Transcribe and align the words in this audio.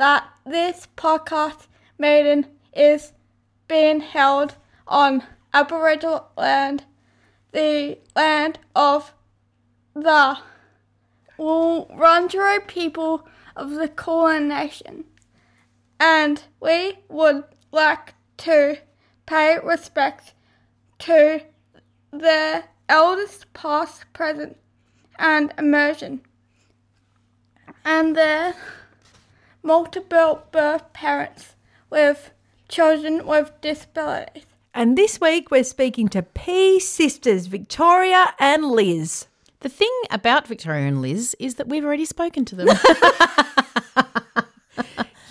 that 0.00 0.26
this 0.46 0.88
podcast 0.96 1.66
meeting 1.98 2.46
is 2.74 3.12
being 3.68 4.00
held 4.00 4.54
on 4.88 5.22
Aboriginal 5.52 6.26
land, 6.38 6.84
the 7.52 7.98
land 8.16 8.58
of 8.74 9.12
the 9.92 10.38
Wurundjeri 11.38 12.66
people 12.66 13.28
of 13.54 13.72
the 13.72 13.88
Kulin 13.88 14.48
Nation. 14.48 15.04
And 16.00 16.44
we 16.60 17.00
would 17.10 17.44
like 17.70 18.14
to 18.38 18.78
pay 19.26 19.58
respect 19.62 20.32
to 21.00 21.42
the 22.10 22.64
elders 22.88 23.44
past, 23.52 24.10
present, 24.14 24.56
and 25.18 25.52
emerging, 25.58 26.22
and 27.84 28.16
their 28.16 28.54
multiple 29.62 30.42
birth 30.52 30.92
parents 30.92 31.54
with 31.88 32.30
children 32.68 33.26
with 33.26 33.52
disabilities. 33.60 34.44
And 34.72 34.96
this 34.96 35.20
week 35.20 35.50
we're 35.50 35.64
speaking 35.64 36.08
to 36.08 36.22
P 36.22 36.78
sisters, 36.78 37.46
Victoria 37.46 38.34
and 38.38 38.64
Liz. 38.66 39.26
The 39.60 39.68
thing 39.68 39.92
about 40.10 40.46
Victoria 40.46 40.86
and 40.86 41.02
Liz 41.02 41.36
is 41.38 41.56
that 41.56 41.68
we've 41.68 41.84
already 41.84 42.04
spoken 42.04 42.44
to 42.46 42.56
them. 42.56 42.68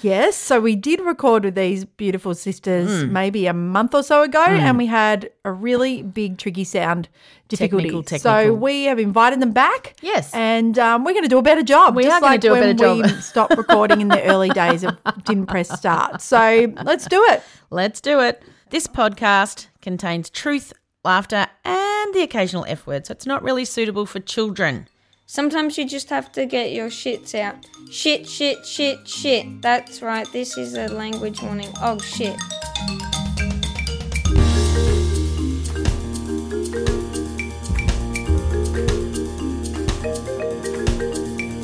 Yes, 0.01 0.35
so 0.35 0.59
we 0.59 0.75
did 0.75 1.01
record 1.01 1.43
with 1.45 1.55
these 1.55 1.85
beautiful 1.85 2.33
sisters 2.35 3.03
Hmm. 3.03 3.13
maybe 3.13 3.47
a 3.47 3.53
month 3.53 3.93
or 3.93 4.03
so 4.03 4.21
ago, 4.23 4.43
and 4.43 4.77
we 4.77 4.85
had 4.85 5.29
a 5.43 5.51
really 5.51 6.01
big, 6.03 6.37
tricky 6.37 6.63
sound 6.63 7.09
difficulty. 7.47 7.89
Technical, 7.89 8.19
So 8.19 8.53
we 8.53 8.85
have 8.85 8.99
invited 8.99 9.39
them 9.41 9.51
back. 9.51 9.95
Yes. 10.01 10.33
and 10.33 10.77
um, 10.79 11.03
we're 11.03 11.13
going 11.13 11.23
to 11.23 11.29
do 11.29 11.37
a 11.37 11.41
better 11.41 11.63
job. 11.63 11.95
We 11.95 12.03
just 12.03 12.15
are 12.15 12.21
like 12.21 12.41
do 12.41 12.49
a 12.49 12.59
when 12.59 12.75
better 12.77 12.93
we 12.95 13.01
job. 13.03 13.21
stopped 13.21 13.57
recording 13.57 14.01
in 14.01 14.07
the 14.07 14.23
early 14.23 14.49
days 14.49 14.83
of 14.83 14.97
didn't 15.25 15.47
press 15.47 15.69
start. 15.77 16.21
So 16.21 16.71
let's 16.83 17.05
do 17.07 17.23
it. 17.29 17.43
Let's 17.69 17.99
do 18.01 18.19
it. 18.21 18.41
This 18.69 18.85
podcast 18.87 19.67
contains 19.81 20.29
truth, 20.29 20.73
laughter, 21.03 21.47
and 21.65 22.13
the 22.13 22.21
occasional 22.21 22.65
F 22.67 22.85
word, 22.85 23.07
so 23.07 23.11
it's 23.13 23.25
not 23.25 23.41
really 23.43 23.65
suitable 23.65 24.05
for 24.05 24.19
children. 24.19 24.87
Sometimes 25.31 25.77
you 25.77 25.85
just 25.85 26.09
have 26.09 26.31
to 26.31 26.47
get 26.47 26.71
your 26.71 26.87
shits 26.89 27.35
out. 27.35 27.63
Shit, 27.91 28.27
shit, 28.27 28.65
shit, 28.65 29.07
shit. 29.07 29.61
That's 29.61 30.01
right, 30.01 30.27
this 30.33 30.57
is 30.57 30.73
a 30.73 30.87
language 30.87 31.43
warning. 31.43 31.71
Oh 31.83 31.99
shit. 31.99 32.35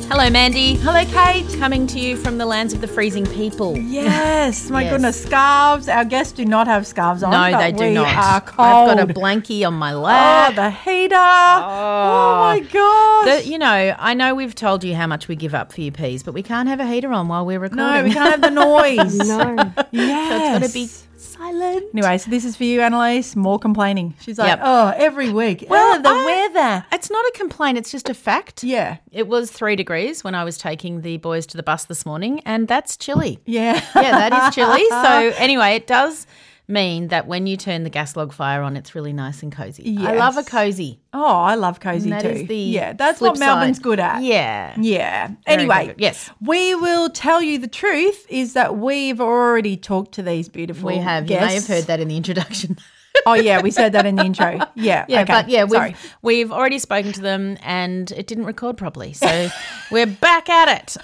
Hello, 0.08 0.30
Mandy. 0.30 0.76
Hello, 0.76 1.04
Kate. 1.06 1.46
Coming 1.58 1.86
to 1.88 1.98
you 1.98 2.16
from 2.16 2.38
the 2.38 2.46
lands 2.46 2.72
of 2.72 2.80
the 2.80 2.86
freezing 2.86 3.26
people. 3.26 3.76
Yes, 3.76 4.70
my 4.70 4.82
Yes. 4.82 4.92
goodness, 4.92 5.22
scarves. 5.24 5.88
Our 5.88 6.04
guests 6.04 6.32
do 6.32 6.44
not 6.44 6.68
have 6.68 6.86
scarves 6.86 7.22
on. 7.24 7.32
No, 7.32 7.50
but 7.50 7.58
they 7.58 7.72
do 7.72 7.84
we 7.86 7.94
not. 7.94 8.06
Are 8.16 8.40
cold. 8.40 8.90
I've 8.90 8.96
got 8.98 9.10
a 9.10 9.12
blankie 9.12 9.66
on 9.66 9.74
my 9.74 9.92
Oh, 9.92 10.00
lap. 10.00 10.54
the 10.54 10.70
heater. 10.70 11.16
Oh, 11.16 11.64
oh, 11.64 12.38
my 12.44 12.60
gosh. 12.60 13.42
The- 13.42 13.50
you 13.50 13.58
know, 13.58 13.94
I 13.98 14.14
know 14.14 14.34
we've 14.34 14.54
told 14.54 14.84
you 14.84 14.94
how 14.94 15.08
much 15.08 15.26
we 15.28 15.34
give 15.36 15.54
up 15.54 15.72
for 15.72 15.80
you 15.80 15.90
peas, 15.90 16.22
but 16.22 16.32
we 16.34 16.42
can't 16.42 16.68
have 16.68 16.78
a 16.80 16.86
heater 16.86 17.12
on 17.12 17.26
while 17.28 17.44
we're 17.44 17.58
recording. 17.58 17.84
no, 17.84 18.04
we 18.04 18.12
can't 18.12 18.30
have 18.30 18.40
the 18.42 18.50
noise. 18.64 19.16
No. 19.18 19.72
Yes. 19.90 20.30
So 20.30 20.36
it's 20.36 20.58
got 20.60 20.62
to 20.68 20.72
be 20.72 20.88
silent. 21.36 21.84
Anyway, 21.92 22.18
so 22.18 22.30
this 22.30 22.44
is 22.44 22.56
for 22.56 22.64
you, 22.64 22.80
Annalise. 22.80 23.36
More 23.36 23.58
complaining. 23.58 24.14
She's 24.20 24.38
like, 24.38 24.48
Yep. 24.48 24.60
oh, 24.62 24.92
every 24.96 25.30
week. 25.32 25.66
Well, 25.68 26.00
Well, 26.00 26.02
the 26.02 26.08
I- 26.08 26.24
weather. 26.52 26.86
It's 26.92 27.10
not 27.10 27.24
a 27.26 27.32
complaint, 27.36 27.78
it's 27.78 27.90
just 27.90 28.08
a 28.08 28.14
fact. 28.14 28.64
Yeah. 28.64 28.96
It 29.12 29.28
was 29.28 29.50
three 29.50 29.76
degrees 29.76 30.24
when 30.24 30.34
I 30.34 30.44
was 30.44 30.58
taking 30.58 31.02
the 31.02 31.16
boys 31.18 31.46
to 31.48 31.56
the 31.56 31.62
bus 31.62 31.84
this 31.84 32.06
morning, 32.06 32.40
and 32.44 32.66
that's 32.68 32.96
chilly. 32.96 33.38
Yeah. 33.44 33.74
Yeah, 33.94 34.28
that 34.28 34.48
is 34.48 34.54
chilly. 34.54 34.84
So, 34.88 35.32
anyway, 35.42 35.74
it 35.76 35.86
does 35.86 36.26
mean 36.68 37.08
that 37.08 37.26
when 37.26 37.46
you 37.46 37.56
turn 37.56 37.84
the 37.84 37.90
gas 37.90 38.16
log 38.16 38.32
fire 38.32 38.62
on, 38.62 38.76
it's 38.76 38.94
really 38.94 39.12
nice 39.12 39.42
and 39.42 39.52
cozy. 39.52 39.96
I 39.98 40.14
love 40.14 40.36
a 40.36 40.42
cozy. 40.42 41.00
Oh, 41.12 41.24
I 41.24 41.54
love 41.54 41.78
cozy 41.80 42.10
that 42.10 42.22
too. 42.22 42.28
is 42.28 42.48
the 42.48 42.56
yeah, 42.56 42.92
that's 42.92 43.20
what 43.20 43.38
Melbourne's 43.38 43.76
side. 43.76 43.82
good 43.84 44.00
at. 44.00 44.22
Yeah. 44.22 44.74
Yeah. 44.78 45.28
Very 45.28 45.38
Anyway, 45.46 45.86
good. 45.88 45.94
Yes. 46.00 46.30
we 46.40 46.74
will 46.74 47.08
tell 47.10 47.40
you 47.40 47.58
the 47.58 47.68
truth 47.68 48.26
is 48.28 48.52
that 48.54 48.76
we've 48.76 49.20
already 49.20 49.76
talked 49.76 50.12
to 50.14 50.22
these 50.22 50.48
beautiful 50.48 50.88
We 50.88 50.96
have. 50.96 51.26
guests. 51.26 51.42
You 51.42 51.46
may 51.48 51.54
have 51.54 51.66
heard 51.66 51.84
that 51.84 52.00
in 52.00 52.08
the 52.08 52.16
introduction. 52.16 52.76
Oh, 53.24 53.34
yeah, 53.34 53.60
we 53.60 53.70
said 53.70 53.92
that 53.92 54.06
in 54.06 54.16
the 54.16 54.24
intro. 54.24 54.60
Yeah. 54.74 55.06
Yeah, 55.08 55.22
okay. 55.22 55.32
but 55.32 55.48
yeah, 55.48 55.64
we've 55.64 56.14
we've 56.22 56.52
already 56.52 56.78
spoken 56.78 57.12
to 57.12 57.20
them 57.20 57.56
and 57.62 58.10
it 58.12 58.26
didn't 58.26 58.44
record 58.44 58.76
properly. 58.76 59.12
So 59.12 59.48
we're 59.90 60.06
back 60.06 60.48
at 60.48 60.96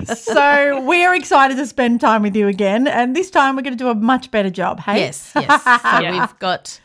it. 0.00 0.06
so 0.16 0.84
we're 0.84 1.14
excited 1.14 1.56
to 1.56 1.66
spend 1.66 2.00
time 2.00 2.22
with 2.22 2.34
you 2.34 2.48
again. 2.48 2.86
And 2.88 3.14
this 3.14 3.30
time 3.30 3.56
we're 3.56 3.62
going 3.62 3.76
to 3.76 3.84
do 3.84 3.88
a 3.88 3.94
much 3.94 4.30
better 4.30 4.50
job. 4.50 4.80
Hey? 4.80 5.00
Yes, 5.00 5.32
yes. 5.34 5.62
So 5.90 6.10
we've 6.10 6.38
got 6.38 6.80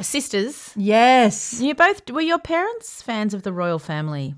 sisters. 0.00 0.72
Yes. 0.76 1.60
You 1.60 1.74
both 1.74 2.08
were 2.10 2.20
your 2.20 2.38
parents 2.38 3.02
fans 3.02 3.34
of 3.34 3.42
the 3.42 3.52
royal 3.52 3.78
family? 3.78 4.34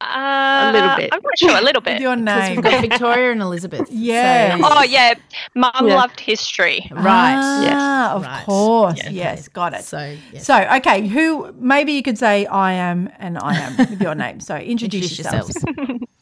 Uh, 0.00 0.70
A 0.70 0.72
little 0.72 0.96
bit. 0.96 1.10
I'm 1.12 1.20
not 1.22 1.38
sure. 1.38 1.50
A 1.58 1.60
little 1.60 1.80
With 1.80 1.84
bit. 1.84 2.00
your 2.00 2.16
Because 2.16 2.48
name. 2.48 2.56
we've 2.56 2.64
got 2.64 2.80
Victoria 2.80 3.32
and 3.32 3.42
Elizabeth. 3.48 3.88
Yeah. 3.90 4.56
So- 4.56 4.62
Oh 4.64 4.82
yeah, 4.82 5.14
Mum 5.54 5.70
Yeah. 5.88 5.94
loved 5.96 6.20
history. 6.20 6.88
right. 6.90 7.34
Ah, 7.38 8.14
of 8.14 8.22
Right. 8.22 8.44
course. 8.46 8.96
Yeah, 8.98 9.06
okay. 9.06 9.14
Yes, 9.14 9.48
got 9.48 9.74
it. 9.74 9.84
So 9.84 10.16
yes. 10.32 10.46
So, 10.46 10.56
okay, 10.76 11.06
who 11.06 11.52
maybe 11.58 11.92
you 11.92 12.02
could 12.02 12.16
say 12.18 12.46
I 12.46 12.72
am 12.72 13.10
and 13.18 13.36
I 13.38 13.54
am 13.58 13.76
with 13.76 14.00
your 14.00 14.14
name. 14.14 14.40
So, 14.40 14.56
introduce, 14.56 15.10
introduce 15.10 15.18
yourselves. 15.18 15.54
yourselves. 15.66 16.04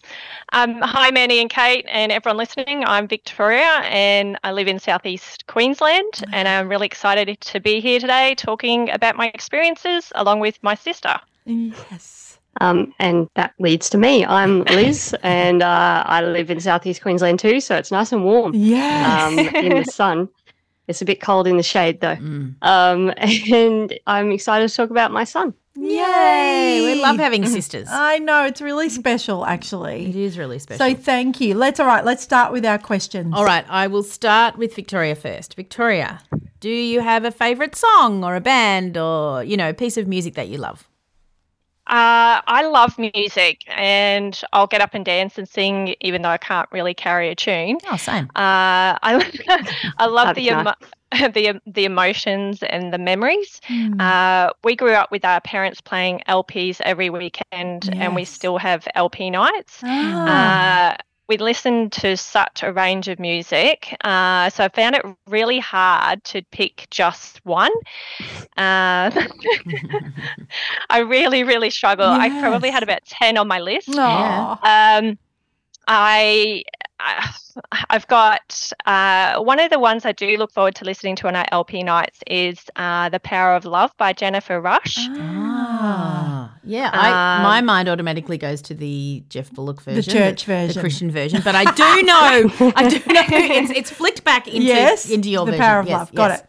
Um, 0.55 0.81
hi, 0.81 1.11
Mandy 1.11 1.43
and 1.43 1.51
Kate, 1.51 1.85
and 1.91 2.11
everyone 2.11 2.39
listening. 2.39 2.83
I'm 2.83 3.07
Victoria, 3.07 3.83
and 3.85 4.39
I 4.45 4.53
live 4.53 4.67
in 4.67 4.79
southeast 4.79 5.47
Queensland, 5.47 6.25
and 6.33 6.49
I'm 6.49 6.71
really 6.71 6.87
excited 6.87 7.39
to 7.43 7.61
be 7.61 7.81
here 7.81 8.01
today 8.01 8.35
talking 8.35 8.89
about 8.89 9.15
my 9.17 9.27
experiences 9.35 10.11
along 10.15 10.41
with 10.41 10.59
my 10.63 10.75
sister. 10.75 11.15
Yes. 11.45 12.18
Um, 12.61 12.93
and 12.99 13.29
that 13.35 13.55
leads 13.59 13.89
to 13.91 13.99
me. 13.99 14.25
I'm 14.25 14.65
Liz, 14.65 15.15
and 15.23 15.63
uh, 15.63 16.03
I 16.07 16.23
live 16.23 16.51
in 16.51 16.59
southeast 16.61 17.03
Queensland 17.03 17.39
too, 17.39 17.61
so 17.61 17.77
it's 17.77 17.91
nice 17.93 18.11
and 18.13 18.25
warm 18.25 18.53
Yes. 18.55 19.23
um, 19.23 19.39
in 19.65 19.77
the 19.77 19.85
sun. 19.85 20.29
It's 20.89 21.03
a 21.03 21.05
bit 21.05 21.21
cold 21.21 21.47
in 21.47 21.57
the 21.57 21.63
shade 21.63 22.01
though. 22.01 22.17
Um, 22.63 23.13
and 23.19 23.99
I'm 24.07 24.31
excited 24.33 24.69
to 24.69 24.75
talk 24.75 24.91
about 24.91 25.13
my 25.13 25.25
son. 25.25 25.55
Yay! 25.77 26.81
We 26.85 27.01
love 27.03 27.19
having 27.19 27.47
sisters. 27.59 27.87
I 27.91 28.19
know 28.19 28.47
it's 28.47 28.61
really 28.61 28.89
special, 28.89 29.45
actually. 29.47 30.07
It 30.09 30.17
is 30.17 30.37
really 30.39 30.59
special. 30.59 30.87
So 30.87 30.95
thank 30.95 31.41
you. 31.41 31.55
Let's 31.55 31.79
all 31.79 31.87
right. 31.87 32.05
Let's 32.05 32.23
start 32.23 32.53
with 32.53 32.65
our 32.65 32.79
questions. 32.79 33.33
All 33.37 33.45
right, 33.45 33.65
I 33.69 33.87
will 33.87 34.03
start 34.03 34.57
with 34.59 34.75
Victoria 34.75 35.15
first. 35.15 35.55
Victoria, 35.55 36.21
do 36.61 36.71
you 36.71 37.01
have 37.01 37.25
a 37.25 37.31
favourite 37.31 37.77
song 37.77 38.25
or 38.25 38.35
a 38.35 38.41
band 38.41 38.97
or, 38.97 39.45
you 39.45 39.57
know, 39.57 39.69
a 39.69 39.75
piece 39.75 39.97
of 39.97 40.09
music 40.09 40.35
that 40.35 40.49
you 40.49 40.59
love? 40.59 40.88
Uh, 41.89 42.43
I 42.47 42.69
love 42.71 42.99
music 42.99 43.63
and 43.69 44.39
I'll 44.53 44.67
get 44.67 44.83
up 44.83 44.93
and 44.93 45.05
dance 45.05 45.39
and 45.39 45.49
sing 45.49 45.95
even 46.01 46.21
though 46.23 46.29
I 46.29 46.37
can't 46.37 46.69
really 46.71 46.93
carry 46.93 47.31
a 47.31 47.35
tune. 47.35 47.79
Oh, 47.91 47.97
same. 47.97 48.25
Uh, 48.37 49.01
I, 49.03 49.93
I 49.99 50.07
love 50.07 50.35
the, 50.35 50.49
emo- 50.49 50.75
the 51.33 51.61
the 51.67 51.85
emotions 51.87 52.63
and 52.63 52.93
the 52.93 52.99
memories. 52.99 53.61
Hmm. 53.65 53.99
Uh, 53.99 54.51
we 54.65 54.77
grew 54.77 54.93
up 54.93 55.11
with 55.11 55.25
our 55.25 55.41
parents 55.41 55.81
playing 55.81 56.21
LPs 56.29 56.81
every 56.83 57.09
weekend, 57.09 57.89
and 57.95 58.15
we 58.15 58.25
still 58.25 58.59
have 58.59 58.87
LP 58.95 59.31
nights. 59.31 59.81
Ah. 59.83 60.97
We 61.29 61.37
listened 61.37 61.93
to 61.93 62.17
such 62.17 62.63
a 62.63 62.73
range 62.73 63.09
of 63.09 63.19
music, 63.19 63.95
uh, 64.03 64.49
so 64.51 64.65
I 64.65 64.69
found 64.69 64.97
it 64.97 65.05
really 65.27 65.59
hard 65.59 66.25
to 66.25 66.43
pick 66.53 66.87
just 66.91 67.45
one. 67.45 67.71
Uh, 68.57 69.11
I 70.91 70.99
really, 71.01 71.45
really 71.45 71.71
struggle. 71.71 72.07
I 72.07 72.31
probably 72.31 72.71
had 72.71 72.83
about 72.83 73.05
ten 73.07 73.37
on 73.37 73.47
my 73.49 73.61
list. 73.61 74.07
Um, 74.63 75.19
I, 75.87 76.63
I 77.01 77.31
I've 77.91 78.07
got 78.09 78.71
uh, 78.87 79.41
one 79.43 79.61
of 79.61 79.71
the 79.71 79.79
ones 79.79 80.05
I 80.07 80.13
do 80.13 80.37
look 80.37 80.53
forward 80.53 80.75
to 80.77 80.85
listening 80.85 81.17
to 81.17 81.29
on 81.29 81.37
our 81.37 81.47
LP 81.53 81.83
nights 81.83 82.21
is 82.27 82.61
uh, 82.77 83.09
"The 83.11 83.21
Power 83.21 83.55
of 83.55 83.65
Love" 83.65 83.93
by 83.99 84.13
Jennifer 84.13 84.61
Rush. 84.61 85.11
Ah, 85.19 86.38
yeah. 86.65 86.91
I, 86.93 87.37
Um, 87.37 87.43
my 87.43 87.61
mind 87.61 87.89
automatically 87.89 88.39
goes 88.39 88.63
to 88.63 88.75
the 88.75 89.23
Geoff 89.29 89.51
Bullock 89.53 89.81
version, 89.83 90.03
the 90.03 90.11
church 90.11 90.45
the, 90.45 90.53
version. 90.53 90.75
the 90.75 90.81
Christian 90.81 91.11
version. 91.11 91.41
But 91.45 91.55
I 91.55 91.65
do 91.73 92.03
know, 92.03 92.73
I 92.77 92.89
do 92.89 92.99
know, 93.13 93.25
it's 93.31 93.71
it's 93.71 93.91
flicked 93.91 94.25
back 94.25 94.47
into 94.49 94.67
yes. 94.67 95.09
into 95.11 95.31
your 95.31 95.47
the 95.47 95.53
version. 95.53 95.65
power 95.65 95.81
of 95.81 95.89
Yes, 95.89 95.99
love. 95.99 96.15
Got 96.15 96.31
it. 96.41 96.47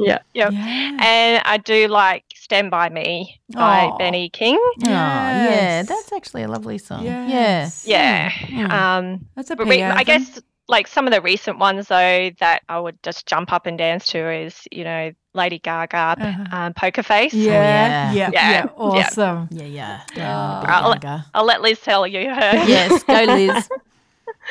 Yeah. 0.00 0.18
Yep. 0.34 0.52
Yeah. 0.52 0.96
And 1.00 1.42
I 1.44 1.56
do 1.58 1.88
like 1.88 2.24
"Stand 2.34 2.70
by 2.70 2.88
Me" 2.88 3.40
by 3.52 3.86
Aw. 3.86 3.96
Benny 3.98 4.28
King. 4.30 4.54
Oh, 4.56 4.74
yeah, 4.78 5.82
that's 5.82 6.12
actually 6.12 6.44
a 6.44 6.48
lovely 6.48 6.78
song. 6.78 7.04
Yes. 7.04 7.84
Yeah. 7.84 8.30
Hmm. 8.30 8.70
Um, 8.70 9.26
That's 9.34 9.50
a 9.50 9.56
but 9.56 9.66
re- 9.66 9.82
I 9.82 10.04
guess 10.04 10.40
like 10.68 10.86
some 10.86 11.06
of 11.06 11.12
the 11.12 11.20
recent 11.22 11.58
ones 11.58 11.88
though 11.88 12.30
that 12.40 12.62
I 12.68 12.78
would 12.78 13.02
just 13.02 13.26
jump 13.26 13.52
up 13.52 13.66
and 13.66 13.78
dance 13.78 14.06
to 14.08 14.30
is 14.30 14.66
you 14.70 14.84
know 14.84 15.12
Lady 15.34 15.58
Gaga, 15.58 16.16
Uh-huh. 16.20 16.44
um, 16.56 16.74
Poker 16.74 17.02
Face. 17.02 17.32
Yeah. 17.32 17.52
Yeah. 17.52 18.12
yeah. 18.12 18.30
Yeah. 18.32 18.50
Yeah. 18.50 18.66
Awesome. 18.76 19.48
Yeah, 19.50 19.64
yeah. 19.64 20.00
Oh. 20.02 20.12
yeah. 20.16 20.64
I'll, 20.66 20.94
Gaga. 20.94 21.26
I'll 21.34 21.44
let 21.44 21.62
Liz 21.62 21.80
tell 21.80 22.06
you 22.06 22.28
her. 22.28 22.52
yes, 22.66 23.02
go 23.04 23.24
Liz. 23.34 23.68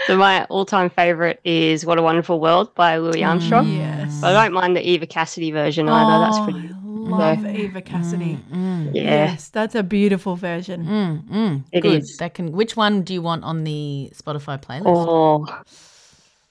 So 0.05 0.15
my 0.17 0.45
all-time 0.45 0.89
favorite 0.89 1.39
is 1.43 1.85
"What 1.85 1.97
a 1.97 2.01
Wonderful 2.03 2.39
World" 2.39 2.73
by 2.75 2.97
Louis 2.97 3.23
Armstrong. 3.23 3.65
Mm, 3.65 3.77
Yes. 3.77 4.19
But 4.21 4.35
I 4.35 4.43
don't 4.45 4.53
mind 4.53 4.75
the 4.75 4.87
Eva 4.87 5.07
Cassidy 5.07 5.51
version 5.51 5.89
either. 5.89 6.25
That's 6.25 6.37
Oh, 6.37 6.43
pretty. 6.43 6.69
Love 6.83 7.45
Eva 7.45 7.81
Cassidy. 7.81 8.37
Mm, 8.51 8.93
Yeah, 8.93 9.01
Yes, 9.03 9.49
that's 9.49 9.75
a 9.75 9.83
beautiful 9.83 10.35
version. 10.35 10.85
mm, 10.85 11.29
mm. 11.29 11.63
It 11.71 11.81
Good. 11.81 12.03
is. 12.03 12.17
That 12.17 12.33
can. 12.33 12.51
Which 12.51 12.75
one 12.77 13.01
do 13.03 13.13
you 13.13 13.21
want 13.21 13.43
on 13.43 13.63
the 13.63 14.11
Spotify 14.13 14.61
playlist? 14.61 14.83
Oh, 14.85 15.45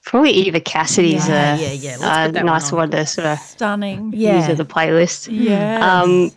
probably 0.07 0.31
Eva 0.31 0.59
Cassidy's 0.59 1.27
Yeah, 1.27 1.55
a, 1.55 1.59
yeah, 1.61 1.71
yeah. 1.73 1.97
Let's 1.99 2.03
a 2.03 2.25
put 2.27 2.33
that 2.33 2.33
one 2.35 2.45
nice 2.45 2.71
on. 2.71 2.77
one 2.77 2.91
to 2.91 3.05
sort 3.05 3.27
of 3.27 3.39
Stunning. 3.39 4.13
use 4.13 4.47
of 4.49 4.57
the 4.57 4.65
playlist. 4.65 5.27
Yes. 5.31 5.83
Um, 5.83 6.31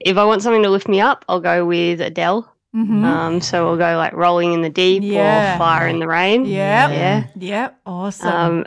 if 0.00 0.16
I 0.16 0.24
want 0.24 0.42
something 0.42 0.62
to 0.62 0.70
lift 0.70 0.86
me 0.88 1.00
up, 1.00 1.24
I'll 1.28 1.40
go 1.40 1.64
with 1.66 2.00
Adele. 2.00 2.46
Mhm. 2.76 3.02
Um, 3.04 3.40
so 3.40 3.64
we'll 3.66 3.76
go 3.76 3.96
like 3.96 4.12
"Rolling 4.12 4.52
in 4.52 4.62
the 4.62 4.70
Deep" 4.70 5.02
Yeah. 5.02 5.56
or 5.56 5.58
"Fire 5.58 5.88
in 5.88 5.98
the 5.98 6.06
Rain." 6.06 6.44
Yep. 6.44 6.90
Yeah. 6.92 7.24
Yep. 7.36 7.78
Awesome. 7.84 8.28
Um, 8.28 8.66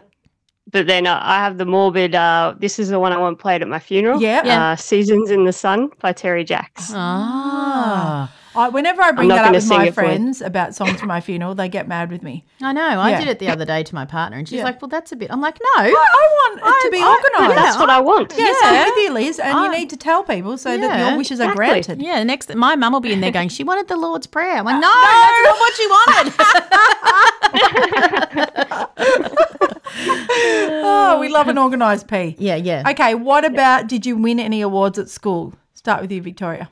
but 0.72 0.88
then 0.88 1.08
uh, 1.08 1.20
I 1.24 1.36
have 1.38 1.58
the 1.58 1.66
morbid. 1.66 2.14
Uh, 2.14 2.54
this 2.60 2.80
is 2.80 2.90
the 2.90 3.00
one 3.00 3.14
I 3.14 3.18
want 3.18 3.40
played 3.40 3.62
at 3.62 3.68
my 3.70 3.80
funeral. 3.80 4.20
Yeah. 4.22 4.42
Uh, 4.72 4.76
"Seasons 4.76 5.32
in 5.32 5.46
the 5.46 5.54
Sun" 5.54 5.90
by 6.02 6.12
Terry 6.12 6.44
Jacks. 6.44 6.92
Ah, 6.94 8.30
I, 8.56 8.70
whenever 8.70 9.02
I 9.02 9.12
bring 9.12 9.30
that 9.30 9.46
up 9.46 9.52
with 9.54 9.68
my 9.68 9.86
it 9.86 9.96
for 9.96 10.02
friends 10.02 10.42
about 10.42 10.76
songs 10.76 11.00
for 11.00 11.06
my 11.08 11.22
funeral, 11.22 11.56
they 11.56 11.70
get 11.70 11.88
mad 11.88 12.12
with 12.12 12.22
me. 12.22 12.46
I 12.62 12.72
know. 12.74 12.82
I 12.86 13.12
Yeah. 13.12 13.20
did 13.20 13.28
it 13.30 13.40
the 13.40 13.50
other 13.50 13.66
day 13.66 13.82
to 13.84 13.96
my 13.96 14.06
partner, 14.06 14.38
and 14.38 14.48
she's 14.48 14.58
Yeah. 14.60 14.64
like, 14.66 14.82
"Well, 14.82 14.90
that's 14.90 15.12
a 15.12 15.16
bit." 15.16 15.32
I'm 15.32 15.42
like, 15.42 15.60
"No, 15.60 15.84
I, 15.84 15.88
I 15.90 15.92
want 15.92 16.60
it 16.64 16.86
to 16.86 16.92
be 16.92 17.00
I- 17.02 17.10
organised. 17.40 17.56
That's 17.56 17.78
what 17.80 17.90
I 17.90 18.00
want. 18.00 18.34
Yeah, 18.38 18.46
Yeah. 18.62 18.70
same 18.70 18.86
with 18.94 18.98
you, 19.04 19.12
Liz. 19.14 19.40
And 19.40 19.58
I- 19.58 19.66
you 19.66 19.72
need 19.72 19.90
to 19.90 19.98
tell 19.98 20.24
people 20.24 20.58
so 20.58 20.78
that 20.78 21.00
your 21.00 21.18
wishes 21.18 21.40
are 21.40 21.54
granted. 21.56 22.02
Yeah, 22.02 22.22
next 22.24 22.54
my 22.56 22.76
mum 22.76 22.94
will 22.94 23.00
be 23.00 23.12
in 23.14 23.22
there 23.22 23.32
going, 23.32 23.50
she 23.50 23.64
wanted 23.64 23.88
the 23.88 23.98
Lord's 23.98 24.28
Prayer. 24.28 24.58
I'm 24.58 24.66
like, 24.66 24.76
uh, 24.76 24.80
no, 24.80 24.94
that's 24.94 25.44
not 25.48 25.60
what 25.60 25.74
she 25.74 25.88
wanted. 25.88 26.34
Oh, 29.96 31.18
we 31.20 31.30
love 31.30 31.48
an 31.48 31.58
organised 31.58 32.08
P. 32.08 32.36
yeah, 32.40 32.56
yeah. 32.56 32.84
Okay, 32.90 33.14
what 33.16 33.46
about 33.46 33.88
did 33.88 34.06
you 34.06 34.16
win 34.18 34.40
any 34.40 34.62
awards 34.62 34.98
at 34.98 35.10
school? 35.10 35.54
Start 35.74 36.02
with 36.02 36.12
you, 36.12 36.22
Victoria. 36.22 36.70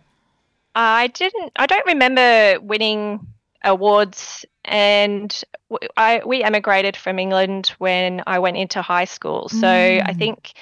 I 0.75 1.07
didn't. 1.07 1.51
I 1.55 1.65
don't 1.65 1.85
remember 1.85 2.59
winning 2.61 3.27
awards, 3.63 4.45
and 4.65 5.43
I 5.97 6.21
we 6.25 6.43
emigrated 6.43 6.95
from 6.95 7.19
England 7.19 7.73
when 7.77 8.23
I 8.25 8.39
went 8.39 8.57
into 8.57 8.81
high 8.81 9.05
school. 9.05 9.49
So 9.49 9.67
I 9.67 10.13
think 10.13 10.53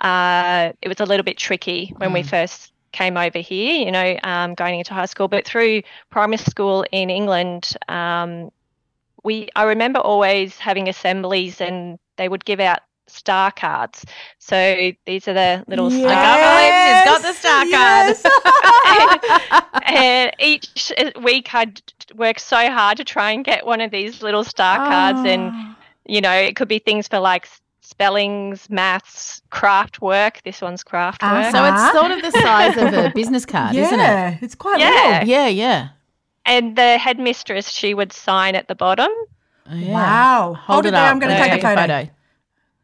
uh, 0.00 0.72
it 0.80 0.88
was 0.88 1.00
a 1.00 1.04
little 1.04 1.24
bit 1.24 1.36
tricky 1.36 1.92
when 1.98 2.12
we 2.12 2.22
first 2.22 2.72
came 2.92 3.16
over 3.16 3.38
here. 3.38 3.84
You 3.84 3.92
know, 3.92 4.18
um, 4.22 4.54
going 4.54 4.78
into 4.78 4.94
high 4.94 5.06
school, 5.06 5.28
but 5.28 5.44
through 5.44 5.82
primary 6.10 6.38
school 6.38 6.84
in 6.90 7.10
England, 7.10 7.76
um, 7.88 8.50
we 9.22 9.48
I 9.54 9.64
remember 9.64 10.00
always 10.00 10.56
having 10.58 10.88
assemblies, 10.88 11.60
and 11.60 11.98
they 12.16 12.28
would 12.28 12.44
give 12.44 12.60
out 12.60 12.80
star 13.08 13.50
cards. 13.50 14.04
So 14.38 14.92
these 15.06 15.26
are 15.28 15.34
the 15.34 15.64
little 15.66 15.90
star 15.90 16.08
cards. 16.08 16.24
can't 16.24 16.40
believe 16.54 16.74
she's 16.88 17.04
got 17.12 17.22
the 17.22 17.34
star 17.34 17.64
card. 17.70 18.16
and 19.86 20.32
each 20.38 20.92
uh, 20.98 21.10
week 21.22 21.54
I'd 21.54 21.80
work 22.14 22.38
so 22.38 22.70
hard 22.70 22.98
to 22.98 23.04
try 23.04 23.30
and 23.32 23.44
get 23.44 23.66
one 23.66 23.80
of 23.80 23.90
these 23.90 24.22
little 24.22 24.44
star 24.44 24.76
cards, 24.78 25.20
and 25.26 25.50
ah. 25.52 25.76
you 26.06 26.20
know 26.20 26.32
it 26.32 26.54
could 26.56 26.68
be 26.68 26.78
things 26.78 27.08
for 27.08 27.18
like 27.18 27.48
spellings, 27.80 28.68
maths, 28.68 29.40
craft 29.50 30.02
work. 30.02 30.42
This 30.44 30.60
one's 30.60 30.82
craft 30.82 31.22
Ah, 31.22 31.40
work, 31.40 31.50
So 31.52 31.64
it's 31.64 31.80
ah. 31.80 31.90
sort 31.94 32.10
of 32.10 32.20
the 32.22 32.30
size 32.40 32.76
of 32.76 32.92
a 32.92 33.10
business 33.14 33.46
card, 33.46 33.74
isn't 33.74 33.98
it? 33.98 34.38
it's 34.42 34.54
quite 34.54 34.78
Yeah. 34.78 35.20
little. 35.20 35.28
Yeah, 35.28 35.48
yeah. 35.48 35.88
and 36.44 36.76
the 36.76 36.98
headmistress 36.98 37.70
she 37.70 37.94
would 37.94 38.12
sign 38.12 38.54
at 38.54 38.68
the 38.68 38.74
bottom. 38.74 39.08
Oh, 39.70 39.74
yeah. 39.74 39.92
Wow. 39.92 40.54
Hold, 40.54 40.86
it 40.86 40.92
there. 40.92 41.04
I'm 41.04 41.18
going 41.18 41.34
to 41.34 41.42
take 41.42 41.62
a 41.62 41.76
photo. 41.76 42.08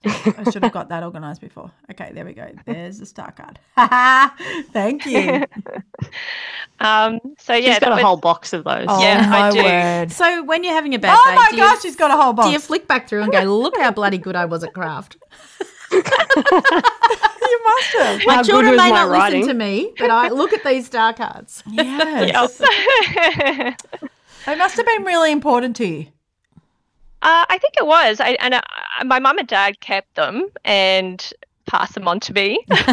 I 0.07 0.51
should 0.51 0.63
have 0.63 0.73
got 0.73 0.89
that 0.91 1.03
organised 1.03 1.41
before. 1.41 1.71
Okay, 1.91 2.11
there 2.15 2.25
we 2.25 2.33
go. 2.35 2.49
There's 2.67 2.99
the 2.99 3.07
star 3.07 3.33
card. 3.33 3.59
Thank 4.73 5.07
you. 5.07 5.45
Um, 6.81 7.21
so 7.39 7.55
yeah, 7.55 7.75
She's 7.75 7.79
got 7.81 7.93
a 7.93 7.95
was- 7.95 8.03
whole 8.05 8.17
box 8.17 8.53
of 8.53 8.65
those. 8.65 8.87
Oh 8.89 9.01
Yeah, 9.01 9.23
I 9.25 9.29
my 9.29 9.51
do. 9.53 9.63
word. 9.63 10.11
So 10.13 10.43
when 10.43 10.65
you're 10.65 10.75
having 10.75 10.93
a 10.95 10.99
bad 10.99 11.17
Oh 11.19 11.31
day, 11.31 11.37
my 11.37 11.51
gosh, 11.57 11.77
you, 11.77 11.89
she's 11.91 11.97
got 11.97 12.11
a 12.11 12.21
whole 12.21 12.33
box. 12.33 12.49
do 12.49 12.53
you 12.53 12.59
flick 12.59 12.89
back 12.89 13.09
through 13.09 13.23
and 13.23 13.31
go, 13.33 13.43
look 13.45 13.77
how 13.79 13.93
bloody 13.93 14.19
good 14.19 14.35
I 14.35 14.45
was 14.47 14.65
at 14.65 14.75
craft? 14.75 15.17
You 15.93 17.63
must 17.65 17.93
have. 17.99 18.21
My 18.27 18.35
How 18.35 18.43
children 18.43 18.73
may 18.77 18.91
my 18.91 19.03
not 19.05 19.09
writing? 19.11 19.41
listen 19.43 19.57
to 19.59 19.65
me, 19.65 19.93
but 19.99 20.11
I 20.11 20.29
look 20.31 20.53
at 20.53 20.65
these 20.65 20.87
star 20.87 21.13
cards. 21.13 21.63
Yes. 21.71 22.61
Yep. 22.61 23.81
It 24.47 24.59
must 24.59 24.77
have 24.77 24.87
been 24.87 25.05
really 25.05 25.31
important 25.33 25.77
to 25.77 25.87
you. 25.87 26.07
Uh, 27.25 27.45
I 27.49 27.59
think 27.59 27.75
it 27.79 27.87
was. 27.87 28.21
I, 28.21 28.37
and 28.41 28.55
uh, 28.55 28.61
my 29.05 29.19
mum 29.19 29.39
and 29.39 29.49
dad 29.49 29.81
kept 29.81 30.15
them 30.15 30.49
and 30.65 31.33
passed 31.67 31.95
them 31.95 32.07
on 32.07 32.21
to 32.21 32.33
me. 32.35 32.63
and 32.71 32.87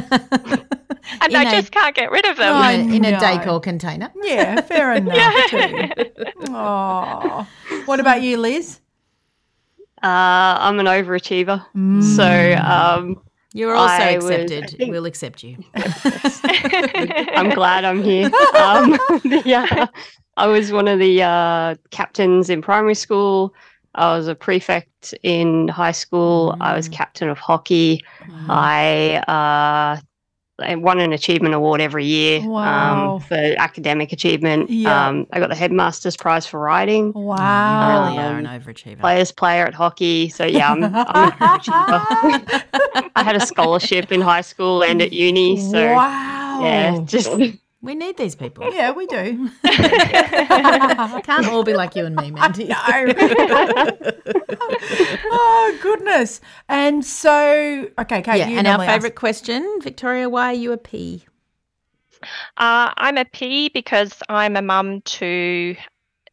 In 1.29 1.35
I 1.35 1.43
a- 1.43 1.51
just 1.51 1.71
can't 1.71 1.93
get 1.93 2.09
rid 2.11 2.25
of 2.25 2.37
them. 2.37 2.55
I 2.55 2.71
in 2.73 2.91
a, 2.91 2.95
in 2.95 3.05
a 3.05 3.11
know. 3.11 3.19
decor 3.19 3.59
container. 3.59 4.09
Yeah, 4.23 4.61
fair 4.61 4.93
enough 4.95 5.49
too. 5.49 5.89
Oh. 6.49 7.45
What 7.85 7.99
about 7.99 8.21
you, 8.21 8.37
Liz? 8.37 8.79
Uh, 10.01 10.07
I'm 10.59 10.79
an 10.79 10.85
overachiever. 10.85 11.63
So 12.15 12.53
um, 12.63 13.21
You're 13.53 13.75
also 13.75 13.93
I 13.93 14.15
was- 14.15 14.29
accepted. 14.29 14.77
think- 14.77 14.91
we'll 14.91 15.05
accept 15.05 15.43
you. 15.43 15.57
I'm 15.75 17.49
glad 17.49 17.83
I'm 17.85 18.01
here. 18.01 18.31
Um, 18.55 18.97
yeah, 19.45 19.87
I 20.37 20.47
was 20.47 20.71
one 20.71 20.87
of 20.87 20.99
the 20.99 21.21
uh, 21.23 21.75
captains 21.91 22.49
in 22.49 22.61
primary 22.61 22.95
school. 22.95 23.53
I 23.95 24.15
was 24.15 24.27
a 24.27 24.35
prefect 24.35 25.13
in 25.23 25.67
high 25.67 25.91
school. 25.91 26.55
I 26.61 26.75
was 26.75 26.87
captain 26.89 27.29
of 27.29 27.37
hockey. 27.37 28.03
I 28.49 29.15
uh, 29.27 30.01
they 30.59 30.75
won 30.75 30.99
an 30.99 31.11
achievement 31.11 31.55
award 31.55 31.81
every 31.81 32.05
year 32.05 32.47
Wow. 32.47 33.15
um, 33.15 33.19
for 33.21 33.35
academic 33.57 34.11
achievement. 34.13 34.69
Yeah. 34.69 35.07
Um, 35.07 35.25
I 35.33 35.39
got 35.39 35.49
the 35.49 35.55
headmaster's 35.55 36.15
prize 36.15 36.45
for 36.45 36.59
writing. 36.59 37.11
Wow. 37.13 38.03
You 38.03 38.09
really 38.15 38.19
are 38.19 38.31
Um, 38.37 38.45
an 38.45 38.61
overachiever. 38.61 38.99
Players 38.99 39.31
player 39.31 39.65
at 39.65 39.73
hockey. 39.73 40.29
So 40.29 40.45
yeah, 40.45 40.71
I'm, 40.71 40.83
I'm 40.83 40.93
an 40.93 41.31
overachiever. 41.31 42.63
I 43.15 43.23
had 43.23 43.35
a 43.35 43.45
scholarship 43.45 44.11
in 44.11 44.21
high 44.21 44.41
school 44.41 44.83
and 44.83 45.01
at 45.01 45.11
uni. 45.11 45.57
So 45.59 45.95
wow. 45.95 46.59
yeah, 46.63 46.99
just 47.05 47.31
We 47.83 47.95
need 47.95 48.15
these 48.17 48.35
people. 48.35 48.71
Yeah, 48.71 48.91
we 48.91 49.07
do. 49.07 49.49
Can't 49.63 51.47
all 51.47 51.63
be 51.63 51.73
like 51.73 51.95
you 51.95 52.05
and 52.05 52.15
me, 52.15 52.29
Mandy. 52.29 52.69
oh 55.31 55.79
goodness. 55.81 56.41
And 56.69 57.03
so, 57.03 57.89
okay, 57.99 58.21
Kate. 58.21 58.37
Yeah, 58.37 58.47
you 58.49 58.57
and 58.57 58.67
our 58.67 58.73
normally 58.73 58.87
ask- 58.87 58.95
favourite 58.97 59.15
question, 59.15 59.79
Victoria, 59.81 60.29
why 60.29 60.47
are 60.47 60.53
you 60.53 60.71
a 60.73 60.77
P? 60.77 61.25
Uh, 62.57 62.93
I'm 62.97 63.17
a 63.17 63.25
P 63.25 63.69
because 63.69 64.21
I'm 64.29 64.55
a 64.55 64.61
mum 64.61 65.01
to 65.01 65.75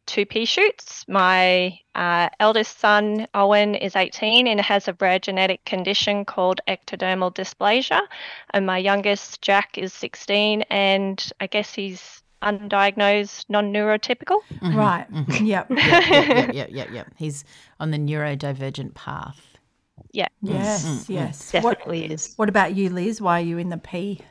two 0.09 0.25
pea 0.25 0.45
shoots. 0.45 1.05
My 1.07 1.79
uh, 1.93 2.29
eldest 2.39 2.79
son, 2.79 3.27
Owen, 3.35 3.75
is 3.75 3.95
18 3.95 4.47
and 4.47 4.59
has 4.59 4.87
a 4.87 4.97
rare 4.99 5.19
genetic 5.19 5.63
condition 5.65 6.25
called 6.25 6.59
ectodermal 6.67 7.33
dysplasia. 7.33 8.01
And 8.49 8.65
my 8.65 8.79
youngest, 8.79 9.41
Jack, 9.41 9.77
is 9.77 9.93
16 9.93 10.63
and 10.63 11.31
I 11.39 11.47
guess 11.47 11.73
he's 11.73 12.23
undiagnosed 12.41 13.45
non 13.49 13.71
neurotypical. 13.71 14.39
Right. 14.61 15.05
Mm-hmm. 15.11 15.45
Yep. 15.45 15.67
yeah, 15.69 16.51
yeah, 16.51 16.67
yeah, 16.69 16.85
yeah. 16.91 17.03
He's 17.15 17.45
on 17.79 17.91
the 17.91 17.97
neurodivergent 17.97 18.95
path. 18.95 19.39
Yeah. 20.11 20.27
Yes. 20.41 20.85
Mm-hmm. 20.85 21.13
Yes. 21.13 21.53
What, 21.53 21.77
definitely 21.77 22.11
is. 22.11 22.33
what 22.35 22.49
about 22.49 22.75
you, 22.75 22.89
Liz? 22.89 23.21
Why 23.21 23.41
are 23.41 23.43
you 23.43 23.59
in 23.59 23.69
the 23.69 23.77
P? 23.77 24.21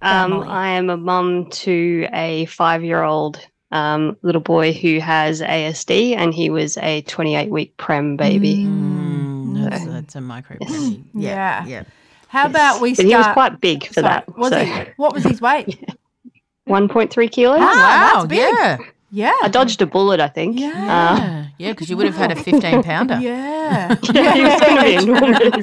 Um. 0.00 0.44
I 0.48 0.68
am 0.68 0.88
a 0.88 0.96
mum 0.96 1.50
to 1.50 2.06
a 2.12 2.46
five-year-old 2.46 3.44
um, 3.70 4.16
little 4.22 4.40
boy 4.40 4.72
who 4.72 4.98
has 5.00 5.40
ASD, 5.40 6.16
and 6.16 6.32
he 6.34 6.50
was 6.50 6.76
a 6.78 7.02
28-week 7.02 7.76
prem 7.76 8.16
baby. 8.16 8.64
Mm, 8.64 9.68
that's, 9.70 9.84
that's 9.86 10.14
a 10.16 10.20
micro 10.20 10.56
P. 10.66 11.04
Yeah. 11.14 11.64
Yeah. 11.64 11.66
yeah. 11.66 11.82
How 12.28 12.46
about 12.46 12.80
we 12.80 12.90
But 12.90 12.96
start? 13.06 13.08
he 13.08 13.16
was 13.16 13.26
quite 13.32 13.60
big 13.60 13.86
for 13.86 13.94
Sorry, 13.94 14.04
that. 14.06 14.36
Was 14.38 14.50
so 14.50 14.64
he? 14.64 14.84
What 14.96 15.14
was 15.14 15.24
his 15.24 15.40
weight? 15.40 15.82
1.3 16.68 17.30
kilos. 17.30 17.58
Ah, 17.62 18.12
Wow, 18.14 18.26
that's 18.26 18.28
big. 18.28 18.38
yeah. 18.54 18.76
Yeah. 19.10 19.32
I 19.42 19.48
dodged 19.48 19.80
a 19.80 19.86
bullet, 19.86 20.20
I 20.20 20.28
think. 20.28 20.60
Yeah. 20.60 20.68
Uh, 20.68 20.74
Yeah, 20.76 21.46
yeah, 21.58 21.72
because 21.72 21.88
you 21.88 21.96
would 21.96 22.04
have 22.04 22.16
had 22.16 22.30
a 22.30 22.36
15 22.36 22.82
pounder. 22.82 23.18
Yeah. 23.22 23.96
yeah, 24.12 24.34
he 24.34 24.42
was 24.42 24.60
going 24.60 25.62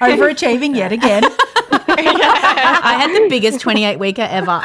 Overachieving 0.00 0.76
yet 0.76 0.92
again. 0.92 1.24
I 1.98 2.96
had 2.98 3.14
the 3.14 3.28
biggest 3.28 3.60
28 3.60 3.98
weeker 3.98 4.22
ever. 4.22 4.60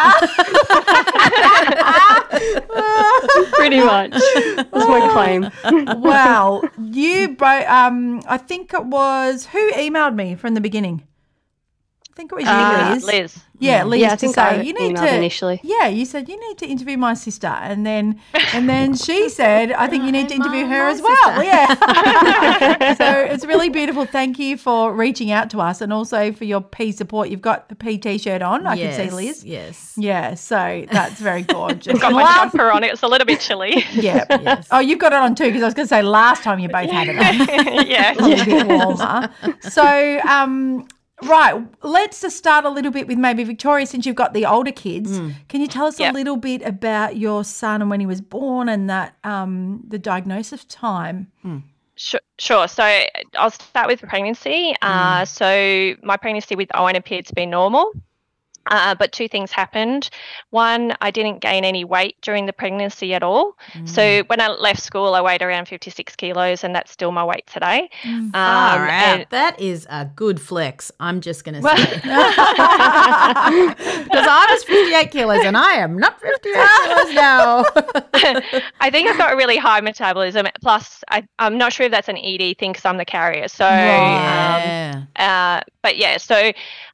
Pretty 3.54 3.80
much. 3.80 4.12
That's 4.12 4.88
my 4.88 5.10
claim. 5.12 6.02
wow. 6.02 6.62
You 6.82 7.30
both, 7.30 7.68
um, 7.68 8.22
I 8.28 8.38
think 8.38 8.74
it 8.74 8.86
was, 8.86 9.48
who 9.48 9.72
emailed 9.74 10.16
me 10.16 10.36
from 10.36 10.54
the 10.54 10.62
beginning? 10.62 11.04
I 12.16 12.18
think 12.18 12.32
it 12.32 12.36
was 12.36 12.46
you, 12.46 12.50
Uh, 12.50 12.92
Liz. 12.94 13.04
Liz. 13.04 13.44
Yeah, 13.60 13.84
Liz 13.84 14.00
Yeah, 14.00 14.08
I 14.08 14.10
to 14.12 14.18
think 14.18 14.36
say 14.36 14.42
I 14.42 14.62
you 14.62 14.74
need 14.74 14.96
to 14.96 15.16
initially. 15.16 15.60
Yeah, 15.64 15.88
you 15.88 16.06
said 16.06 16.30
you 16.30 16.40
need 16.48 16.58
to 16.60 16.66
interview 16.66 16.98
my 16.98 17.14
sister, 17.14 17.48
and 17.48 17.86
then 17.86 18.22
and 18.54 18.70
then 18.70 18.96
she 19.06 19.28
said, 19.28 19.74
I 19.74 19.88
think 19.88 20.06
you 20.06 20.14
need 20.14 20.30
to 20.30 20.36
interview 20.36 20.66
her 20.66 20.88
as 20.88 21.02
well. 21.02 21.44
Yeah. 21.44 21.68
so 22.96 23.06
it's 23.34 23.46
really 23.46 23.68
beautiful. 23.68 24.06
Thank 24.06 24.40
you 24.40 24.56
for 24.56 24.94
reaching 24.94 25.32
out 25.32 25.50
to 25.50 25.60
us, 25.60 25.82
and 25.82 25.92
also 25.92 26.32
for 26.32 26.46
your 26.46 26.62
P 26.62 26.94
support. 26.94 27.28
You've 27.28 27.42
got 27.42 27.68
the 27.68 27.76
P 27.76 27.98
t-shirt 27.98 28.42
on. 28.42 28.66
I 28.66 28.76
yes, 28.76 28.96
can 28.96 29.10
see 29.10 29.16
Liz. 29.16 29.44
Yes. 29.44 29.94
Yeah, 29.98 30.36
so 30.36 30.86
that's 30.90 31.20
very 31.20 31.42
gorgeous. 31.42 32.00
Got 32.00 32.14
my 32.14 32.24
jumper 32.24 32.72
on. 32.72 32.86
It's 32.86 33.04
a 33.04 33.08
little 33.10 33.28
bit 33.28 33.42
chilly. 33.42 33.84
yeah. 33.92 34.24
Yes. 34.30 34.70
Oh, 34.72 34.80
you've 34.80 35.00
got 35.00 35.12
it 35.12 35.20
on 35.20 35.36
too, 35.36 35.48
because 35.48 35.64
I 35.64 35.66
was 35.66 35.74
going 35.74 35.88
to 35.88 35.94
say 35.94 36.02
last 36.02 36.44
time 36.44 36.60
you 36.60 36.70
both 36.70 36.90
had 36.90 37.10
it 37.10 37.18
on. 37.18 37.88
yeah. 37.88 38.14
a 38.14 38.22
little 38.22 38.46
bit 38.46 38.68
warmer. 38.68 39.30
So, 39.62 40.20
um, 40.22 40.88
right, 41.24 41.66
let's 41.82 42.22
just 42.22 42.38
start 42.38 42.66
a 42.66 42.70
little 42.70 42.92
bit 42.92 43.08
with 43.08 43.18
maybe 43.18 43.44
Victoria, 43.44 43.86
since 43.86 44.06
you've 44.06 44.16
got 44.16 44.34
the 44.34 44.46
older 44.46 44.72
kids. 44.72 45.18
Can 45.50 45.62
you 45.62 45.68
tell 45.68 45.86
us 45.86 46.00
a 46.00 46.14
little 46.14 46.38
bit 46.38 46.62
about 46.64 47.18
your 47.18 47.44
son 47.44 47.82
and 47.82 47.90
when 47.90 48.00
he 48.00 48.06
was 48.06 48.22
born 48.22 48.70
and 48.70 48.90
that 48.90 49.16
um, 49.24 49.82
the 49.88 49.98
diagnosis 50.00 50.66
time? 50.66 51.32
Sure, 51.98 52.20
sure. 52.40 52.68
So 52.68 52.84
I'll 53.38 53.52
start 53.52 53.88
with 53.88 54.02
pregnancy. 54.02 54.76
Uh, 54.82 55.24
so 55.26 55.96
my 56.04 56.18
pregnancy 56.18 56.56
with 56.56 56.70
Owen 56.76 56.96
appeared 56.98 57.26
to 57.28 57.34
be 57.34 57.46
normal. 57.46 57.92
Uh, 58.68 58.96
but 58.96 59.12
two 59.12 59.28
things 59.28 59.52
happened. 59.52 60.10
One, 60.50 60.94
I 61.02 61.12
didn't 61.12 61.40
gain 61.42 61.64
any 61.64 61.84
weight 61.84 62.18
during 62.22 62.46
the 62.46 62.54
pregnancy 62.54 63.14
at 63.14 63.24
all. 63.24 63.54
So 63.86 64.24
when 64.28 64.42
I 64.42 64.48
left 64.48 64.82
school, 64.82 65.14
I 65.16 65.22
weighed 65.22 65.42
around 65.42 65.68
56 65.68 66.16
kilos, 66.16 66.64
and 66.64 66.74
that's 66.76 66.92
still 66.92 67.12
my 67.12 67.24
weight 67.24 67.46
today. 67.48 67.90
Um, 68.04 68.32
Far 68.32 68.88
out. 68.88 69.20
and- 69.20 69.26
That 69.30 69.60
is 69.60 69.86
a 69.90 70.06
good 70.06 70.40
flex. 70.42 70.92
I'm 71.00 71.22
just 71.22 71.44
going 71.44 71.62
to 71.62 71.68
say. 71.68 72.02
Because 74.06 74.28
I 74.28 74.48
was 74.50 74.64
58 74.64 75.12
kilos 75.12 75.44
and 75.46 75.58
I 75.58 75.74
am 75.74 75.98
not 75.98 76.20
58 76.22 76.54
kilos 76.54 77.14
now. 77.16 77.66
I 78.80 78.90
think 78.92 79.10
I've 79.10 79.18
got 79.18 79.34
a 79.34 79.36
really 79.36 79.58
high 79.58 79.82
metabolism. 79.82 80.48
Plus, 80.62 81.04
I, 81.10 81.28
I'm 81.40 81.58
not 81.58 81.74
sure 81.74 81.86
if 81.86 81.92
that's 81.92 82.08
an 82.10 82.18
ED 82.18 82.58
thing 82.58 82.72
because 82.72 82.86
I'm 82.86 82.98
the 82.98 83.06
carrier. 83.06 83.48
So, 83.48 83.66
um, 83.66 83.72
yeah. 83.74 85.04
Uh, 85.16 85.62
but 85.82 85.98
yeah, 85.98 86.18
so 86.18 86.36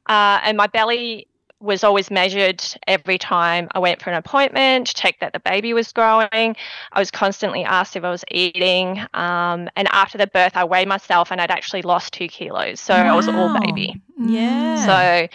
uh, 0.08 0.40
and 0.42 0.56
my 0.56 0.66
belly 0.66 1.26
was 1.62 1.84
always 1.84 2.10
measured 2.10 2.62
every 2.86 3.18
time 3.18 3.68
I 3.72 3.78
went 3.78 4.02
for 4.02 4.10
an 4.10 4.16
appointment, 4.16 4.88
to 4.88 4.94
check 4.94 5.20
that 5.20 5.32
the 5.32 5.40
baby 5.40 5.72
was 5.72 5.92
growing. 5.92 6.28
I 6.32 6.98
was 6.98 7.10
constantly 7.10 7.64
asked 7.64 7.96
if 7.96 8.04
I 8.04 8.10
was 8.10 8.24
eating. 8.30 8.98
Um, 9.14 9.70
and 9.76 9.88
after 9.92 10.18
the 10.18 10.26
birth, 10.26 10.56
I 10.56 10.64
weighed 10.64 10.88
myself 10.88 11.30
and 11.30 11.40
I'd 11.40 11.50
actually 11.50 11.82
lost 11.82 12.12
two 12.12 12.28
kilos. 12.28 12.80
So 12.80 12.94
I 12.94 13.14
was 13.14 13.28
all 13.28 13.58
baby. 13.60 14.00
yeah. 14.18 14.86
So 14.86 15.28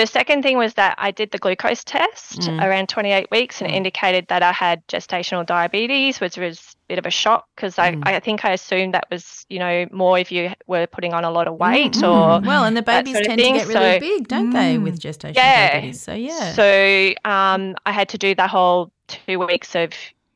the 0.00 0.06
second 0.06 0.42
thing 0.42 0.56
was 0.58 0.74
that 0.74 0.94
I 0.98 1.10
did 1.10 1.30
the 1.30 1.38
glucose 1.38 1.84
test 1.84 2.40
Mm. 2.40 2.62
around 2.64 2.88
28 2.88 3.30
weeks 3.30 3.60
and 3.60 3.70
it 3.70 3.74
indicated 3.74 4.26
that 4.28 4.42
I 4.42 4.52
had 4.52 4.86
gestational 4.88 5.44
diabetes, 5.46 6.20
which 6.20 6.36
was 6.36 6.58
a 6.58 6.86
bit 6.88 6.98
of 6.98 7.06
a 7.06 7.10
shock 7.10 7.46
because 7.54 7.78
I, 7.78 7.92
Mm. 7.92 8.02
I 8.06 8.20
think 8.20 8.44
I 8.44 8.50
assumed 8.52 8.94
that 8.94 9.06
was, 9.10 9.46
you 9.48 9.58
know, 9.58 9.86
more 9.92 10.18
if 10.18 10.30
you 10.32 10.52
were 10.66 10.86
putting 10.86 11.14
on 11.14 11.24
a 11.24 11.30
lot 11.30 11.48
of 11.48 11.54
weight 11.54 11.92
Mm, 11.94 12.02
or 12.08 12.46
well, 12.46 12.64
and 12.64 12.76
the 12.76 12.82
babies 12.82 13.14
sort 13.14 13.22
of 13.26 13.28
tend 13.28 13.40
thing. 13.40 13.52
to 13.54 13.58
get 13.60 13.68
really 13.68 13.92
So- 13.94 14.00
big, 14.00 14.28
don't 14.28 14.50
they, 14.50 14.76
Mm. 14.76 14.82
with 14.84 15.00
gestation 15.00 15.34
Yeah. 15.36 15.72
diabetes? 15.72 16.02
So, 16.02 16.12
yeah. 16.14 16.52
So 16.52 17.12
um, 17.24 17.74
I 17.86 17.92
had 17.92 18.08
to 18.10 18.18
do 18.18 18.34
the 18.34 18.46
whole 18.48 18.90
two 19.08 19.38
weeks 19.38 19.74
of 19.74 19.90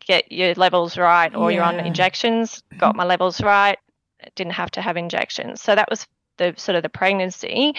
get 0.07 0.31
your 0.33 0.55
levels 0.55 0.97
right 0.97 1.35
or 1.35 1.51
you're 1.53 1.63
on 1.63 1.79
injections, 1.81 2.63
got 2.79 2.97
my 2.97 3.05
levels 3.05 3.41
right, 3.41 3.79
didn't 4.35 4.53
have 4.55 4.71
to 4.73 4.83
have 4.83 4.97
injections. 4.97 5.61
So 5.63 5.75
that 5.75 5.89
was 5.91 6.07
the 6.41 6.55
sort 6.57 6.75
of 6.75 6.83
the 6.83 6.89
pregnancy. 6.89 7.75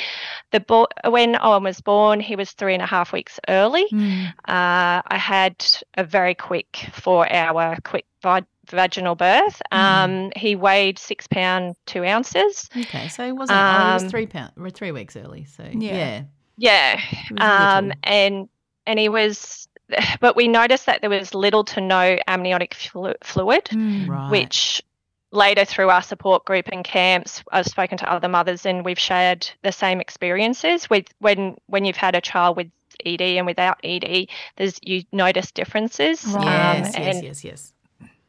The 0.52 0.62
bo- 0.62 0.88
when 1.10 1.36
Owen 1.42 1.64
was 1.64 1.82
born, 1.82 2.20
he 2.22 2.36
was 2.38 2.52
three 2.52 2.74
and 2.74 2.82
a 2.82 2.86
half 2.86 3.12
weeks 3.12 3.40
early. 3.50 3.86
Mm. 3.92 4.28
Uh, 4.48 5.02
I 5.06 5.18
had 5.18 5.56
a 5.98 6.04
very 6.06 6.36
quick 6.36 6.86
four 6.94 7.30
hour 7.32 7.76
quick 7.84 8.06
vi- 8.24 8.46
vaginal 8.70 9.16
birth. 9.16 9.62
Um, 9.72 10.32
he 10.36 10.56
weighed 10.56 10.98
six 11.00 11.28
pound 11.28 11.76
two 11.86 12.06
ounces. 12.06 12.70
okay, 12.78 13.08
so 13.10 13.26
he 13.26 13.32
wasn't, 13.32 13.60
oh, 13.60 13.88
he 13.88 13.94
was 13.96 14.04
Um, 14.04 14.10
three, 14.10 14.28
pound, 14.28 14.52
or 14.58 14.70
three 14.70 14.92
weeks 14.94 15.18
early. 15.18 15.44
So, 15.46 15.64
Yeah. 15.74 15.96
yeah. 15.98 16.24
Yeah, 16.58 17.02
um, 17.40 17.92
and 18.04 18.48
and 18.86 19.00
he 19.00 19.10
was, 19.10 19.68
but 20.20 20.36
we 20.36 20.48
noticed 20.48 20.86
that 20.86 21.02
there 21.02 21.10
was 21.10 21.34
little 21.34 21.64
to 21.66 21.82
no 21.82 22.18
amniotic 22.28 22.74
flu- 22.76 23.16
fluid, 23.24 23.66
Mm. 23.66 24.08
Right. 24.08 24.30
which 24.32 24.82
later 25.32 25.66
through 25.66 25.90
our 25.90 26.02
support 26.02 26.46
group 26.46 26.68
and 26.72 26.84
camps, 26.84 27.44
I've 27.52 27.66
spoken 27.66 27.98
to 28.00 28.12
other 28.12 28.28
mothers 28.28 28.66
and 28.66 28.84
we've 28.86 29.00
shared 29.00 29.50
the 29.64 29.72
same 29.72 30.02
experiences 30.02 30.90
with 30.90 31.06
when 31.20 31.58
when 31.68 31.86
you've 31.86 31.98
had 31.98 32.16
a 32.16 32.22
child 32.22 32.58
with 32.58 32.68
ED 33.06 33.22
and 33.22 33.46
without 33.46 33.80
ED, 33.84 34.28
there's 34.58 34.78
you 34.82 35.04
notice 35.12 35.52
differences. 35.52 36.24
Right. 36.26 36.44
Yes, 36.46 36.88
Um, 36.96 37.04
yes, 37.04 37.16
and 37.16 37.24
yes, 37.24 37.44
yes. 37.44 37.74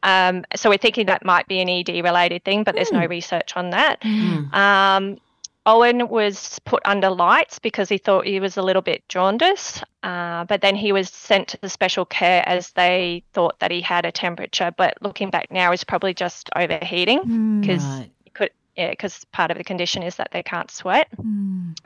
um, 0.03 0.45
so 0.55 0.69
we're 0.69 0.77
thinking 0.77 1.05
that 1.07 1.23
might 1.25 1.47
be 1.47 1.59
an 1.59 1.69
ED 1.69 2.03
related 2.03 2.43
thing, 2.43 2.63
but 2.63 2.73
there's 2.75 2.91
no 2.91 3.05
research 3.05 3.55
on 3.55 3.71
that. 3.71 4.01
Mm. 4.01 4.53
Um, 4.53 5.17
Owen 5.65 6.09
was 6.09 6.59
put 6.65 6.81
under 6.85 7.09
lights 7.09 7.59
because 7.59 7.87
he 7.87 7.97
thought 7.97 8.25
he 8.25 8.39
was 8.39 8.57
a 8.57 8.61
little 8.61 8.81
bit 8.81 9.07
jaundiced, 9.07 9.83
uh, 10.03 10.43
but 10.45 10.61
then 10.61 10.75
he 10.75 10.91
was 10.91 11.09
sent 11.09 11.47
to 11.49 11.57
the 11.61 11.69
special 11.69 12.05
care 12.05 12.43
as 12.47 12.71
they 12.71 13.23
thought 13.33 13.59
that 13.59 13.71
he 13.71 13.79
had 13.81 14.05
a 14.05 14.11
temperature. 14.11 14.71
But 14.75 14.97
looking 15.01 15.29
back 15.29 15.51
now, 15.51 15.71
he's 15.71 15.83
probably 15.85 16.13
just 16.13 16.49
overheating 16.55 17.23
because 17.61 17.83
Right. 17.83 18.11
he 18.25 18.29
could 18.31 18.51
because 18.75 19.25
part 19.31 19.51
of 19.51 19.57
the 19.57 19.63
condition 19.63 20.03
is 20.03 20.15
that 20.15 20.29
they 20.31 20.43
can't 20.43 20.71
sweat. 20.71 21.07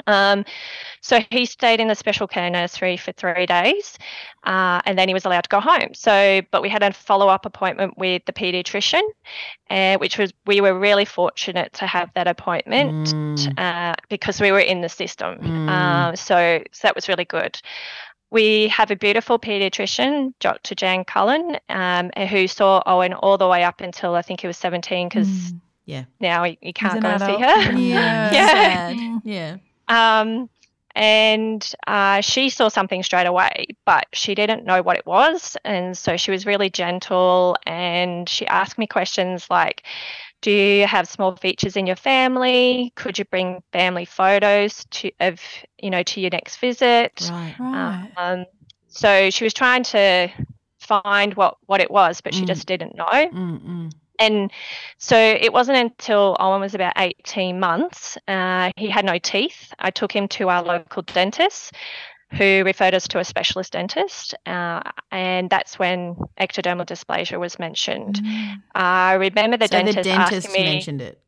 Um, 0.07 0.45
so 1.01 1.19
he 1.31 1.45
stayed 1.45 1.79
in 1.79 1.87
the 1.87 1.95
special 1.95 2.27
care 2.27 2.49
nursery 2.49 2.97
for 2.97 3.11
three 3.11 3.45
days, 3.45 3.97
uh, 4.45 4.81
and 4.85 4.97
then 4.97 5.07
he 5.07 5.13
was 5.13 5.25
allowed 5.25 5.41
to 5.41 5.49
go 5.49 5.59
home. 5.59 5.93
So, 5.93 6.41
but 6.51 6.61
we 6.61 6.69
had 6.69 6.83
a 6.83 6.93
follow 6.93 7.27
up 7.27 7.45
appointment 7.45 7.97
with 7.97 8.23
the 8.25 8.33
paediatrician, 8.33 9.01
uh, 9.69 9.97
which 9.97 10.17
was 10.17 10.33
we 10.45 10.61
were 10.61 10.77
really 10.77 11.05
fortunate 11.05 11.73
to 11.73 11.87
have 11.87 12.09
that 12.15 12.27
appointment 12.27 13.13
uh, 13.57 13.95
because 14.09 14.39
we 14.39 14.51
were 14.51 14.59
in 14.59 14.81
the 14.81 14.89
system. 14.89 15.39
Um, 15.69 16.15
so, 16.15 16.63
so 16.71 16.87
that 16.87 16.95
was 16.95 17.07
really 17.07 17.25
good. 17.25 17.59
We 18.29 18.67
have 18.67 18.91
a 18.91 18.95
beautiful 18.95 19.39
paediatrician, 19.39 20.33
Dr. 20.41 20.75
Jan 20.75 21.05
Cullen, 21.05 21.57
um, 21.69 22.11
who 22.29 22.47
saw 22.47 22.83
Owen 22.85 23.13
all 23.13 23.37
the 23.37 23.47
way 23.47 23.63
up 23.63 23.79
until 23.79 24.15
I 24.15 24.21
think 24.21 24.41
he 24.41 24.47
was 24.47 24.57
17 24.57 25.07
because 25.07 25.53
Yeah. 25.87 26.03
now 26.19 26.43
he, 26.43 26.59
he 26.61 26.73
can't 26.73 26.97
an 26.97 27.01
go 27.01 27.09
and 27.09 27.19
see 27.19 27.25
adult. 27.25 27.41
her. 27.41 27.71
Yeah. 27.79 28.31
yeah. 28.33 28.47
Sad. 28.51 28.99
Yeah. 29.23 29.57
Um, 29.87 30.49
and 30.95 31.73
uh, 31.85 32.21
she 32.21 32.49
saw 32.49 32.67
something 32.69 33.03
straight 33.03 33.27
away, 33.27 33.67
but 33.85 34.05
she 34.13 34.35
didn't 34.35 34.65
know 34.65 34.81
what 34.81 34.97
it 34.97 35.05
was. 35.05 35.55
And 35.63 35.97
so 35.97 36.17
she 36.17 36.31
was 36.31 36.45
really 36.45 36.69
gentle 36.69 37.55
and 37.65 38.27
she 38.27 38.47
asked 38.47 38.77
me 38.77 38.87
questions 38.87 39.47
like, 39.49 39.83
do 40.41 40.51
you 40.51 40.85
have 40.87 41.07
small 41.07 41.35
features 41.35 41.75
in 41.77 41.87
your 41.87 41.95
family? 41.95 42.91
Could 42.95 43.17
you 43.19 43.25
bring 43.25 43.61
family 43.71 44.05
photos 44.05 44.85
to 44.91 45.11
of 45.19 45.39
you 45.79 45.89
know 45.89 46.03
to 46.03 46.21
your 46.21 46.29
next 46.31 46.57
visit? 46.57 47.27
Right. 47.31 47.55
Right. 47.59 48.11
Um, 48.17 48.45
so 48.87 49.29
she 49.31 49.43
was 49.43 49.53
trying 49.53 49.83
to 49.83 50.29
find 50.79 51.33
what 51.35 51.57
what 51.65 51.81
it 51.81 51.89
was, 51.91 52.21
but 52.21 52.33
she 52.33 52.43
Mm. 52.43 52.47
just 52.47 52.67
didn't 52.67 52.95
know. 52.95 53.05
Mm-mm. 53.07 53.91
And 54.19 54.51
so 54.97 55.17
it 55.17 55.53
wasn't 55.53 55.77
until 55.77 56.35
Owen 56.39 56.61
was 56.61 56.73
about 56.73 56.93
18 56.97 57.59
months, 57.59 58.17
uh, 58.27 58.71
he 58.75 58.89
had 58.89 59.05
no 59.05 59.17
teeth. 59.17 59.73
I 59.79 59.91
took 59.91 60.11
him 60.11 60.27
to 60.29 60.49
our 60.49 60.63
local 60.63 61.03
dentist 61.03 61.73
who 62.33 62.63
referred 62.65 62.93
us 62.93 63.07
to 63.07 63.19
a 63.19 63.23
specialist 63.23 63.73
dentist. 63.73 64.35
Uh, 64.45 64.81
and 65.11 65.49
that's 65.49 65.79
when 65.79 66.15
ectodermal 66.39 66.85
dysplasia 66.85 67.39
was 67.39 67.57
mentioned. 67.57 68.21
I 68.75 69.13
remember 69.13 69.57
the 69.57 69.67
so 69.67 69.77
dentist, 69.77 69.97
the 69.97 70.03
dentist 70.03 70.47
asking 70.47 70.63
me. 70.63 70.69
mentioned 70.73 71.01
it. 71.01 71.21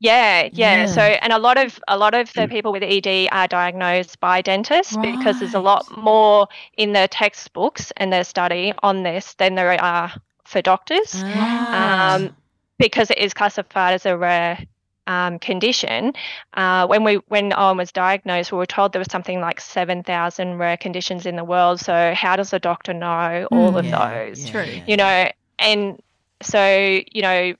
Yeah, 0.00 0.50
yeah, 0.52 0.76
Yeah. 0.76 0.86
So, 0.86 1.00
and 1.00 1.32
a 1.32 1.38
lot 1.38 1.56
of 1.56 1.80
a 1.88 1.96
lot 1.96 2.14
of 2.14 2.30
the 2.34 2.48
people 2.48 2.72
with 2.72 2.82
ED 2.82 3.28
are 3.32 3.48
diagnosed 3.48 4.20
by 4.20 4.42
dentists 4.42 4.96
because 4.96 5.38
there's 5.38 5.54
a 5.54 5.60
lot 5.60 5.86
more 5.96 6.48
in 6.76 6.92
the 6.92 7.08
textbooks 7.08 7.92
and 7.96 8.12
their 8.12 8.24
study 8.24 8.74
on 8.82 9.02
this 9.02 9.34
than 9.34 9.54
there 9.54 9.80
are 9.82 10.12
for 10.44 10.62
doctors. 10.62 11.22
Ah. 11.24 12.14
Um, 12.14 12.36
because 12.78 13.10
it 13.10 13.18
is 13.18 13.32
classified 13.32 13.94
as 13.94 14.04
a 14.04 14.16
rare 14.16 14.58
um, 15.06 15.38
condition. 15.38 16.12
Uh, 16.54 16.86
when 16.86 17.04
we 17.04 17.16
when 17.28 17.52
Owen 17.52 17.76
was 17.76 17.92
diagnosed, 17.92 18.52
we 18.52 18.58
were 18.58 18.66
told 18.66 18.92
there 18.92 19.00
was 19.00 19.10
something 19.10 19.40
like 19.40 19.60
seven 19.60 20.02
thousand 20.02 20.58
rare 20.58 20.76
conditions 20.76 21.26
in 21.26 21.36
the 21.36 21.44
world. 21.44 21.80
So 21.80 22.14
how 22.14 22.36
does 22.36 22.52
a 22.52 22.58
doctor 22.58 22.92
know 22.94 23.46
all 23.50 23.76
of 23.76 23.84
Yeah, 23.84 24.26
those? 24.26 24.44
yeah, 24.44 24.50
True. 24.50 24.82
you 24.86 24.96
know 24.96 25.30
and 25.58 26.00
so 26.42 27.00
you 27.12 27.22
know 27.22 27.54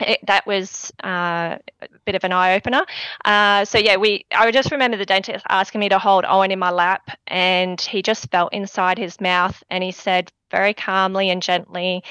it, 0.00 0.20
that 0.26 0.46
was 0.46 0.92
uh, 1.02 1.56
a 1.82 1.88
bit 2.04 2.14
of 2.14 2.24
an 2.24 2.32
eye 2.32 2.54
opener. 2.54 2.84
Uh, 3.24 3.64
so 3.64 3.78
yeah, 3.78 3.96
we. 3.96 4.24
I 4.32 4.50
just 4.50 4.70
remember 4.70 4.96
the 4.96 5.06
dentist 5.06 5.44
asking 5.48 5.80
me 5.80 5.88
to 5.88 5.98
hold 5.98 6.24
Owen 6.26 6.50
in 6.50 6.58
my 6.58 6.70
lap, 6.70 7.10
and 7.26 7.80
he 7.80 8.02
just 8.02 8.30
felt 8.30 8.52
inside 8.52 8.98
his 8.98 9.20
mouth, 9.20 9.62
and 9.70 9.84
he 9.84 9.92
said 9.92 10.32
very 10.50 10.74
calmly 10.74 11.30
and 11.30 11.42
gently, 11.42 12.02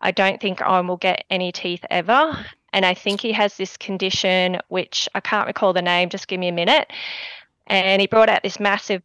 "I 0.00 0.10
don't 0.10 0.40
think 0.40 0.60
Owen 0.62 0.88
will 0.88 0.96
get 0.96 1.24
any 1.30 1.52
teeth 1.52 1.84
ever." 1.90 2.46
And 2.72 2.86
I 2.86 2.94
think 2.94 3.20
he 3.20 3.32
has 3.32 3.56
this 3.56 3.76
condition, 3.76 4.60
which 4.68 5.08
I 5.14 5.20
can't 5.20 5.46
recall 5.46 5.72
the 5.72 5.82
name. 5.82 6.08
Just 6.08 6.28
give 6.28 6.38
me 6.38 6.48
a 6.48 6.52
minute. 6.52 6.92
And 7.66 8.00
he 8.00 8.06
brought 8.06 8.28
out 8.28 8.42
this 8.42 8.60
massive 8.60 9.02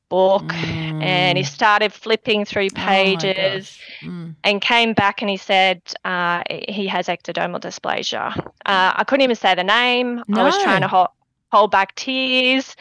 and 1.02 1.38
he 1.38 1.44
started 1.44 1.92
flipping 1.94 2.46
through 2.46 2.68
Oh 2.76 2.76
pages 2.76 3.78
gosh. 4.02 4.10
Mm. 4.10 4.36
and 4.44 4.62
came 4.62 4.94
back 4.94 5.22
and 5.22 5.30
he 5.30 5.38
said 5.38 5.82
uh, 6.04 6.44
he 6.70 6.88
has 6.88 7.08
ectodermal 7.08 7.60
dysplasia. 7.60 8.36
Uh, 8.66 8.94
I 8.96 9.04
couldn't 9.06 9.24
even 9.24 9.36
say 9.36 9.56
the 9.56 9.64
name. 9.64 10.24
No. 10.28 10.42
I 10.42 10.44
was 10.44 10.58
trying 10.64 10.82
to 10.82 10.88
hold, 10.88 11.08
hold 11.52 11.72
back 11.72 11.96
tears. 11.96 12.76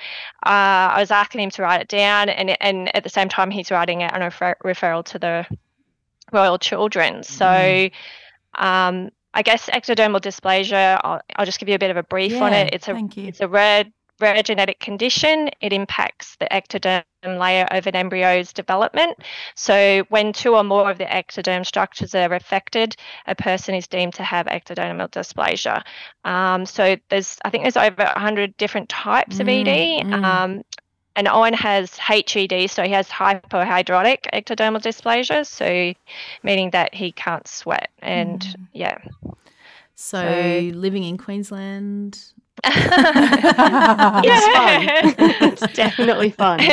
Uh, 0.45 0.95
I 0.95 1.01
was 1.01 1.11
asking 1.11 1.41
him 1.43 1.51
to 1.51 1.63
write 1.63 1.81
it 1.81 1.89
down, 1.89 2.29
and 2.29 2.57
and 2.63 2.95
at 2.97 3.03
the 3.05 3.11
same 3.11 3.29
time 3.29 3.51
he's 3.51 3.71
writing 3.71 4.03
out 4.03 4.21
a 4.21 4.25
refer- 4.25 4.57
referral 4.65 5.05
to 5.07 5.19
the 5.19 5.47
Royal 6.33 6.59
Children's. 6.59 7.29
So. 7.29 7.89
Um, 8.57 9.11
I 9.37 9.43
guess 9.43 9.69
ectodermal 9.69 10.21
dysplasia. 10.21 11.01
I'll, 11.03 11.21
I'll 11.35 11.45
just 11.45 11.59
give 11.59 11.69
you 11.69 11.75
a 11.75 11.79
bit 11.79 11.91
of 11.91 11.97
a 11.97 12.05
brief 12.05 12.41
on 12.41 12.53
it. 12.53 12.73
It's 12.73 12.87
a 12.87 12.95
it's 13.17 13.41
a 13.41 13.49
rare 13.49 13.85
rare 14.21 14.43
genetic 14.43 14.81
condition. 14.81 15.51
It 15.61 15.73
impacts 15.73 16.37
the 16.37 16.47
ectoderm 16.47 17.03
layer 17.25 17.67
of 17.71 17.87
an 17.87 17.95
embryo's 17.95 18.53
development. 18.53 19.19
So 19.55 20.05
when 20.09 20.33
two 20.33 20.55
or 20.55 20.63
more 20.65 20.91
of 20.91 20.99
the 20.99 21.05
ectoderm 21.07 21.67
structures 21.67 22.15
are 22.15 22.33
affected, 22.33 22.97
a 23.27 23.35
person 23.35 23.75
is 23.75 23.87
deemed 23.87 24.15
to 24.15 24.23
have 24.23 24.47
ectodermal 24.47 25.09
dysplasia. 25.11 25.83
Um, 26.25 26.67
so 26.67 26.97
there's 27.09 27.39
I 27.45 27.51
think 27.51 27.65
there's 27.65 27.77
over 27.77 28.05
100 28.05 28.57
different 28.57 28.89
types 28.89 29.41
of 29.41 29.49
ED. 29.49 30.05
Um, 30.13 30.63
and 31.17 31.29
Owen 31.29 31.55
has 31.55 31.97
HED, 31.97 32.69
so 32.69 32.83
he 32.83 32.91
has 32.91 33.09
hypohidrotic 33.09 34.25
ectodermal 34.33 34.81
dysplasia, 34.83 35.47
so 35.47 35.95
meaning 36.43 36.71
that 36.71 36.93
he 36.93 37.13
can't 37.13 37.47
sweat. 37.47 37.91
And 38.01 38.45
yeah, 38.73 38.99
So, 39.95 40.19
So- 40.23 40.77
living 40.77 41.05
in 41.05 41.17
Queensland. 41.17 42.19
It's 44.27 44.47
fun. 44.49 45.37
it's 45.43 45.67
definitely 45.69 46.31
fun. 46.31 46.61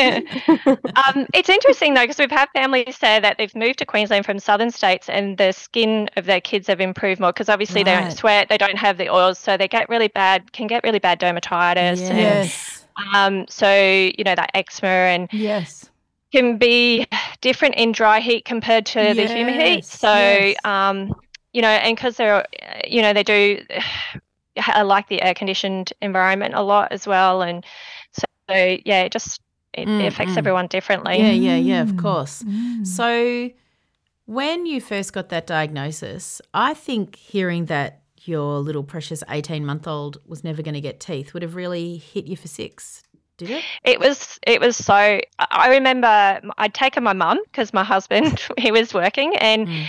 um, 0.96 1.28
it's 1.34 1.50
interesting 1.50 1.94
though 1.94 2.02
because 2.04 2.18
we've 2.18 2.32
had 2.32 2.48
families 2.54 2.96
say 2.98 3.20
that 3.20 3.38
they've 3.38 3.56
moved 3.56 3.80
to 3.80 3.86
Queensland 3.86 4.26
from 4.26 4.40
southern 4.40 4.72
states 4.72 5.10
and 5.10 5.38
the 5.38 5.52
skin 5.52 6.10
of 6.18 6.26
their 6.26 6.42
kids 6.42 6.68
have 6.68 6.80
improved 6.82 7.20
more 7.20 7.32
because 7.32 7.50
obviously 7.50 7.84
they 7.84 7.94
don't 7.94 8.12
sweat, 8.12 8.48
they 8.50 8.58
don't 8.58 8.78
have 8.78 8.98
the 8.98 9.10
oils, 9.10 9.38
so 9.40 9.58
they 9.58 9.68
get 9.68 9.90
really 9.90 10.08
bad, 10.08 10.52
can 10.54 10.68
get 10.68 10.84
really 10.84 11.00
bad 11.00 11.20
dermatitis. 11.20 12.10
And, 12.10 12.18
Yes. 12.18 12.86
um, 13.14 13.46
so 13.50 13.72
you 13.74 14.24
know 14.24 14.36
that 14.36 14.52
eczema 14.54 14.88
and 14.90 15.30
Yes. 15.34 15.90
can 16.32 16.58
be 16.58 17.06
different 17.42 17.76
in 17.76 17.92
dry 17.92 18.20
heat 18.20 18.46
compared 18.46 18.86
to 18.88 19.14
the 19.14 19.28
humid 19.28 19.62
heat. 19.62 19.86
So, 19.86 20.08
yes. 20.08 20.56
um, 20.64 21.14
you 21.54 21.62
know, 21.62 21.68
and 21.68 21.96
because 21.96 22.16
they're, 22.18 22.46
you 22.88 23.02
know, 23.02 23.12
they 23.14 23.24
do 23.24 23.60
I 24.58 24.82
like 24.82 25.08
the 25.08 25.22
air 25.22 25.34
conditioned 25.34 25.94
environment 26.02 26.54
a 26.56 26.62
lot 26.62 26.92
as 26.92 27.08
well, 27.08 27.42
and 27.42 27.66
so 28.14 28.26
yeah, 28.86 29.04
it 29.04 29.12
just 29.12 29.40
it, 29.74 29.88
Mm, 29.88 30.02
it 30.04 30.08
affects 30.08 30.34
mm. 30.34 30.38
everyone 30.38 30.68
differently. 30.68 31.18
Yeah, 31.20 31.32
yeah, 31.32 31.56
yeah, 31.56 31.82
of 31.82 31.94
Mm. 31.94 31.98
course. 32.02 32.44
So, 32.84 33.50
when 34.26 34.66
you 34.66 34.82
first 34.82 35.14
got 35.14 35.30
that 35.30 35.48
diagnosis, 35.48 36.42
I 36.54 36.74
think 36.74 37.16
hearing 37.16 37.66
that 37.66 38.02
your 38.24 38.60
little 38.60 38.84
precious 38.84 39.24
18 39.30 39.66
month 39.66 39.88
old 39.88 40.18
was 40.28 40.44
never 40.44 40.62
going 40.62 40.76
to 40.76 40.82
get 40.82 41.00
teeth 41.00 41.34
would 41.34 41.42
have 41.44 41.56
really 41.56 41.98
hit 41.98 42.26
you 42.28 42.38
for 42.38 42.48
six, 42.48 43.02
did 43.38 43.50
it? 43.50 43.64
It 43.84 44.00
was 44.00 44.40
it 44.46 44.60
was 44.62 44.76
so. 44.78 44.94
I- 44.94 45.22
I 45.40 45.70
remember 45.70 46.42
I'd 46.58 46.74
taken 46.74 47.04
my 47.04 47.14
mum 47.14 47.40
because 47.46 47.74
my 47.74 47.84
husband 47.84 48.42
he 48.58 48.72
was 48.72 48.94
working, 48.94 49.36
and 49.38 49.68
Mm. 49.68 49.86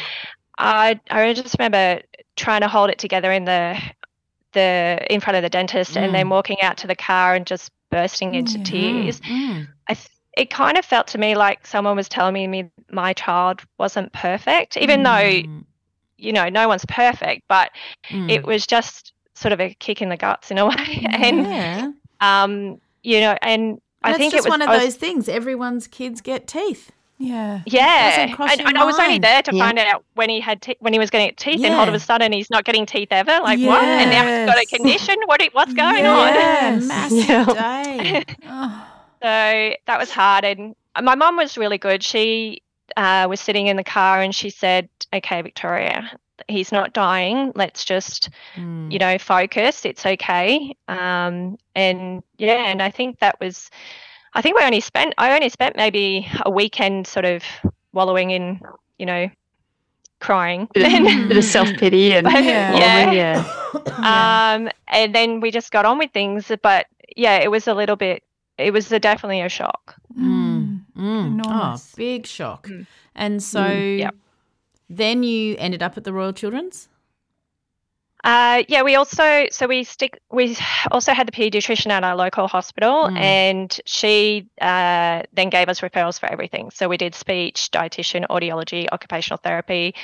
I 0.58 1.00
I 1.10 1.32
just 1.34 1.56
remember 1.58 2.02
trying 2.36 2.60
to 2.62 2.68
hold 2.68 2.88
it 2.90 2.98
together 2.98 3.30
in 3.32 3.44
the 3.44 3.78
the 4.52 4.98
in 5.10 5.20
front 5.20 5.36
of 5.36 5.42
the 5.42 5.48
dentist, 5.50 5.96
and 5.96 6.14
then 6.14 6.28
walking 6.28 6.60
out 6.62 6.76
to 6.78 6.86
the 6.86 6.96
car 6.96 7.34
and 7.34 7.46
just 7.46 7.70
bursting 7.90 8.34
into 8.34 8.58
Yeah. 8.58 8.64
tears. 8.64 9.20
Mm. 9.20 9.68
I 9.88 9.94
th- 9.94 10.08
it 10.36 10.48
kind 10.50 10.78
of 10.78 10.84
felt 10.84 11.06
to 11.08 11.18
me 11.18 11.34
like 11.34 11.66
someone 11.66 11.94
was 11.96 12.08
telling 12.08 12.32
me 12.34 12.46
me 12.46 12.70
my 12.90 13.12
child 13.12 13.62
wasn't 13.78 14.12
perfect, 14.12 14.76
even 14.76 15.02
though 15.02 15.10
Mm. 15.10 15.64
you 16.18 16.32
know 16.32 16.48
no 16.48 16.68
one's 16.68 16.84
perfect, 16.86 17.42
but 17.48 17.70
Mm. 18.10 18.30
it 18.30 18.44
was 18.44 18.66
just 18.66 19.12
sort 19.34 19.52
of 19.52 19.60
a 19.60 19.74
kick 19.74 20.00
in 20.02 20.08
the 20.08 20.16
guts 20.16 20.50
in 20.50 20.58
a 20.58 20.66
way, 20.68 21.06
and 21.10 21.46
yeah. 21.46 21.90
um 22.20 22.80
you 23.02 23.20
know, 23.20 23.36
and 23.42 23.80
I 24.04 24.14
think 24.14 24.32
it's 24.34 24.44
it 24.44 24.48
was 24.48 24.50
one 24.50 24.62
of 24.62 24.68
was- 24.68 24.80
those 24.82 24.96
things. 24.96 25.28
Everyone's 25.28 25.86
kids 25.86 26.20
get 26.20 26.46
teeth. 26.46 26.90
Yeah. 27.22 27.60
Yeah, 27.66 28.26
and, 28.38 28.60
and 28.60 28.78
I 28.78 28.84
was 28.84 28.98
only 28.98 29.18
there 29.18 29.42
to 29.42 29.54
Yeah. 29.54 29.64
find 29.66 29.78
out 29.78 30.04
when 30.14 30.28
he 30.28 30.40
had 30.40 30.60
te- 30.60 30.76
when 30.80 30.92
he 30.92 30.98
was 30.98 31.08
getting 31.10 31.28
to 31.28 31.30
get 31.32 31.36
teeth, 31.38 31.64
and 31.64 31.74
all 31.74 31.86
of 31.88 31.94
a 31.94 32.00
sudden 32.00 32.32
he's 32.32 32.50
not 32.50 32.64
getting 32.64 32.84
teeth 32.86 33.08
ever. 33.12 33.38
Like 33.42 33.60
what? 33.60 33.82
And 33.84 34.10
now 34.10 34.26
he's 34.26 34.46
got 34.52 34.62
a 34.62 34.66
condition. 34.66 35.16
What? 35.26 35.40
What's 35.52 35.72
going 35.74 36.04
Yeah, 36.04 36.18
on? 36.18 36.34
Yes. 36.34 36.84
massive 36.84 37.28
Yeah. 37.28 37.44
day. 37.44 38.24
Oh, 38.46 38.88
So 39.22 39.28
that 39.86 39.98
was 40.00 40.10
hard. 40.10 40.44
And 40.44 40.74
my 41.00 41.14
mum 41.14 41.36
was 41.36 41.56
really 41.56 41.78
good. 41.78 42.02
She 42.02 42.60
uh, 42.96 43.26
was 43.30 43.40
sitting 43.40 43.68
in 43.68 43.76
the 43.76 43.84
car 43.84 44.20
and 44.20 44.34
she 44.34 44.50
said, 44.50 44.88
"Okay, 45.14 45.40
Victoria, 45.42 46.10
he's 46.48 46.72
not 46.72 46.92
dying. 46.92 47.52
Let's 47.54 47.84
just 47.84 48.30
Mm. 48.56 48.92
you 48.92 48.98
know 48.98 49.16
focus. 49.18 49.84
It's 49.84 50.04
okay." 50.04 50.74
Um, 50.88 51.56
and 51.76 52.22
yeah, 52.38 52.64
and 52.66 52.82
I 52.82 52.90
think 52.90 53.20
that 53.20 53.38
was. 53.40 53.70
I 54.34 54.42
think 54.42 54.58
we 54.58 54.64
only 54.64 54.80
spent. 54.80 55.14
I 55.18 55.34
only 55.34 55.48
spent 55.48 55.76
maybe 55.76 56.28
a 56.44 56.50
weekend 56.50 57.06
sort 57.06 57.24
of 57.24 57.42
wallowing 57.92 58.30
in, 58.30 58.60
you 58.98 59.06
know, 59.06 59.28
crying. 60.20 60.68
Bit 60.74 60.86
of, 61.00 61.28
bit 61.28 61.36
of 61.36 61.44
self 61.44 61.68
pity 61.74 62.12
and 62.14 62.24
But, 62.24 62.42
Yeah. 62.44 62.76
yeah. 62.76 63.12
yeah. 63.12 63.44
yeah. 63.98 64.54
um, 64.54 64.68
and 64.88 65.14
then 65.14 65.40
we 65.40 65.50
just 65.50 65.70
got 65.70 65.84
on 65.84 65.98
with 65.98 66.10
things. 66.12 66.50
But 66.62 66.86
yeah, 67.16 67.36
it 67.38 67.50
was 67.50 67.68
a 67.68 67.74
little 67.74 67.96
bit. 67.96 68.22
It 68.58 68.72
was 68.72 68.90
a, 68.92 68.98
definitely 68.98 69.40
a 69.40 69.48
shock. 69.48 69.96
Mm. 70.18 70.82
Mm. 70.96 71.40
Oh, 71.46 71.76
big 71.96 72.26
shock. 72.26 72.68
And 73.14 73.42
so 73.42 73.66
Yep. 73.66 74.14
then 74.88 75.22
you 75.22 75.56
ended 75.58 75.82
up 75.82 75.96
at 75.96 76.04
the 76.04 76.12
Royal 76.12 76.32
Children's? 76.32 76.88
Uh, 78.24 78.62
yeah, 78.68 78.82
we 78.82 78.94
also 78.94 79.46
so 79.50 79.66
we 79.66 79.82
stick 79.82 80.20
we 80.30 80.56
also 80.92 81.12
had 81.12 81.26
the 81.26 81.32
pediatrician 81.32 81.90
at 81.90 82.04
our 82.04 82.14
local 82.14 82.46
hospital, 82.46 83.08
Mm. 83.08 83.16
and 83.18 83.80
she 83.84 84.48
uh, 84.60 85.22
then 85.32 85.50
gave 85.50 85.68
us 85.68 85.80
referrals 85.80 86.20
for 86.20 86.30
everything. 86.30 86.70
So 86.70 86.88
we 86.88 86.96
did 86.96 87.14
speech, 87.16 87.70
dietitian, 87.72 88.24
audiology, 88.28 88.86
occupational 88.92 89.38
therapy. 89.38 89.94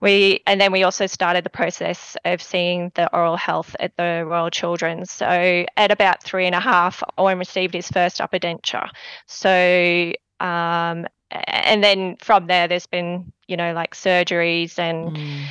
We 0.00 0.40
and 0.48 0.60
then 0.60 0.72
we 0.72 0.82
also 0.82 1.06
started 1.06 1.44
the 1.44 1.50
process 1.50 2.16
of 2.24 2.42
seeing 2.42 2.90
the 2.96 3.08
oral 3.14 3.36
health 3.36 3.76
at 3.78 3.96
the 3.96 4.24
Royal 4.26 4.50
Children's. 4.50 5.12
So 5.12 5.64
at 5.76 5.92
about 5.92 6.24
three 6.24 6.46
and 6.46 6.54
a 6.56 6.60
half, 6.60 7.02
Owen 7.18 7.38
received 7.38 7.74
his 7.74 7.88
first 7.88 8.20
upper 8.20 8.40
denture. 8.40 8.88
So 9.26 10.12
um, 10.40 11.06
and 11.30 11.84
then 11.84 12.16
from 12.16 12.48
there, 12.48 12.66
there's 12.66 12.86
been 12.88 13.32
you 13.46 13.56
know 13.56 13.72
like 13.74 13.94
surgeries 13.94 14.76
and 14.78 15.16
Mm. 15.16 15.44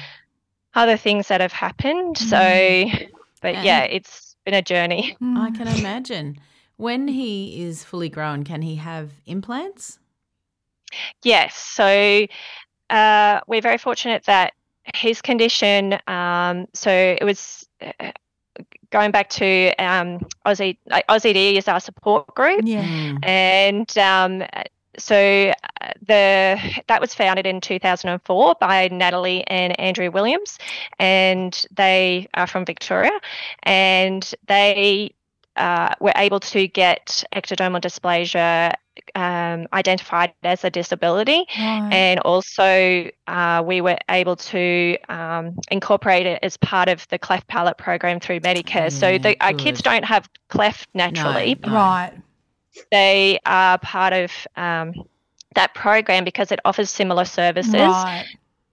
Other 0.75 0.97
things 0.97 1.27
that 1.27 1.41
have 1.41 1.53
happened. 1.53 2.17
So, 2.17 2.37
but 3.41 3.55
And- 3.55 3.65
yeah, 3.65 3.81
it's 3.83 4.35
been 4.45 4.53
a 4.53 4.61
journey. 4.61 5.15
I 5.21 5.51
can 5.51 5.67
imagine. 5.67 6.39
When 6.77 7.07
he 7.09 7.61
is 7.61 7.83
fully 7.83 8.09
grown, 8.09 8.43
can 8.43 8.61
he 8.61 8.75
have 8.75 9.11
implants? 9.25 9.99
Yes. 11.23 11.55
So, 11.55 12.25
uh, 12.89 13.41
we're 13.47 13.61
very 13.61 13.77
fortunate 13.77 14.23
that 14.25 14.53
his 14.95 15.21
condition, 15.21 15.99
um, 16.07 16.67
so 16.73 16.89
it 16.91 17.23
was. 17.23 17.67
Uh, 17.81 18.11
Going 18.91 19.11
back 19.11 19.29
to 19.29 19.71
um, 19.77 20.19
Aussie, 20.47 20.75
like 20.87 21.05
Aussie 21.07 21.31
D 21.33 21.57
is 21.57 21.67
our 21.67 21.79
support 21.79 22.25
group, 22.33 22.61
Yeah. 22.63 22.83
Mm. 22.83 23.19
and 23.23 23.97
um, 23.99 24.43
so 24.99 25.51
uh, 25.81 25.91
the 26.05 26.59
that 26.87 27.01
was 27.01 27.13
founded 27.15 27.45
in 27.45 27.61
2004 27.61 28.55
by 28.59 28.87
Natalie 28.89 29.45
and 29.47 29.79
Andrew 29.79 30.11
Williams, 30.11 30.57
and 30.99 31.65
they 31.71 32.27
are 32.33 32.47
from 32.47 32.65
Victoria, 32.65 33.17
and 33.63 34.33
they 34.47 35.13
uh, 35.55 35.93
were 35.99 36.13
able 36.15 36.39
to 36.39 36.67
get 36.67 37.23
ectodermal 37.33 37.81
dysplasia 37.81 38.73
um, 39.15 39.67
identified 39.73 40.33
as 40.43 40.63
a 40.63 40.69
disability, 40.69 41.45
and 41.91 42.19
also 42.21 43.09
uh, 43.27 43.63
we 43.65 43.81
were 43.81 43.97
able 44.09 44.35
to 44.35 44.97
um, 45.09 45.57
incorporate 45.71 46.25
it 46.25 46.39
as 46.43 46.57
part 46.57 46.89
of 46.89 47.07
the 47.09 47.17
cleft 47.17 47.47
palate 47.47 47.77
program 47.77 48.19
through 48.19 48.39
Medicare. 48.41 48.91
so 48.91 49.17
the, 49.17 49.35
our 49.41 49.53
kids 49.53 49.81
don't 49.81 50.05
have 50.05 50.29
cleft 50.49 50.89
naturally, 50.93 51.57
No. 51.65 51.73
Right. 51.73 52.13
They 52.91 53.39
are 53.45 53.77
part 53.79 54.13
of 54.13 54.31
um, 54.55 54.93
that 55.55 55.73
program 55.73 56.23
because 56.23 56.51
it 56.51 56.59
offers 56.65 56.89
similar 56.89 57.25
services. 57.25 57.73
Right. 57.73 58.25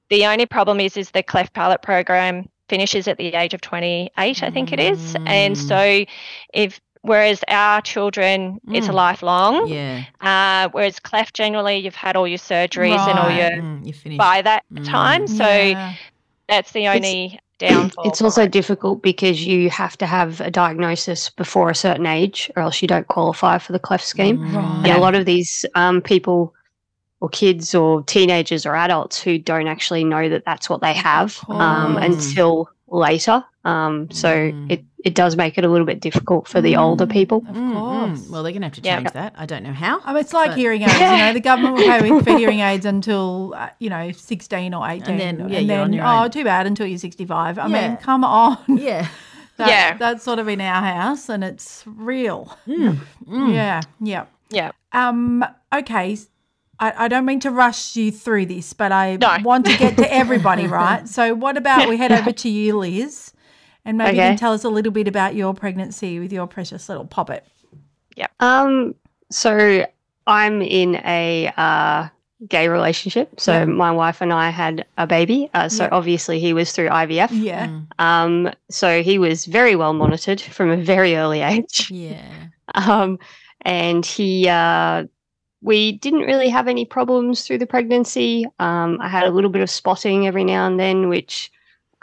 The 0.08 0.26
only 0.26 0.46
problem 0.46 0.80
is, 0.80 0.96
is 0.96 1.10
the 1.10 1.22
cleft 1.22 1.52
palate 1.52 1.82
program 1.82 2.48
finishes 2.68 3.08
at 3.08 3.16
the 3.18 3.34
age 3.34 3.54
of 3.54 3.60
28, 3.60 4.10
I 4.16 4.50
think 4.50 4.72
it 4.72 4.80
is, 4.80 5.16
and 5.26 5.54
Mm. 5.54 5.58
so 5.58 6.04
if 6.52 6.80
whereas 7.02 7.44
our 7.46 7.80
children, 7.82 8.60
it's 8.72 8.88
a 8.88 8.90
Mm. 8.90 8.94
lifelong. 8.94 9.68
Yeah. 9.68 10.02
Uh, 10.20 10.68
whereas 10.72 10.98
cleft 10.98 11.34
generally, 11.34 11.76
you've 11.76 11.94
had 11.94 12.16
all 12.16 12.26
your 12.26 12.38
surgeries 12.38 13.06
and 13.06 13.18
all 13.18 13.30
your 13.30 13.50
Mm, 13.50 14.16
by 14.16 14.42
that 14.42 14.64
Mm. 14.74 14.84
time, 14.84 15.28
so 15.28 15.46
Yeah. 15.48 15.94
that's 16.48 16.72
the 16.72 16.88
only 16.88 17.38
downfall. 17.58 18.08
It's 18.08 18.22
also 18.22 18.44
it. 18.44 18.52
difficult 18.52 19.02
because 19.02 19.46
you 19.46 19.70
have 19.70 19.96
to 19.98 20.06
have 20.06 20.40
a 20.40 20.50
diagnosis 20.50 21.30
before 21.30 21.70
a 21.70 21.74
certain 21.74 22.06
age, 22.06 22.50
or 22.56 22.62
else 22.62 22.82
you 22.82 22.88
don't 22.88 23.06
qualify 23.08 23.58
for 23.58 23.72
the 23.72 23.78
cleft 23.78 24.04
scheme. 24.04 24.38
Mm. 24.38 24.84
And 24.84 24.86
a 24.88 24.98
lot 24.98 25.14
of 25.14 25.24
these 25.24 25.64
um, 25.74 26.00
people, 26.00 26.54
or 27.20 27.28
kids, 27.28 27.74
or 27.74 28.02
teenagers, 28.02 28.66
or 28.66 28.74
adults 28.76 29.20
who 29.20 29.38
don't 29.38 29.68
actually 29.68 30.04
know 30.04 30.28
that 30.28 30.44
that's 30.44 30.68
what 30.68 30.80
they 30.80 30.94
have 30.94 31.38
um, 31.48 31.96
until 31.96 32.68
later. 32.88 33.44
Um, 33.64 34.10
so 34.10 34.28
Mm. 34.28 34.70
it, 34.70 34.84
it 35.06 35.14
does 35.14 35.36
make 35.36 35.56
it 35.56 35.64
a 35.64 35.68
little 35.68 35.86
bit 35.86 36.00
difficult 36.00 36.48
for 36.48 36.60
the 36.60 36.74
older 36.76 37.06
people. 37.06 37.38
Of 37.48 37.54
Mm, 37.56 37.72
mm. 37.72 37.74
course. 37.74 38.28
Well, 38.28 38.42
they're 38.42 38.52
going 38.52 38.62
to 38.62 38.66
have 38.66 38.74
to 38.74 38.80
Yeah. 38.82 38.96
change 38.96 39.12
that. 39.12 39.34
I 39.38 39.46
don't 39.46 39.62
know 39.62 39.72
how. 39.72 40.00
I 40.04 40.12
mean, 40.12 40.20
it's 40.20 40.32
like 40.32 40.50
But- 40.50 40.58
hearing 40.58 40.82
aids. 40.88 40.94
You 40.94 41.00
know, 41.22 41.32
the 41.32 41.40
government 41.40 41.76
will 41.76 41.84
pay 42.00 42.20
for 42.32 42.38
hearing 42.42 42.58
aids 42.60 42.84
until 42.84 43.54
uh, 43.56 43.68
you 43.78 43.88
know 43.88 44.10
sixteen 44.12 44.74
or 44.74 44.82
eighteen, 44.88 45.20
and 45.20 45.38
then, 45.40 45.48
yeah, 45.48 45.58
you're 45.60 45.80
on 45.80 45.92
your 45.92 46.04
oh, 46.04 46.24
own. 46.24 46.30
too 46.32 46.42
bad 46.44 46.66
until 46.66 46.86
you're 46.88 46.98
sixty-five. 46.98 47.58
I 47.58 47.68
Yeah. 47.68 47.88
mean, 47.88 47.96
come 47.98 48.24
on. 48.24 48.58
Yeah. 48.68 49.06
That- 49.58 49.68
Yeah. 49.68 49.96
that's 49.96 50.22
sort 50.24 50.38
of 50.40 50.48
in 50.48 50.60
our 50.60 50.82
house, 50.82 51.28
and 51.30 51.42
it's 51.44 51.84
real. 51.86 52.58
Mm. 52.68 52.98
Yeah, 53.28 53.80
yeah. 54.00 54.24
yeah. 54.50 54.72
Um. 54.92 55.44
Okay. 55.72 56.18
I 56.78 57.08
don't 57.08 57.24
mean 57.24 57.40
to 57.40 57.50
rush 57.50 57.96
you 57.96 58.12
through 58.12 58.46
this, 58.46 58.74
but 58.74 58.92
I 58.92 59.16
No. 59.16 59.38
want 59.42 59.64
to 59.64 59.74
get 59.78 59.96
to 59.96 60.12
everybody, 60.12 60.66
right? 60.66 61.08
So, 61.08 61.34
what 61.34 61.56
about 61.56 61.88
we 61.88 61.96
head 61.96 62.12
over 62.12 62.32
to 62.32 62.48
you, 62.50 62.76
Liz, 62.76 63.32
and 63.86 63.96
maybe 63.96 64.16
you 64.16 64.22
can 64.22 64.36
tell 64.36 64.52
us 64.52 64.64
a 64.64 64.68
little 64.68 64.92
bit 64.92 65.08
about 65.08 65.34
your 65.34 65.54
pregnancy 65.54 66.18
with 66.18 66.32
your 66.32 66.46
precious 66.46 66.88
little 66.90 67.06
poppet. 67.06 67.46
Um, 68.40 68.94
so 69.30 69.86
I'm 70.26 70.60
in 70.62 70.96
a 71.04 71.50
uh, 71.56 72.08
gay 72.48 72.68
relationship. 72.68 73.40
So 73.40 73.52
Yeah. 73.52 73.64
my 73.64 73.90
wife 73.92 74.20
and 74.20 74.32
I 74.32 74.50
had 74.50 74.84
a 74.98 75.06
baby. 75.06 75.48
Uh, 75.54 75.68
so 75.68 75.84
Yeah. 75.84 75.90
obviously 75.92 76.38
he 76.40 76.52
was 76.52 76.72
through 76.72 76.88
IVF. 76.90 77.30
Yeah. 77.32 77.66
Mm. 77.68 77.86
Um, 77.98 78.52
so 78.70 79.02
he 79.02 79.18
was 79.18 79.46
very 79.46 79.74
well 79.76 79.94
monitored 79.94 80.40
from 80.40 80.70
a 80.70 80.76
very 80.76 81.16
early 81.16 81.40
age. 81.42 81.90
Yeah. 81.90 82.20
Um, 82.74 83.18
and 83.62 84.04
he, 84.04 84.48
uh, 84.48 85.04
we 85.62 85.92
didn't 85.92 86.22
really 86.26 86.48
have 86.48 86.66
any 86.68 86.84
problems 86.84 87.46
through 87.46 87.58
the 87.58 87.66
pregnancy. 87.66 88.44
Um, 88.58 88.98
I 89.00 89.08
had 89.08 89.22
a 89.24 89.30
little 89.30 89.50
bit 89.50 89.62
of 89.62 89.70
spotting 89.70 90.26
every 90.26 90.42
now 90.44 90.66
and 90.66 90.78
then, 90.78 91.08
which 91.08 91.50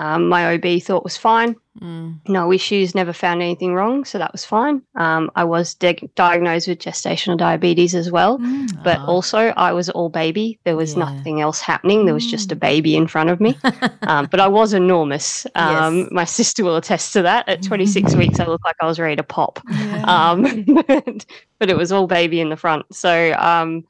um, 0.04 0.28
my 0.28 0.42
OB 0.54 0.68
thought 0.82 1.04
was 1.04 1.18
fine. 1.18 1.56
Mm. 1.82 2.20
No 2.28 2.54
issues, 2.54 2.94
never 2.94 3.14
found 3.14 3.42
anything 3.42 3.74
wrong, 3.74 4.06
so 4.06 4.20
that 4.20 4.32
was 4.32 4.46
fine. 4.46 4.84
Um, 4.96 5.32
I 5.36 5.44
was 5.44 5.74
di- 5.74 6.08
diagnosed 6.16 6.68
with 6.68 6.78
gestational 6.88 7.36
diabetes 7.38 7.96
as 7.96 8.12
well, 8.12 8.38
Mm. 8.38 8.68
but 8.84 9.00
Ah. 9.00 9.06
also 9.14 9.40
I 9.68 9.72
was 9.74 9.90
all 9.90 10.10
baby. 10.10 10.60
There 10.66 10.76
was 10.76 10.92
Yeah. 10.94 11.06
nothing 11.06 11.42
else 11.42 11.60
happening. 11.62 12.06
There 12.06 12.14
was 12.14 12.30
just 12.30 12.50
Mm. 12.50 12.54
a 12.54 12.56
baby 12.58 12.96
in 12.96 13.08
front 13.08 13.30
of 13.32 13.40
me. 13.42 13.52
um, 14.12 14.28
but 14.30 14.40
I 14.40 14.48
was 14.48 14.74
enormous. 14.74 15.48
Um, 15.56 15.98
Yes. 15.98 16.08
My 16.12 16.26
sister 16.26 16.64
will 16.64 16.76
attest 16.76 17.12
to 17.14 17.22
that. 17.24 17.50
At 17.50 17.64
26 17.64 18.14
weeks, 18.16 18.40
I 18.40 18.46
looked 18.46 18.66
like 18.66 18.76
I 18.82 18.86
was 18.86 19.00
ready 19.00 19.16
to 19.16 19.24
pop. 19.24 19.60
Yeah. 19.72 20.04
Um, 20.06 20.38
but, 20.88 21.26
but 21.60 21.70
it 21.72 21.78
was 21.78 21.92
all 21.92 22.06
baby 22.08 22.40
in 22.40 22.50
the 22.50 22.58
front. 22.58 22.86
So 22.94 23.34
um, 23.40 23.84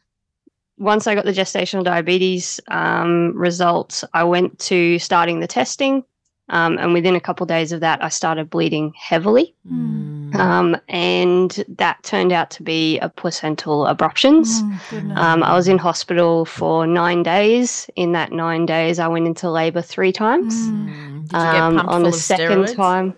once 0.78 1.08
I 1.08 1.16
got 1.16 1.26
the 1.26 1.32
gestational 1.32 1.84
diabetes 1.84 2.60
um, 2.70 3.34
results, 3.38 4.04
I 4.14 4.24
went 4.24 4.60
to 4.60 5.00
starting 5.00 5.40
the 5.40 5.48
testing. 5.48 6.04
Um, 6.50 6.78
and 6.78 6.92
within 6.94 7.16
a 7.16 7.22
couple 7.22 7.46
days 7.46 7.72
of 7.72 7.80
that, 7.80 8.04
I 8.04 8.10
started 8.10 8.50
bleeding 8.50 8.94
heavily. 8.98 9.56
Mm. 9.66 10.36
Um, 10.36 10.78
and 10.90 11.64
that 11.78 12.04
turned 12.04 12.34
out 12.34 12.52
to 12.52 12.64
be 12.64 13.00
a 13.00 13.08
placental 13.08 13.86
abruptions. 13.86 14.48
Mm. 14.90 15.16
Um, 15.16 15.42
I 15.42 15.56
was 15.56 15.70
in 15.70 15.78
hospital 15.78 16.44
for 16.44 16.86
nine 16.86 17.24
days. 17.24 17.90
In 17.96 18.12
that 18.12 18.34
nine 18.34 18.66
days, 18.66 19.00
I 19.00 19.08
went 19.08 19.26
into 19.26 19.50
labour 19.50 19.82
three 19.82 20.12
times. 20.12 20.54
Mm. 20.54 21.30
Did 21.30 21.32
you 21.32 21.40
get 21.40 21.56
Um, 21.56 21.80
on 21.80 22.04
the 22.04 22.10
of 22.10 22.16
second 22.16 22.66
steroids? 22.66 22.76
time, 22.76 23.14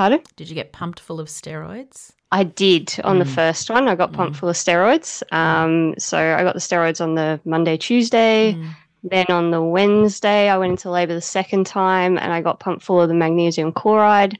pardon? 0.00 0.20
Did 0.36 0.48
you 0.48 0.54
get 0.54 0.72
pumped 0.72 0.98
full 0.98 1.20
of 1.20 1.28
steroids? 1.28 2.12
I 2.32 2.44
did 2.44 2.98
on 3.04 3.18
the 3.18 3.26
Mm. 3.26 3.34
first 3.34 3.68
one. 3.68 3.86
I 3.86 3.94
got 3.94 4.12
pumped 4.12 4.36
full 4.38 4.48
of 4.48 4.56
steroids. 4.56 5.22
Um, 5.30 5.94
so 5.98 6.16
I 6.16 6.42
got 6.42 6.54
the 6.54 6.60
steroids 6.60 7.02
on 7.02 7.16
the 7.16 7.38
Monday, 7.44 7.76
Tuesday. 7.76 8.54
Mm. 8.54 8.68
Then 9.02 9.26
on 9.28 9.50
the 9.50 9.60
Wednesday, 9.62 10.48
I 10.48 10.56
went 10.56 10.70
into 10.70 10.90
labour 10.90 11.12
the 11.12 11.20
second 11.20 11.66
time 11.66 12.16
and 12.16 12.32
I 12.32 12.40
got 12.40 12.60
pumped 12.60 12.82
full 12.82 12.98
of 12.98 13.08
the 13.08 13.14
magnesium 13.14 13.72
chloride. 13.72 14.38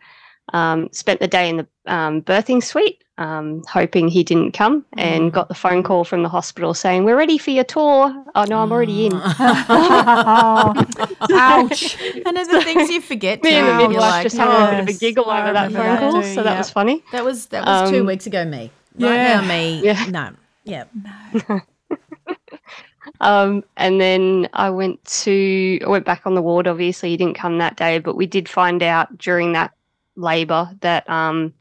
Um, 0.55 0.89
spent 0.93 1.21
the 1.21 1.29
day 1.29 1.51
in 1.51 1.59
the 1.59 1.67
um, 1.87 2.23
birthing 2.23 2.63
suite, 2.65 3.05
um, 3.21 3.63
hoping 3.69 4.09
he 4.09 4.25
didn't 4.25 4.53
come, 4.53 4.85
and 4.97 5.31
got 5.33 5.49
the 5.49 5.55
phone 5.55 5.83
call 5.83 6.05
from 6.05 6.23
the 6.23 6.29
hospital 6.29 6.73
saying, 6.75 7.05
We're 7.05 7.17
ready 7.17 7.39
for 7.39 7.51
your 7.51 7.65
tour. 7.65 8.13
Oh, 8.35 8.45
no, 8.45 8.59
I'm 8.63 8.73
already 8.73 9.07
in. 9.07 9.13
oh, 9.15 10.75
ouch. 11.31 11.97
And 12.27 12.37
there's 12.37 12.49
the 12.49 12.63
things 12.63 12.91
you 12.91 13.01
forget. 13.01 13.43
Me 13.45 13.53
and 13.53 13.69
the 13.69 13.75
midwife 13.89 14.01
like, 14.01 14.23
just 14.25 14.37
having 14.37 14.57
a 14.79 14.83
bit 14.83 14.91
of 14.91 14.97
a 14.97 14.99
giggle 14.99 15.31
over 15.31 15.53
that 15.53 15.69
remember 15.69 15.79
phone 15.79 15.87
that 15.97 16.01
call, 16.13 16.23
too, 16.23 16.35
so 16.35 16.43
that 16.43 16.59
was 16.59 16.71
funny. 16.71 17.03
That 17.13 17.25
was 17.25 17.47
that 17.47 17.65
was 17.67 17.91
two 17.91 18.01
Um, 18.01 18.07
weeks 18.07 18.27
ago. 18.27 18.45
Me 18.45 18.71
right 18.99 19.15
yeah. 19.15 19.41
now, 19.41 19.47
me. 19.47 19.81
Yeah. 19.85 20.05
No. 20.07 20.31
Yeah. 20.65 21.61
Um, 23.21 23.65
and 23.77 24.01
then 24.01 24.49
I 24.53 24.71
went 24.71 25.03
to 25.05 25.79
I 25.85 25.89
went 25.89 26.05
back 26.07 26.27
on 26.27 26.35
the 26.35 26.43
ward. 26.43 26.67
Obviously, 26.67 27.11
he 27.11 27.17
didn't 27.17 27.37
come 27.37 27.59
that 27.59 27.77
day, 27.77 27.99
but 27.99 28.17
we 28.17 28.27
did 28.27 28.49
find 28.49 28.83
out 28.83 29.17
during 29.19 29.53
that 29.53 29.73
labour 30.17 30.71
that 30.81 31.09
um, 31.09 31.53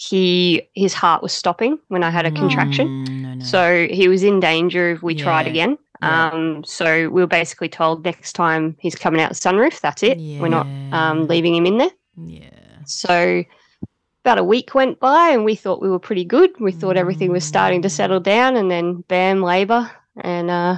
he 0.00 0.62
his 0.74 0.94
heart 0.94 1.22
was 1.24 1.32
stopping 1.32 1.76
when 1.88 2.04
I 2.04 2.10
had 2.10 2.24
a 2.24 2.30
contraction. 2.30 2.86
Mm, 2.86 3.20
no, 3.20 3.34
no. 3.34 3.44
So 3.44 3.88
he 3.90 4.06
was 4.06 4.22
in 4.22 4.38
danger 4.38 4.90
if 4.92 5.02
we 5.02 5.16
tried 5.16 5.48
again. 5.48 5.76
Yeah. 6.00 6.30
Um, 6.30 6.62
so 6.62 7.08
we 7.10 7.20
were 7.20 7.26
basically 7.26 7.68
told 7.68 8.04
next 8.04 8.34
time 8.34 8.76
he's 8.78 8.94
coming 8.94 9.20
out 9.20 9.30
the 9.30 9.34
sunroof, 9.34 9.80
that's 9.80 10.04
it. 10.04 10.16
We're 10.40 10.46
not 10.48 10.68
um, 10.92 11.26
leaving 11.26 11.56
him 11.56 11.66
in 11.66 11.78
there. 11.78 11.90
Yeah. 12.16 12.50
So 12.86 13.42
about 14.24 14.38
a 14.38 14.44
week 14.44 14.72
went 14.72 15.00
by 15.00 15.30
and 15.30 15.44
we 15.44 15.56
thought 15.56 15.82
we 15.82 15.90
were 15.90 15.98
pretty 15.98 16.24
good. 16.24 16.50
We 16.60 16.70
thought 16.70 16.96
everything 16.96 17.32
was 17.32 17.44
starting 17.44 17.82
to 17.82 17.90
settle 17.90 18.20
down 18.20 18.54
and 18.56 18.70
then 18.70 19.00
bam, 19.08 19.42
labour 19.42 19.90
and 20.20 20.48
uh, 20.48 20.76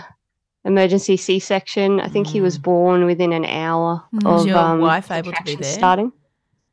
emergency 0.65 1.19
C-section. 1.19 2.01
I 2.01 2.09
think 2.09 2.27
he 2.27 2.41
was 2.41 2.57
born 2.57 3.05
within 3.05 3.35
an 3.35 3.45
hour 3.45 4.03
Mm. 4.15 4.25
Was 4.25 4.43
of 4.43 4.49
your 4.49 4.59
um, 4.59 4.81
wife 4.81 5.11
able 5.11 5.33
to 5.33 5.43
be 5.45 5.57
there? 5.57 5.71
starting. 5.71 6.11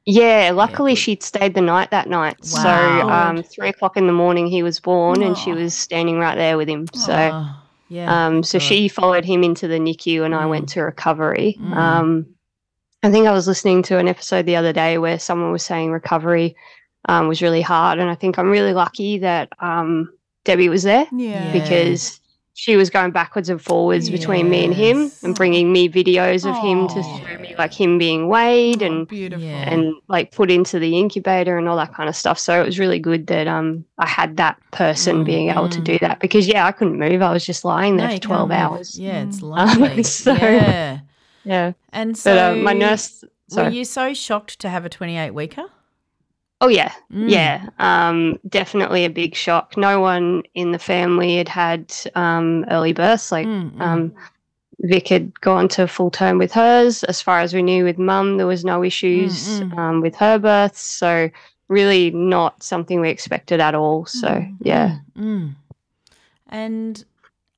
Yeah, 0.10 0.52
luckily 0.56 0.96
she'd 0.96 1.22
stayed 1.22 1.54
the 1.54 1.62
night 1.62 1.92
that 1.92 2.08
night. 2.08 2.44
So 2.46 2.62
um, 2.70 3.44
three 3.44 3.68
o'clock 3.70 3.98
in 3.98 4.08
the 4.08 4.14
morning 4.14 4.48
he 4.48 4.64
was 4.64 4.80
born 4.80 5.22
and 5.22 5.38
she 5.38 5.52
was 5.52 5.74
standing 5.74 6.18
right 6.18 6.36
there 6.36 6.58
with 6.58 6.70
him. 6.70 6.88
So 6.94 7.14
Oh, 7.34 7.56
yeah. 7.90 8.28
um, 8.28 8.42
so 8.42 8.58
God. 8.58 8.66
she 8.66 8.88
followed 8.88 9.26
him 9.26 9.44
into 9.44 9.68
the 9.68 9.80
NICU, 9.80 10.24
and 10.24 10.34
I 10.34 10.46
went 10.46 10.70
to 10.70 10.82
recovery. 10.82 11.58
Mm. 11.60 11.76
Um, 11.76 12.26
I 13.04 13.12
think 13.12 13.28
I 13.28 13.32
was 13.34 13.48
listening 13.48 13.84
to 13.84 13.98
an 13.98 14.08
episode 14.08 14.46
the 14.46 14.56
other 14.56 14.72
day 14.74 14.98
where 14.98 15.20
someone 15.20 15.52
was 15.52 15.64
saying 15.64 15.92
recovery 15.92 16.56
um, 17.10 17.28
was 17.28 17.42
really 17.42 17.62
hard, 17.62 18.00
and 18.00 18.10
I 18.10 18.16
think 18.16 18.40
I'm 18.40 18.50
really 18.50 18.74
lucky 18.74 19.18
that 19.20 19.50
um, 19.60 20.12
Debbie 20.46 20.70
was 20.70 20.84
there 20.84 21.06
Yeah. 21.12 21.52
because 21.52 22.22
she 22.60 22.76
was 22.76 22.90
going 22.90 23.12
backwards 23.12 23.50
and 23.50 23.62
forwards 23.62 24.10
between 24.10 24.50
me 24.50 24.66
and 24.66 24.74
him, 24.74 25.12
and 25.22 25.36
bringing 25.36 25.72
me 25.72 25.88
videos 25.88 26.44
of 26.50 26.56
him 26.66 26.88
to 26.88 27.04
show 27.04 27.40
me 27.40 27.54
like 27.56 27.72
him 27.72 28.00
being 28.00 28.30
weighed 28.30 28.82
and 28.82 29.08
Beautiful. 29.08 29.46
and 29.48 29.94
like 30.08 30.32
put 30.32 30.50
into 30.50 30.80
the 30.80 30.98
incubator 30.98 31.56
and 31.60 31.70
all 31.70 31.78
that 31.78 31.94
kind 31.94 32.10
of 32.10 32.16
stuff. 32.16 32.40
So 32.40 32.60
it 32.60 32.66
was 32.66 32.80
really 32.80 32.98
good 32.98 33.28
that 33.28 33.48
um 33.48 33.86
I 34.00 34.08
had 34.08 34.38
that 34.38 34.60
person 34.72 35.24
being 35.24 35.50
able 35.52 35.70
to 35.70 35.80
do 35.80 36.00
that 36.00 36.20
because 36.20 36.48
yeah, 36.48 36.66
I 36.66 36.72
couldn't 36.72 36.98
move. 36.98 37.22
I 37.22 37.32
was 37.32 37.46
just 37.46 37.64
lying 37.64 37.98
there 37.98 38.08
No, 38.08 38.16
for 38.16 38.22
twelve 38.22 38.50
hours. 38.50 38.98
Yeah, 38.98 39.22
it's 39.24 39.38
Um, 39.44 39.50
lovely. 39.50 40.02
so- 40.04 40.34
yeah. 40.34 41.00
Yeah. 41.44 41.74
And 41.94 42.18
so 42.18 42.34
But 42.34 42.38
uh, 42.40 42.56
my 42.64 42.74
nurse 42.74 43.24
were 43.56 43.70
you 43.70 43.86
so 43.86 44.14
shocked 44.16 44.60
to 44.62 44.70
have 44.70 44.84
a 44.84 44.90
28 44.90 45.32
weeker? 45.32 45.64
Oh 46.60 46.68
yeah, 46.70 46.92
Mm. 47.12 47.30
yeah. 47.30 47.70
Um, 47.80 48.40
definitely 48.50 49.06
a 49.06 49.10
big 49.10 49.36
shock. 49.36 49.78
No 49.78 50.00
one 50.02 50.44
in 50.56 50.72
the 50.72 50.80
family 50.80 51.38
had 51.38 51.48
had 51.50 51.94
um, 52.16 52.66
early 52.72 52.94
births. 52.94 53.32
Like 53.32 53.46
Mm, 53.48 53.80
um, 53.82 54.14
Vic 54.80 55.08
had 55.08 55.40
gone 55.42 55.68
to 55.70 55.88
full 55.88 56.10
term 56.12 56.38
with 56.40 56.52
hers. 56.54 57.04
As 57.04 57.22
far 57.22 57.40
as 57.42 57.54
we 57.54 57.62
knew, 57.62 57.84
with 57.84 57.98
Mum, 58.00 58.38
there 58.38 58.48
was 58.48 58.66
no 58.66 58.84
issues 58.84 59.62
Mm, 59.62 59.78
um, 59.78 60.02
with 60.02 60.16
her 60.16 60.40
births. 60.40 60.82
So 60.82 61.30
really, 61.68 62.12
not 62.12 62.64
something 62.64 63.00
we 63.02 63.10
expected 63.10 63.60
at 63.60 63.76
all. 63.76 64.06
So 64.08 64.44
yeah. 64.60 64.98
Mm. 65.16 65.56
And 66.48 67.04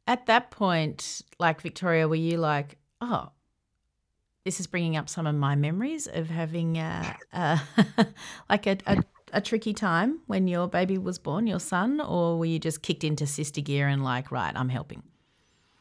at 0.08 0.26
that 0.26 0.52
point, 0.52 1.22
like 1.40 1.62
Victoria, 1.62 2.08
were 2.08 2.16
you 2.16 2.38
like, 2.38 2.78
oh, 3.02 3.30
this 4.46 4.60
is 4.60 4.68
bringing 4.68 4.96
up 4.98 5.10
some 5.10 5.28
of 5.28 5.36
my 5.36 5.56
memories 5.56 6.08
of 6.08 6.30
having 6.30 6.78
uh, 6.78 7.14
uh, 7.34 7.58
like 8.50 8.68
a, 8.68 8.78
a, 8.86 9.04
a 9.34 9.42
tricky 9.42 9.74
time 9.74 10.20
when 10.28 10.48
your 10.48 10.68
baby 10.68 10.98
was 10.98 11.20
born, 11.20 11.48
your 11.48 11.60
son, 11.60 12.00
or 12.02 12.38
were 12.38 12.46
you 12.46 12.60
just 12.60 12.82
kicked 12.82 13.04
into 13.04 13.28
sister 13.28 13.62
gear 13.62 13.88
and 13.88 14.04
like, 14.04 14.32
right, 14.32 14.54
I'm 14.56 14.70
helping? 14.70 15.04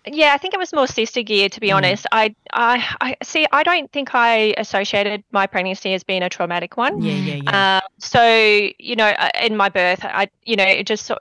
Yeah, 0.06 0.32
I 0.32 0.38
think 0.38 0.54
it 0.54 0.58
was 0.58 0.72
more 0.72 0.86
sister 0.86 1.22
gear 1.22 1.48
to 1.50 1.60
be 1.60 1.68
Mm. 1.68 1.74
honest. 1.76 2.06
I, 2.12 2.34
I, 2.52 2.96
I 3.00 3.16
see. 3.22 3.46
I 3.52 3.62
don't 3.62 3.92
think 3.92 4.14
I 4.14 4.54
associated 4.56 5.22
my 5.32 5.46
pregnancy 5.46 5.92
as 5.92 6.02
being 6.02 6.22
a 6.22 6.30
traumatic 6.30 6.76
one. 6.78 7.02
Yeah, 7.02 7.14
yeah, 7.14 7.34
yeah. 7.44 7.76
Um, 7.76 7.88
so 7.98 8.70
you 8.78 8.96
know, 8.96 9.08
uh, 9.08 9.30
in 9.42 9.56
my 9.56 9.68
birth, 9.68 10.00
I, 10.04 10.28
you 10.44 10.56
know, 10.56 10.64
it 10.64 10.86
just, 10.86 11.10
I, 11.10 11.18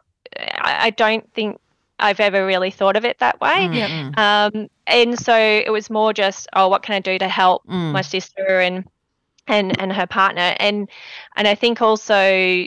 I 0.62 0.90
don't 0.92 1.32
think 1.34 1.60
I've 2.00 2.20
ever 2.22 2.46
really 2.46 2.72
thought 2.72 2.96
of 2.96 3.04
it 3.04 3.20
that 3.20 3.42
way. 3.42 3.68
Mm, 3.68 4.18
Um, 4.18 4.68
and 4.88 5.20
so 5.20 5.36
it 5.38 5.72
was 5.72 5.90
more 5.90 6.14
just, 6.14 6.48
oh, 6.54 6.68
what 6.70 6.82
can 6.82 6.96
I 6.96 7.00
do 7.00 7.18
to 7.20 7.28
help 7.28 7.66
Mm. 7.68 7.92
my 7.94 8.02
sister 8.02 8.60
and 8.62 8.86
and 9.48 9.80
and 9.80 9.94
her 9.94 10.08
partner, 10.08 10.56
and 10.60 10.90
and 11.36 11.48
I 11.48 11.56
think 11.56 11.82
also 11.82 12.66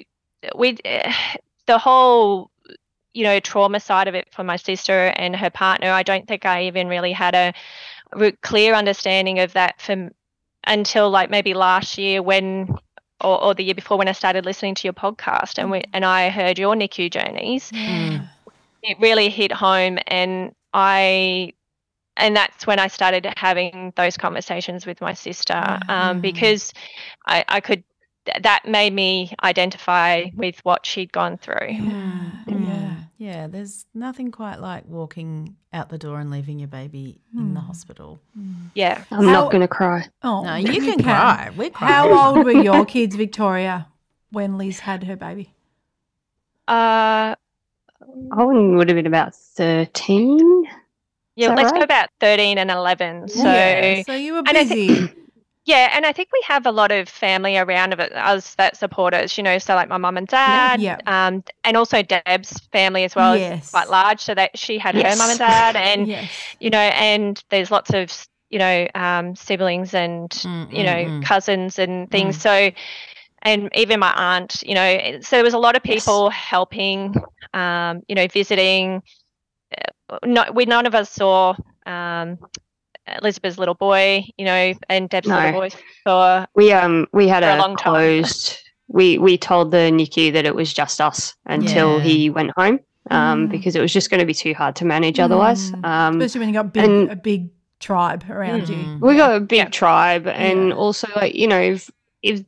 we, 0.56 0.76
the 1.66 1.78
whole 1.78 2.50
you 3.12 3.24
know 3.24 3.40
trauma 3.40 3.80
side 3.80 4.09
of 4.09 4.14
it 4.14 4.28
for 4.33 4.44
my 4.44 4.56
sister 4.56 5.12
and 5.16 5.35
her 5.37 5.50
partner. 5.50 5.90
I 5.90 6.02
don't 6.02 6.26
think 6.28 6.46
I 6.46 6.64
even 6.64 6.88
really 6.88 7.12
had 7.12 7.35
a 7.35 7.52
clear 8.42 8.74
understanding 8.74 9.38
of 9.40 9.52
that 9.54 9.80
from 9.80 10.11
until 10.64 11.11
like 11.11 11.30
maybe 11.30 11.54
last 11.54 11.98
year 11.98 12.22
when. 12.22 12.68
Or, 13.22 13.38
or 13.44 13.54
the 13.54 13.62
year 13.62 13.74
before 13.74 13.98
when 13.98 14.09
I 14.09 14.12
started 14.12 14.46
listening 14.46 14.74
to 14.76 14.87
your 14.87 14.94
podcast 14.94 15.59
and 15.59 15.70
we 15.70 15.83
and 15.92 16.06
I 16.06 16.30
heard 16.30 16.59
your 16.59 16.74
NICU 16.74 17.11
journeys, 17.11 17.70
it 18.83 18.96
really 18.98 19.28
hit 19.28 19.52
home 19.52 19.98
and 20.06 20.54
I 20.72 21.52
and 22.16 22.36
that's 22.36 22.66
when 22.66 22.78
I 22.78 22.88
started 22.88 23.26
having 23.36 23.92
those 23.96 24.16
conversations 24.16 24.86
with 24.86 25.00
my 25.00 25.14
sister 25.14 25.78
um, 25.88 26.20
because 26.20 26.72
I, 27.26 27.44
I 27.48 27.60
could 27.60 27.84
that 28.42 28.66
made 28.68 28.92
me 28.92 29.32
identify 29.42 30.24
with 30.34 30.60
what 30.64 30.84
she'd 30.84 31.10
gone 31.10 31.38
through. 31.38 31.68
Yeah. 31.70 32.30
Yeah, 32.46 32.96
yeah. 33.16 33.46
there's 33.46 33.86
nothing 33.94 34.30
quite 34.30 34.60
like 34.60 34.84
walking 34.86 35.56
out 35.72 35.88
the 35.88 35.96
door 35.98 36.20
and 36.20 36.30
leaving 36.30 36.58
your 36.58 36.68
baby 36.68 37.18
in 37.34 37.54
the 37.54 37.60
hospital. 37.60 38.20
Yeah. 38.74 39.02
I'm 39.10 39.24
How- 39.24 39.32
not 39.32 39.50
going 39.52 39.62
to 39.62 39.68
cry. 39.68 40.06
Oh, 40.22 40.44
No, 40.44 40.56
you 40.56 40.80
can 40.82 41.02
cry. 41.02 41.50
We're 41.56 41.70
How 41.74 42.34
old 42.34 42.44
were 42.44 42.52
your 42.62 42.84
kids, 42.84 43.16
Victoria, 43.16 43.88
when 44.30 44.58
Liz 44.58 44.80
had 44.80 45.04
her 45.04 45.16
baby? 45.16 45.54
Uh, 46.68 47.34
Owen 48.32 48.76
would 48.76 48.88
have 48.88 48.96
been 48.96 49.06
about 49.06 49.34
13. 49.34 50.66
Yeah, 51.40 51.48
that 51.48 51.57
let's 51.57 51.72
right? 51.72 51.72
go 51.72 51.83
about 51.83 52.11
13 52.20 52.59
and 52.59 52.70
11. 52.70 53.29
So 53.29 53.50
Yeah, 53.50 53.92
so 53.94 54.14
you 54.14 54.35
were 54.35 54.42
and 54.46 54.59
I 54.59 54.66
busy. 54.66 55.14
Yeah, 55.64 55.90
and 55.94 56.07
I 56.07 56.12
think 56.12 56.31
we 56.33 56.42
have 56.46 56.66
a 56.66 56.72
lot 56.72 56.90
of 56.90 57.09
family 57.09 57.57
around 57.59 57.92
of 57.92 58.00
it, 58.00 58.12
us 58.12 58.55
that 58.57 58.76
support 58.76 59.14
us, 59.14 59.37
you 59.38 59.44
know, 59.44 59.59
so 59.59 59.74
like 59.74 59.88
my 59.88 59.98
mum 59.98 60.16
and 60.16 60.26
dad, 60.26 60.83
Yeah. 60.83 61.00
um, 61.07 61.44
and 61.64 61.76
also 61.76 62.03
Deb's 62.03 62.59
family 62.72 63.05
as 63.05 63.14
well 63.14 63.35
Yes. 63.35 63.50
is 63.50 63.53
quite 63.70 63.88
large, 63.90 64.20
so 64.20 64.35
that 64.35 64.59
she 64.59 64.79
had 64.79 64.96
her 64.96 65.14
Yes. 65.14 65.16
mum 65.16 65.31
and 65.31 65.38
dad, 65.38 65.76
and 65.76 66.09
yes. 66.09 66.55
you 66.61 66.70
know, 66.70 66.79
and 66.79 67.42
there's 67.50 67.70
lots 67.70 67.92
of 67.92 68.11
you 68.50 68.59
know 68.59 68.88
um, 68.94 69.37
siblings 69.37 69.94
and 69.94 70.33
Mm, 70.44 70.68
you 70.70 70.83
know 70.85 71.11
mm, 71.11 71.22
mm. 71.22 71.29
cousins 71.29 71.79
and 71.79 72.11
things. 72.11 72.37
So, 72.37 72.70
and 73.42 73.70
even 73.74 74.00
my 74.00 74.12
aunt, 74.16 74.62
you 74.64 74.74
know, 74.74 75.18
so 75.20 75.37
there 75.37 75.44
was 75.44 75.55
a 75.55 75.59
lot 75.59 75.76
of 75.76 75.83
Yes. 75.85 76.22
people 76.22 76.31
helping, 76.31 77.14
um, 77.55 78.03
you 78.09 78.14
know, 78.14 78.26
visiting. 78.29 79.03
Not 80.24 80.54
we 80.54 80.64
none 80.64 80.86
of 80.86 80.94
us 80.94 81.10
saw 81.10 81.54
um, 81.86 82.38
Elizabeth's 83.20 83.58
little 83.58 83.74
boy, 83.74 84.24
you 84.38 84.44
know, 84.44 84.74
and 84.88 85.08
Deb's 85.08 85.28
No. 85.28 85.36
little 85.36 85.60
boy 85.60 85.70
saw. 86.06 86.46
We 86.54 86.72
um 86.72 87.06
we 87.12 87.28
had 87.28 87.42
For 87.42 87.50
a 87.50 87.56
a, 87.56 87.58
long 87.58 87.76
time. 87.76 87.92
closed. 87.94 88.58
We 88.88 89.18
we 89.18 89.38
told 89.38 89.70
the 89.70 89.78
NICU 89.92 90.32
that 90.32 90.44
it 90.46 90.54
was 90.54 90.72
just 90.72 91.00
us 91.00 91.34
until 91.46 91.98
Yeah. 91.98 92.02
he 92.04 92.30
went 92.30 92.50
home, 92.56 92.80
um, 93.10 93.46
because 93.48 93.76
it 93.76 93.80
was 93.80 93.92
just 93.92 94.10
going 94.10 94.20
to 94.20 94.26
be 94.26 94.34
too 94.34 94.52
hard 94.54 94.76
to 94.76 94.84
manage 94.84 95.18
otherwise. 95.20 95.70
Mm. 95.72 95.84
Um, 95.84 96.20
Especially 96.20 96.40
when 96.40 96.48
you 96.48 96.54
got 96.54 96.72
big, 96.72 96.84
and- 96.84 97.10
a 97.10 97.16
big 97.16 97.50
tribe 97.78 98.24
around 98.28 98.68
you. 98.68 98.76
Mm. 98.76 99.00
we 99.00 99.16
got 99.16 99.34
a 99.36 99.40
big 99.40 99.58
Yeah. 99.58 99.64
tribe, 99.68 100.26
and 100.26 100.68
Yeah. 100.68 100.74
also 100.74 101.08
like 101.16 101.34
you 101.34 101.46
know 101.48 101.60
if, 101.60 101.90
if 102.22 102.42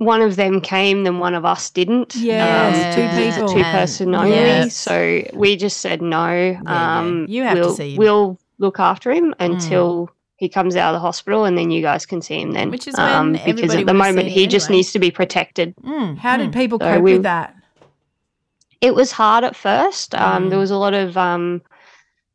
one 0.00 0.22
of 0.22 0.36
them 0.36 0.62
came, 0.62 1.04
then 1.04 1.18
one 1.18 1.34
of 1.34 1.44
us 1.44 1.68
didn't. 1.68 2.16
Yes, 2.16 2.94
two 2.94 3.02
because 3.02 3.18
it's 3.18 3.36
a 3.36 3.40
people. 3.40 3.54
two 3.54 3.62
person 3.62 4.14
only. 4.14 4.30
Yes. 4.30 4.74
So 4.74 5.22
we 5.34 5.56
just 5.56 5.78
said 5.82 6.00
no. 6.00 6.26
yeah. 6.32 6.98
Um, 6.98 7.26
You 7.28 7.42
have 7.42 7.56
to 7.56 7.60
we'll, 7.60 7.74
see 7.74 7.90
him. 7.92 7.98
We'll 7.98 8.38
look 8.58 8.80
after 8.80 9.10
him 9.12 9.34
until. 9.38 10.10
He 10.36 10.48
comes 10.48 10.74
out 10.74 10.94
of 10.94 10.96
the 10.98 11.00
hospital, 11.00 11.44
and 11.44 11.58
then 11.58 11.70
you 11.70 11.82
guys 11.82 12.06
can 12.06 12.22
see 12.22 12.40
him 12.40 12.52
then. 12.52 12.70
Which 12.70 12.88
is 12.88 12.96
when 12.96 13.06
um, 13.06 13.32
because 13.44 13.74
at 13.74 13.84
the 13.84 13.92
moment 13.92 14.28
he 14.28 14.44
it 14.44 14.50
just 14.50 14.70
needs 14.70 14.90
to 14.92 14.98
be 14.98 15.10
protected. 15.10 15.76
Mm, 15.84 16.16
How 16.16 16.38
did 16.38 16.48
mm. 16.48 16.54
people 16.54 16.78
So 16.78 16.86
cope 16.94 17.02
we- 17.02 17.12
with 17.12 17.24
that? 17.24 17.54
It 18.80 18.94
was 18.94 19.12
hard 19.12 19.44
at 19.44 19.54
first. 19.54 20.14
Um, 20.14 20.46
Mm. 20.46 20.48
There 20.48 20.58
was 20.58 20.70
a 20.70 20.78
lot 20.78 20.94
of 20.94 21.14
um, 21.18 21.60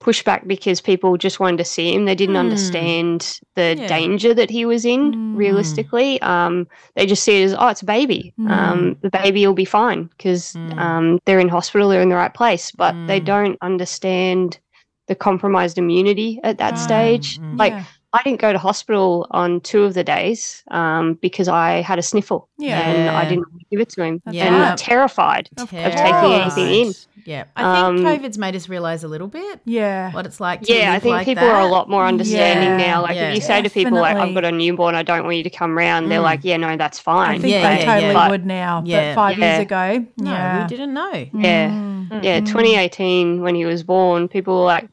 pushback 0.06 0.42
because 0.48 0.80
people 0.82 1.18
just 1.18 1.40
wanted 1.40 1.58
to 1.58 1.66
see 1.66 1.88
him. 1.94 2.06
They 2.06 2.16
didn't 2.16 2.36
Mm. 2.36 2.46
understand 2.46 3.40
the 3.56 3.76
Yeah. 3.78 3.88
danger 3.88 4.32
that 4.40 4.50
he 4.50 4.64
was 4.66 4.86
in. 4.86 5.02
Mm. 5.14 5.38
Realistically, 5.38 6.22
um, 6.22 6.68
they 6.96 7.06
just 7.08 7.24
see 7.24 7.42
it 7.42 7.46
as, 7.46 7.54
oh, 7.58 7.68
it's 7.70 7.82
a 7.82 7.86
baby. 7.86 8.34
Mm. 8.40 8.52
Um, 8.52 8.98
the 9.02 9.10
baby 9.10 9.46
will 9.48 9.54
be 9.66 9.66
fine 9.66 10.02
because 10.18 10.54
Mm. 10.54 10.78
um, 10.86 11.20
they're 11.26 11.40
in 11.46 11.50
hospital, 11.50 11.90
they're 11.90 12.02
in 12.08 12.10
the 12.10 12.16
right 12.24 12.34
place. 12.42 12.72
But 12.72 12.94
they 13.08 13.20
Mm. 13.20 13.26
don't 13.34 13.58
understand 13.62 14.60
the 15.08 15.16
compromised 15.16 15.78
immunity 15.78 16.40
at 16.44 16.58
that 16.58 16.78
stage. 16.80 17.40
Mm. 17.40 17.60
Like 17.60 17.74
yeah. 17.74 17.84
I 18.14 18.22
didn't 18.24 18.40
go 18.40 18.52
to 18.54 18.58
hospital 18.58 19.28
on 19.32 19.60
two 19.60 19.84
of 19.84 19.94
the 19.94 20.04
days 20.04 20.64
um, 20.72 21.06
because 21.22 21.48
I 21.50 21.82
had 21.90 22.00
a 22.00 22.02
sniffle 22.02 22.48
Yeah. 22.58 22.80
and 22.80 23.10
I 23.10 23.24
didn't 23.30 23.46
want 23.52 23.60
to 23.60 23.66
give 23.72 23.82
it 23.82 23.90
to 23.96 24.04
him 24.04 24.22
That's 24.26 24.38
and 24.38 24.56
right. 24.56 24.78
terrified 24.78 25.50
Of 25.58 25.64
of 25.64 25.70
taking 26.08 26.32
anything 26.42 26.70
in. 26.82 26.94
Yeah, 27.26 27.46
I 27.56 27.92
think 27.94 28.06
Um, 28.06 28.22
COVID's 28.22 28.38
made 28.38 28.56
us 28.56 28.70
realize 28.70 29.04
a 29.04 29.08
little 29.08 29.28
bit 29.28 29.60
yeah. 29.66 30.12
what 30.12 30.28
it's 30.28 30.40
like. 30.40 30.62
To 30.62 30.72
Yeah, 30.74 30.94
I 30.94 31.00
think 31.00 31.14
like 31.14 31.26
people 31.26 31.44
are 31.50 31.60
a 31.60 31.66
lot 31.66 31.90
more 31.90 32.06
understanding 32.06 32.80
Yeah. 32.80 32.94
now. 32.94 33.02
Like 33.02 33.16
Yeah. 33.16 33.30
if 33.30 33.36
you 33.36 33.42
say 33.42 33.62
to 33.64 33.70
people 33.70 34.00
like, 34.00 34.16
"I've 34.16 34.34
got 34.36 34.46
a 34.46 34.52
newborn, 34.52 34.94
I 34.94 35.02
don't 35.02 35.24
want 35.24 35.36
you 35.36 35.44
to 35.44 35.50
come 35.50 35.76
round," 35.76 36.12
they're 36.12 36.20
Mm. 36.20 36.24
like, 36.24 36.42
"Yeah, 36.44 36.58
no, 36.58 36.78
that's 36.78 37.00
fine." 37.00 37.30
I 37.30 37.40
think 37.40 37.52
Yeah, 37.52 37.62
they 37.76 37.80
yeah, 37.84 37.94
totally 37.96 38.14
yeah. 38.14 38.30
would 38.30 38.46
now. 38.46 38.84
Yeah. 38.86 39.10
But 39.12 39.16
five 39.16 39.38
Yeah. 39.40 39.46
years 39.54 39.62
ago, 39.64 40.06
No, 40.18 40.32
yeah. 40.32 40.62
we 40.64 40.68
didn't 40.70 40.94
know. 40.94 41.26
Yeah. 41.34 41.70
Mm. 41.70 42.24
Yeah, 42.24 42.40
2018 42.42 43.42
when 43.42 43.56
he 43.56 43.66
was 43.66 43.82
born, 43.82 44.28
people 44.28 44.60
were 44.60 44.66
like, 44.66 44.88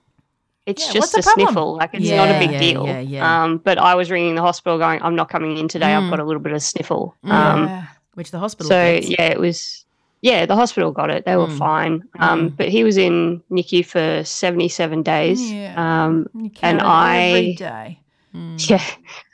it's 0.64 0.87
Yeah, 0.87 0.92
just 1.01 1.18
a 1.18 1.23
problem? 1.23 1.49
sniffle. 1.49 1.77
Like 1.77 1.90
it's 1.92 2.09
not 2.09 2.31
a 2.31 2.38
big 2.38 2.53
yeah, 2.53 2.59
deal. 2.61 2.87
yeah, 2.87 3.01
yeah. 3.01 3.42
Um, 3.45 3.59
but 3.59 3.77
I 3.77 3.95
was 3.95 4.11
ringing 4.11 4.37
the 4.37 4.42
hospital 4.42 4.79
going, 4.79 5.03
I'm 5.03 5.16
not 5.16 5.29
coming 5.29 5.59
in 5.59 5.68
today. 5.68 5.92
I've 5.92 6.05
Mm. 6.05 6.11
got 6.11 6.21
a 6.21 6.25
little 6.25 6.40
bit 6.40 6.53
of 6.53 6.62
sniffle. 6.62 7.14
Um, 7.25 7.66
Yeah. 7.66 7.83
Which 8.14 8.31
the 8.31 8.38
hospital 8.38 8.68
so 8.68 8.95
gets. 8.95 9.09
yeah, 9.11 9.25
it 9.25 9.40
was. 9.40 9.85
Yeah, 10.22 10.46
the 10.46 10.54
hospital 10.56 10.92
got 10.92 11.11
it. 11.11 11.24
They 11.26 11.37
were 11.37 11.48
Mm. 11.48 11.58
fine. 11.58 12.02
Um, 12.18 12.50
Mm. 12.50 12.56
but 12.56 12.68
he 12.68 12.85
was 12.85 12.96
in 12.96 13.42
NICU 13.50 13.85
for 13.85 14.22
77 14.24 15.02
days. 15.02 15.40
Yeah. 15.52 15.74
Um, 15.76 16.28
You 16.35 16.50
and 16.62 16.80
I- 16.80 17.18
every 17.18 17.54
day. 17.54 17.98
Mm. 18.35 18.56
yeah, 18.70 18.82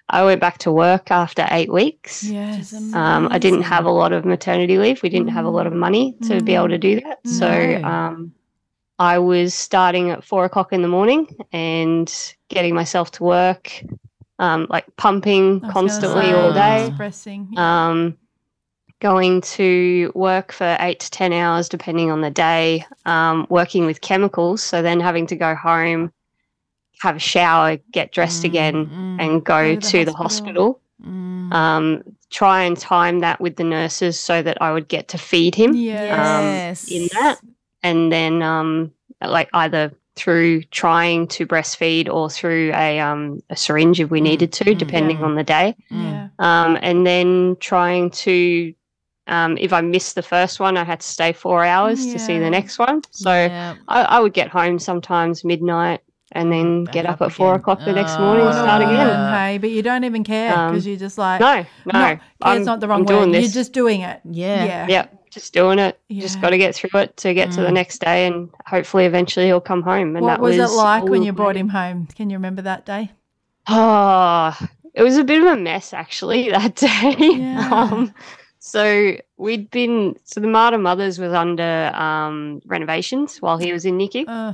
I 0.09 0.25
went 0.25 0.41
back 0.41 0.59
to 0.59 0.73
work 0.73 1.11
after 1.11 1.47
eight 1.51 1.71
weeks. 1.71 2.25
Yes. 2.25 2.73
Um, 2.95 3.29
I 3.31 3.39
didn't 3.39 3.63
have 3.63 3.85
a 3.85 3.91
lot 3.91 4.13
of 4.13 4.25
maternity 4.25 4.79
leave. 4.79 5.03
We 5.03 5.11
didn't 5.11 5.29
have 5.29 5.45
a 5.45 5.51
lot 5.51 5.67
of 5.67 5.73
money 5.75 6.17
to 6.27 6.41
be 6.43 6.55
able 6.55 6.71
to 6.71 6.79
do 6.79 7.01
that. 7.01 7.19
So 7.27 7.49
um, 7.85 8.33
I 8.99 9.19
was 9.19 9.53
starting 9.55 10.09
at 10.11 10.25
four 10.25 10.47
o'clock 10.47 10.73
in 10.73 10.81
the 10.83 10.89
morning 10.89 11.29
and 11.53 12.13
getting 12.49 12.75
myself 12.75 13.11
to 13.13 13.25
work, 13.25 13.71
um, 14.39 14.67
like 14.71 14.87
pumping 14.97 15.45
I 15.45 15.53
was 15.53 15.61
gonna 15.61 15.73
constantly 15.75 16.25
say, 16.25 16.33
all 16.33 16.53
day. 16.55 16.87
Expressing. 16.89 17.57
Um, 17.59 18.17
going 19.01 19.41
to 19.43 20.11
work 20.15 20.53
for 20.53 20.77
eight 20.81 21.01
to 21.01 21.11
10 21.11 21.33
hours, 21.33 21.69
depending 21.69 22.11
on 22.11 22.21
the 22.21 22.31
day, 22.31 22.85
um, 23.07 23.47
working 23.49 23.87
with 23.87 24.01
chemicals. 24.01 24.63
So 24.63 24.83
then 24.83 25.01
having 25.01 25.27
to 25.29 25.37
go 25.37 25.55
home, 25.55 26.13
have 27.01 27.17
a 27.17 27.21
shower, 27.21 27.79
get 27.93 28.13
dressed 28.13 28.45
again, 28.45 28.87
Mm, 28.87 29.17
and 29.21 29.45
go, 29.45 29.75
Go 29.75 29.75
to 29.75 29.81
the 29.81 29.89
to 29.91 30.05
the 30.05 30.13
hospital. 30.13 30.65
hospital. 30.65 30.81
mm. 31.07 31.53
Um, 31.55 32.03
try 32.31 32.65
and 32.65 32.77
time 32.77 33.21
that 33.21 33.41
with 33.41 33.57
the 33.57 33.65
nurses 33.65 34.19
so 34.19 34.43
that 34.43 34.61
I 34.61 34.73
would 34.73 34.89
get 34.89 35.09
to 35.09 35.19
feed 35.19 35.55
him 35.55 35.75
yeah. 35.75 36.41
yes. 36.43 36.91
in 36.91 37.09
that. 37.15 37.39
And 37.83 38.13
then, 38.13 38.43
um, 38.43 38.93
like, 39.23 39.49
either 39.55 39.93
through 40.17 40.63
trying 40.65 41.29
to 41.29 41.47
breastfeed 41.47 42.13
or 42.13 42.29
through 42.29 42.73
a, 42.75 42.99
um, 42.99 43.41
a 43.51 43.57
syringe 43.57 44.01
if 44.01 44.11
we 44.11 44.19
Mm, 44.21 44.25
needed 44.25 44.53
to, 44.55 44.65
mm, 44.65 44.77
depending 44.79 45.19
yeah. 45.19 45.25
on 45.25 45.37
the 45.37 45.45
day 45.45 45.77
Mm. 45.93 46.03
Yeah. 46.03 46.29
um, 46.41 46.77
and 46.83 47.07
then 47.07 47.57
trying 47.61 48.11
to 48.11 48.75
um, 49.29 49.57
if 49.59 49.73
I 49.73 49.81
missed 49.81 50.15
the 50.15 50.23
first 50.23 50.59
one, 50.61 50.77
I 50.77 50.85
had 50.85 51.01
to 51.01 51.07
stay 51.07 51.33
four 51.33 51.65
hours 51.65 52.05
to 52.13 52.19
see 52.19 52.39
the 52.39 52.51
next 52.51 52.79
one. 52.79 53.03
So 53.11 53.31
Yeah. 53.31 53.77
I, 53.87 54.03
I 54.03 54.21
would 54.21 54.33
get 54.33 54.49
home 54.49 54.79
sometimes 54.79 55.45
midnight 55.45 56.01
and 56.33 56.53
then 56.53 56.85
Back 56.85 56.93
get 56.95 57.07
up, 57.07 57.21
up 57.23 57.29
at 57.29 57.33
four 57.33 57.55
o'clock 57.55 57.85
the 57.85 57.93
next 57.93 58.19
Oh, 58.19 58.23
morning 58.25 58.47
and 58.47 58.55
start 58.55 58.83
again. 58.83 59.33
Hey, 59.33 59.59
but 59.59 59.71
you 59.71 59.83
don't 59.83 60.05
even 60.05 60.25
care 60.25 60.51
because 60.67 60.85
Um, 60.85 60.89
you're 60.91 60.99
just 60.99 61.17
like 61.19 61.41
No, 61.41 61.65
no, 61.87 61.93
no, 61.93 62.19
I'm, 62.43 62.59
it's 62.59 62.67
not 62.67 62.81
the 62.81 62.89
wrong 62.89 63.09
I'm 63.09 63.29
word. 63.31 63.33
You're 63.41 63.49
just 63.49 63.73
doing 63.73 64.01
it. 64.03 64.21
Yeah. 64.31 64.65
Yeah. 64.65 64.87
yeah, 64.89 65.07
just 65.31 65.55
doing 65.55 65.79
it. 65.79 65.99
Just 66.11 66.41
got 66.41 66.51
to 66.51 66.59
get 66.59 66.75
through 66.75 67.01
it 67.01 67.17
to 67.19 67.33
get 67.35 67.51
to 67.53 67.61
the 67.63 67.69
Mm. 67.69 67.75
next 67.75 67.99
day, 68.01 68.27
and 68.27 68.51
hopefully, 68.67 69.05
eventually, 69.07 69.47
he'll 69.47 69.61
come 69.61 69.83
home. 69.83 70.17
And 70.17 70.25
what 70.27 70.33
that 70.33 70.41
was, 70.41 70.59
was 70.59 70.71
it 70.73 70.75
like 70.77 71.05
when 71.05 71.23
you 71.23 71.33
brought 71.33 71.57
him 71.57 71.69
home? 71.69 72.09
Can 72.15 72.29
you 72.31 72.37
remember 72.37 72.63
that 72.63 72.85
day? 72.85 73.13
Oh, 73.67 74.57
it 74.95 75.03
was 75.03 75.17
a 75.17 75.25
bit 75.25 75.41
of 75.43 75.47
a 75.49 75.57
mess 75.57 75.93
actually 75.93 76.51
that 76.51 76.75
day. 76.87 77.15
Yeah. 77.21 77.89
Um, 77.93 78.15
so 78.69 79.17
we'd 79.37 79.71
been 79.71 80.17
so 80.25 80.41
the 80.41 80.47
Mater 80.49 80.79
Mothers 80.79 81.19
was 81.19 81.33
under 81.33 81.91
um, 81.95 82.61
renovations 82.67 83.39
while 83.43 83.59
he 83.59 83.73
was 83.73 83.85
in 83.85 83.99
NICU. 83.99 84.25
Uh, 84.29 84.53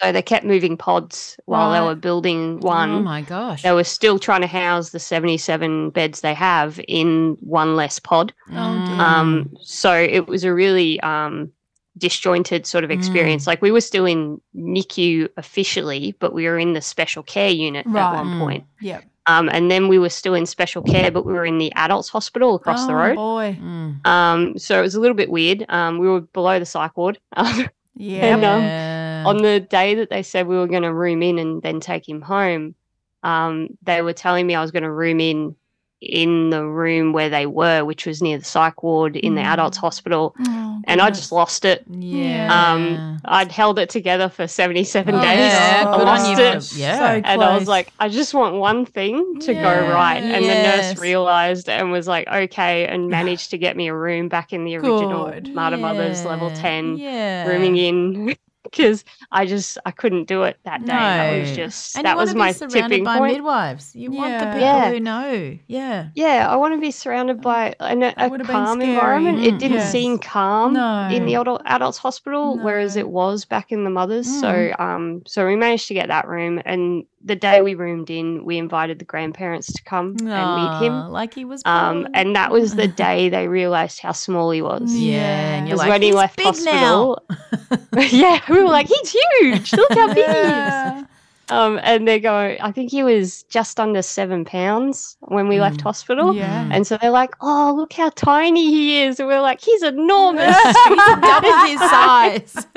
So 0.00 0.12
they 0.12 0.22
kept 0.22 0.44
moving 0.46 0.76
pods 0.76 1.36
while 1.46 1.72
they 1.72 1.80
were 1.80 1.96
building 1.96 2.60
one. 2.60 2.90
Oh 2.90 3.00
my 3.00 3.20
gosh. 3.22 3.62
They 3.64 3.72
were 3.72 3.82
still 3.98 4.18
trying 4.20 4.42
to 4.42 4.46
house 4.46 4.90
the 4.90 5.00
77 5.00 5.90
beds 5.90 6.20
they 6.20 6.34
have 6.34 6.78
in 6.86 7.36
one 7.40 7.74
less 7.74 7.98
pod. 7.98 8.32
Oh, 8.52 8.86
dear. 8.86 9.00
Um, 9.00 9.50
so 9.60 9.92
it 9.92 10.28
was 10.28 10.44
a 10.44 10.54
really 10.54 11.00
um, 11.00 11.50
disjointed 11.98 12.64
sort 12.64 12.84
of 12.84 12.92
experience. 12.92 13.48
Like 13.48 13.60
we 13.60 13.72
were 13.72 13.80
still 13.80 14.06
in 14.06 14.40
NICU 14.54 15.30
officially, 15.36 16.14
but 16.20 16.32
we 16.32 16.46
were 16.46 16.60
in 16.60 16.74
the 16.74 16.80
special 16.80 17.24
care 17.24 17.50
unit 17.50 17.84
at 17.84 17.92
Right. 17.92 18.14
one 18.14 18.34
Mm. 18.34 18.38
point. 18.38 18.64
Yep. 18.80 19.02
Um, 19.28 19.48
and 19.52 19.70
then 19.70 19.88
we 19.88 19.98
were 19.98 20.08
still 20.08 20.34
in 20.34 20.46
special 20.46 20.82
care, 20.82 21.10
but 21.10 21.26
we 21.26 21.32
were 21.34 21.44
in 21.44 21.58
the 21.58 21.70
adults 21.74 22.08
hospital 22.08 22.54
across 22.54 22.86
the 22.86 22.92
Oh, 22.92 22.96
road. 22.96 23.14
boy. 23.16 23.58
Mm. 23.60 24.06
Um, 24.06 24.58
so 24.58 24.78
it 24.78 24.82
was 24.82 24.94
a 24.94 25.00
little 25.00 25.14
bit 25.16 25.30
weird. 25.30 25.66
Um, 25.68 25.98
we 25.98 26.08
were 26.08 26.22
below 26.22 26.58
the 26.58 26.66
psych 26.66 26.96
ward. 26.96 27.18
Yeah. 28.00 28.36
And, 28.36 28.44
um, 28.44 29.26
on 29.26 29.42
the 29.42 29.58
day 29.58 29.96
that 29.96 30.08
they 30.08 30.22
said 30.22 30.46
we 30.46 30.56
were 30.56 30.68
going 30.68 30.84
to 30.84 30.94
room 30.94 31.20
in 31.20 31.36
and 31.40 31.60
then 31.62 31.80
take 31.80 32.08
him 32.08 32.20
home, 32.20 32.76
um, 33.24 33.76
they 33.82 34.02
were 34.02 34.12
telling 34.12 34.46
me 34.46 34.54
I 34.54 34.62
was 34.62 34.70
going 34.70 34.84
to 34.84 34.90
room 34.92 35.18
in 35.18 35.56
in 36.00 36.50
the 36.50 36.64
room 36.64 37.12
where 37.12 37.28
they 37.28 37.46
were, 37.46 37.84
which 37.84 38.06
was 38.06 38.22
near 38.22 38.38
the 38.38 38.44
psych 38.44 38.82
ward 38.82 39.16
in 39.16 39.34
the 39.34 39.40
Mm. 39.42 39.46
adults 39.46 39.76
hospital. 39.76 40.34
Oh, 40.38 40.80
And 40.84 41.00
I 41.00 41.10
just 41.10 41.32
lost 41.32 41.64
it. 41.64 41.84
yeah. 41.88 42.72
Um, 42.72 43.20
I'd 43.24 43.50
held 43.50 43.78
it 43.80 43.90
together 43.90 44.28
for 44.28 44.46
77 44.46 45.16
Oh, 45.16 45.20
days. 45.20 45.52
yeah, 45.52 45.84
I 45.86 45.96
lost 45.96 46.38
it. 46.38 46.72
Yeah. 46.78 46.98
So 46.98 47.04
And 47.24 47.42
I 47.42 47.56
was 47.58 47.66
like, 47.66 47.92
I 47.98 48.08
just 48.08 48.32
want 48.32 48.54
one 48.56 48.86
thing 48.86 49.40
to 49.40 49.54
Yeah. 49.54 49.62
go 49.62 49.88
right. 49.92 50.22
And 50.22 50.44
the 50.48 50.54
nurse 50.54 50.96
realized 50.98 51.68
and 51.68 51.90
was 51.90 52.06
like, 52.06 52.28
okay, 52.28 52.86
and 52.86 53.08
managed 53.18 53.50
to 53.50 53.58
get 53.58 53.76
me 53.76 53.88
a 53.88 53.94
room 53.94 54.28
back 54.28 54.52
in 54.52 54.64
the 54.64 54.76
original 54.76 55.24
Good. 55.26 55.50
Mater 55.52 55.78
Mothers 55.78 56.24
level 56.24 56.50
10 56.50 56.96
Yeah. 56.98 57.44
rooming 57.48 57.76
in 57.76 58.36
because 58.70 59.04
I 59.32 59.46
just 59.46 59.78
I 59.86 59.90
couldn't 59.90 60.24
do 60.28 60.42
it 60.44 60.58
that 60.64 60.80
day. 60.80 60.86
That 60.92 61.40
was 61.40 61.50
No. 61.50 61.56
just 61.56 61.96
And 61.96 62.04
that 62.06 62.12
you 62.12 62.18
was 62.18 62.34
my 62.34 62.52
tipping 62.52 63.04
by 63.04 63.18
point. 63.18 63.34
midwives. 63.34 63.94
You 63.94 64.10
want 64.10 64.38
the 64.38 64.46
people 64.46 64.60
Yeah. 64.60 64.90
who 64.90 65.00
know. 65.00 65.58
Yeah. 65.66 66.08
Yeah, 66.14 66.48
I 66.50 66.56
want 66.56 66.74
to 66.74 66.80
be 66.80 66.90
surrounded 66.90 67.40
by 67.40 67.74
an, 67.80 68.02
a, 68.02 68.12
calm 68.44 68.80
environment. 68.82 69.38
Mm, 69.38 69.44
It 69.46 69.58
didn't 69.58 69.78
yes. 69.78 69.92
seem 69.92 70.18
calm 70.18 70.74
No. 70.74 71.08
in 71.10 71.26
the 71.26 71.34
adult, 71.34 71.62
adults 71.66 71.98
hospital, 71.98 72.58
whereas 72.58 72.96
it 72.96 73.08
was 73.08 73.44
back 73.44 73.72
in 73.72 73.84
the 73.84 73.90
mothers. 73.90 74.26
Mm. 74.28 74.40
So, 74.40 74.82
um, 74.84 75.22
so 75.26 75.46
we 75.46 75.56
managed 75.56 75.88
to 75.88 75.94
get 75.94 76.08
that 76.08 76.28
room, 76.28 76.60
and 76.64 77.04
the 77.24 77.34
day 77.34 77.60
we 77.62 77.74
roomed 77.74 78.10
in, 78.10 78.44
we 78.44 78.58
invited 78.58 78.98
the 79.00 79.04
grandparents 79.04 79.72
to 79.72 79.82
come 79.82 80.14
and 80.20 80.62
meet 80.62 80.86
him. 80.86 81.08
Like 81.10 81.34
he 81.34 81.44
was 81.44 81.62
Um, 81.64 82.02
born. 82.02 82.12
and 82.14 82.36
that 82.36 82.50
was 82.52 82.76
the 82.76 82.86
day 83.06 83.28
they 83.28 83.48
realized 83.48 84.00
how 84.00 84.12
small 84.12 84.50
he 84.50 84.62
was. 84.62 84.94
yeah. 84.94 85.18
Yeah. 85.18 85.54
And 85.56 85.68
you're 85.68 85.76
like, 85.76 85.88
when 85.90 86.00
he 86.02 86.08
"He's 86.08 86.14
left 86.16 86.40
hospital, 86.40 87.22
yeah, 88.10 88.38
we 88.58 88.64
were 88.64 88.70
like, 88.70 88.88
he's 88.88 89.12
huge. 89.40 89.72
Look 89.72 89.92
how 89.92 90.12
big 90.14 90.26
he 90.26 90.30
is. 90.32 91.04
Um, 91.50 91.80
and 91.82 92.06
they 92.06 92.20
go, 92.20 92.58
I 92.60 92.70
think 92.72 92.90
he 92.90 93.02
was 93.02 93.42
just 93.44 93.80
under 93.80 94.02
seven 94.02 94.44
pounds 94.44 95.16
when 95.20 95.48
we 95.48 95.60
left 95.62 95.78
Mm. 95.80 95.84
hospital. 95.84 96.34
Yeah. 96.34 96.68
And 96.70 96.86
so 96.86 96.98
they're 97.00 97.10
like, 97.10 97.34
oh, 97.40 97.72
look 97.74 97.94
how 97.94 98.10
tiny 98.10 98.66
he 98.70 99.00
is. 99.00 99.18
And 99.18 99.26
we're 99.28 99.40
like, 99.40 99.58
he's 99.62 99.82
enormous. 99.82 100.54
he's 100.88 101.06
double 101.22 101.58
his 101.66 101.80
size. 101.80 102.66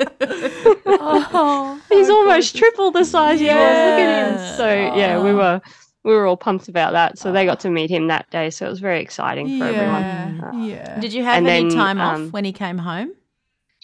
Oh, 0.86 1.80
he's 1.88 2.06
so 2.06 2.14
almost 2.16 2.28
gorgeous. 2.28 2.52
triple 2.52 2.90
the 2.90 3.04
size 3.04 3.40
he 3.40 3.46
was. 3.46 3.54
Look 3.54 3.60
at 3.62 4.28
him. 4.30 4.34
Yeah. 4.36 4.56
So 4.56 4.68
yeah, 4.96 5.22
we 5.22 5.30
Oh. 5.30 5.36
were 5.36 5.60
we 6.04 6.12
were 6.14 6.26
all 6.26 6.36
pumped 6.36 6.68
about 6.68 6.92
that. 6.94 7.18
So 7.18 7.30
they 7.30 7.44
got 7.44 7.60
to 7.60 7.70
meet 7.70 7.90
him 7.90 8.08
that 8.08 8.28
day. 8.30 8.50
So 8.50 8.66
it 8.66 8.70
was 8.70 8.80
very 8.80 9.00
exciting 9.00 9.58
for 9.58 9.66
everyone. 9.66 10.02
Yeah. 10.02 10.40
Uh, 10.44 10.56
Yeah. 10.56 11.00
Did 11.00 11.12
you 11.12 11.22
have 11.24 11.36
And 11.38 11.46
any 11.46 11.68
then, 11.68 11.76
time 11.76 12.00
off 12.00 12.16
um, 12.16 12.30
when 12.30 12.44
he 12.44 12.52
came 12.52 12.78
home? 12.78 13.12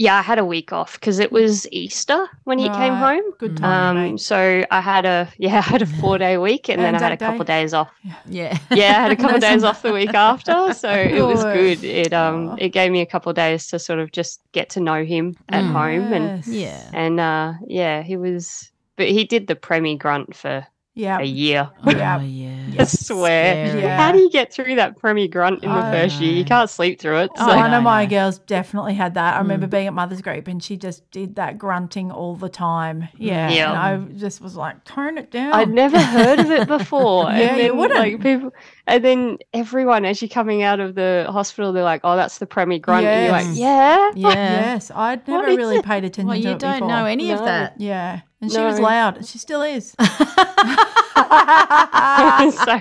Yeah, 0.01 0.17
I 0.17 0.23
had 0.23 0.39
a 0.39 0.45
week 0.45 0.73
off 0.73 0.93
because 0.93 1.19
it 1.19 1.33
was 1.33 1.67
Easter 1.73 2.29
when 2.45 2.59
he 2.61 2.69
came 2.69 2.95
home. 2.95 3.21
Good 3.39 3.57
time, 3.57 3.97
Um, 3.97 4.03
mate. 4.13 4.21
so 4.21 4.65
I 4.71 4.81
had 4.81 5.05
a 5.05 5.29
yeah, 5.39 5.59
I 5.59 5.61
had 5.61 5.83
a 5.83 5.87
four 5.87 6.19
day 6.19 6.39
week 6.39 6.69
and 6.69 6.81
then 6.81 6.95
I 6.95 7.01
had 7.03 7.11
a 7.13 7.17
couple 7.17 7.45
Day? 7.45 7.63
days 7.63 7.75
off. 7.75 7.91
Yeah. 8.29 8.57
Yeah, 8.71 8.91
I 8.99 9.03
had 9.03 9.11
a 9.11 9.17
couple 9.23 9.33
Nice 9.39 9.41
days 9.41 9.65
off 9.65 9.83
the 9.83 9.93
week 9.93 10.15
after, 10.15 10.73
so 10.73 10.89
it 10.93 11.21
was 11.23 11.43
Good. 11.43 11.81
good. 11.81 11.85
It 11.85 12.13
um 12.13 12.51
Aw. 12.51 12.57
it 12.61 12.69
gave 12.69 12.93
me 12.93 13.01
a 13.01 13.07
couple 13.07 13.31
of 13.31 13.37
days 13.37 13.67
to 13.69 13.81
sort 13.81 13.99
of 13.99 14.13
just 14.13 14.41
get 14.53 14.71
to 14.71 14.81
know 14.81 15.05
him 15.05 15.37
at 15.49 15.65
Mm. 15.65 15.73
home 15.73 16.13
and 16.13 16.45
Yes. 16.45 16.49
Yeah. 16.49 16.91
and 16.95 17.19
uh 17.19 17.55
yeah, 17.67 18.03
he 18.03 18.17
was 18.17 18.71
but 18.97 19.09
he 19.09 19.25
did 19.25 19.49
the 19.49 19.57
Premi 19.57 19.97
grunt 19.97 20.37
for 20.37 20.65
Yeah. 20.99 21.19
a 21.21 21.25
year. 21.25 21.71
Yeah. 21.87 22.19
Oh, 22.19 22.23
yeah. 22.25 22.55
I 22.81 22.85
swear. 22.85 23.77
Yeah. 23.79 23.97
How 23.97 24.13
do 24.13 24.19
you 24.19 24.31
get 24.31 24.53
through 24.53 24.75
that 24.77 24.97
Premi 24.99 25.29
grunt 25.29 25.63
in 25.63 25.71
the 25.71 25.77
I 25.79 25.93
first 25.93 26.21
year? 26.21 26.33
You 26.33 26.45
can't 26.45 26.69
sleep 26.69 27.01
through 27.01 27.19
it. 27.19 27.31
So 27.37 27.45
Oh, 27.45 27.57
One 27.57 27.71
I 27.73 27.77
of 27.77 27.83
my 27.85 28.05
girls 28.07 28.39
definitely 28.41 28.95
had 28.95 29.15
that. 29.15 29.35
I 29.37 29.39
remember 29.39 29.67
Mm. 29.67 29.71
being 29.71 29.87
at 29.87 29.95
Mother's 29.95 30.21
Group 30.23 30.49
and 30.49 30.63
she 30.63 30.77
just 30.77 31.09
did 31.11 31.37
that 31.37 31.57
grunting 31.57 32.11
all 32.11 32.35
the 32.35 32.49
time. 32.49 33.09
Yeah. 33.17 33.49
Yeah. 33.49 33.71
And 33.71 33.79
I 33.79 34.19
just 34.19 34.41
was 34.41 34.57
like, 34.57 34.85
turn 34.85 35.19
it 35.19 35.31
down. 35.31 35.53
I'd 35.53 35.71
never 35.71 35.99
heard 36.01 36.41
of 36.41 36.51
it 36.51 36.67
before. 36.69 37.25
Yeah, 37.29 37.33
and 37.51 37.57
you 37.59 37.63
then, 37.69 37.77
wouldn't. 37.77 37.99
Like 38.01 38.21
people, 38.23 38.51
and 38.87 39.05
then 39.05 39.39
everyone, 39.55 40.05
as 40.05 40.21
you're 40.21 40.29
coming 40.29 40.63
out 40.63 40.81
of 40.81 40.95
the 40.97 41.27
hospital, 41.29 41.73
they're 41.73 41.83
like, 41.85 42.01
"Oh, 42.05 42.17
that's 42.17 42.39
the 42.39 42.47
Premi 42.47 42.79
grunt," 42.79 43.07
and 43.07 43.23
you're 43.25 43.33
like, 43.33 43.47
"Yeah, 43.57 44.11
Yeah. 44.15 44.31
Yes. 44.35 44.91
I'd 44.95 45.27
never 45.29 45.49
is 45.49 45.57
really 45.57 45.81
paid 45.83 46.05
attention 46.05 46.27
Well, 46.27 46.35
to 46.37 46.41
it. 46.41 46.45
Well, 46.45 46.51
you 46.53 46.57
it 46.57 46.59
don't 46.59 46.73
before. 46.75 46.89
know 46.89 47.05
any 47.05 47.31
of 47.31 47.41
that. 47.41 47.75
Yeah. 47.81 48.21
And 48.41 48.53
she 48.53 48.59
was 48.59 48.79
loud. 48.79 49.17
and 49.19 49.27
She 49.27 49.39
still 49.39 49.63
is. 49.63 49.91
so 49.99 50.05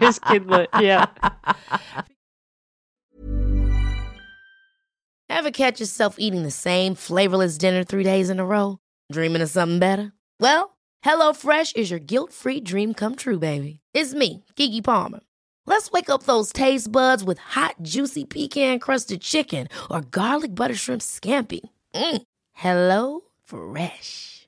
is 0.02 0.20
Kidlet." 0.20 0.68
Yeah. 0.80 1.08
Ever 5.30 5.52
catch 5.52 5.80
yourself 5.80 6.16
eating 6.18 6.44
the 6.44 6.52
same 6.52 6.96
flavorless 6.96 7.58
dinner 7.58 7.84
three 7.84 8.04
days 8.04 8.30
in 8.30 8.40
a 8.40 8.46
row? 8.46 8.80
Dreaming 9.12 9.42
of 9.42 9.50
something 9.50 9.78
better? 9.80 10.14
Well, 10.40 10.78
HelloFresh 11.06 11.76
is 11.76 11.92
your 11.92 12.00
guilt 12.00 12.34
free 12.34 12.60
dream 12.60 12.94
come 12.94 13.16
true, 13.16 13.38
baby. 13.38 13.80
It's 13.94 14.14
me, 14.14 14.44
Keke 14.56 14.84
Palmer. 14.84 15.20
Let's 15.66 15.92
wake 15.92 16.10
up 16.10 16.24
those 16.24 16.52
taste 16.54 16.92
buds 16.92 17.24
with 17.24 17.40
hot, 17.40 17.76
juicy 17.82 18.26
pecan 18.26 18.80
crusted 18.80 19.22
chicken 19.22 19.68
or 19.92 20.02
garlic 20.02 20.56
butter 20.56 20.76
shrimp 20.76 21.02
scampi. 21.02 21.60
Mm. 21.94 22.22
Hello 22.54 23.22
Fresh. 23.44 24.48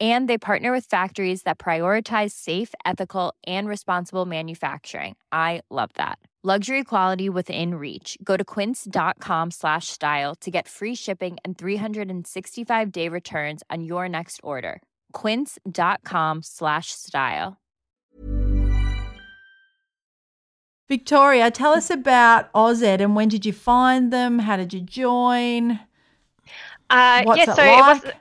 And 0.00 0.28
they 0.28 0.38
partner 0.38 0.70
with 0.70 0.84
factories 0.84 1.42
that 1.42 1.58
prioritize 1.58 2.30
safe, 2.30 2.72
ethical, 2.84 3.34
and 3.46 3.66
responsible 3.68 4.26
manufacturing. 4.26 5.16
I 5.32 5.62
love 5.70 5.90
that. 5.94 6.18
Luxury 6.44 6.84
quality 6.84 7.28
within 7.28 7.74
reach. 7.74 8.16
Go 8.22 8.36
to 8.36 8.44
quince.com 8.44 9.50
slash 9.50 9.88
style 9.88 10.36
to 10.36 10.52
get 10.52 10.68
free 10.68 10.94
shipping 10.94 11.36
and 11.44 11.58
365 11.58 12.92
day 12.92 13.08
returns 13.08 13.64
on 13.68 13.82
your 13.82 14.08
next 14.08 14.38
order. 14.44 14.80
Quince.com 15.12 16.42
slash 16.44 16.92
style. 16.92 17.56
Victoria, 20.88 21.50
tell 21.50 21.72
us 21.72 21.90
about 21.90 22.52
OzEd 22.52 23.00
and 23.00 23.16
when 23.16 23.28
did 23.28 23.44
you 23.44 23.52
find 23.52 24.12
them? 24.12 24.38
How 24.38 24.56
did 24.56 24.72
you 24.72 24.80
join? 24.80 25.80
Uh, 26.88 27.24
What's 27.24 27.38
yeah, 27.38 27.50
it 27.50 27.56
so 27.56 27.62
like? 27.62 28.04
it 28.04 28.04
was. 28.04 28.12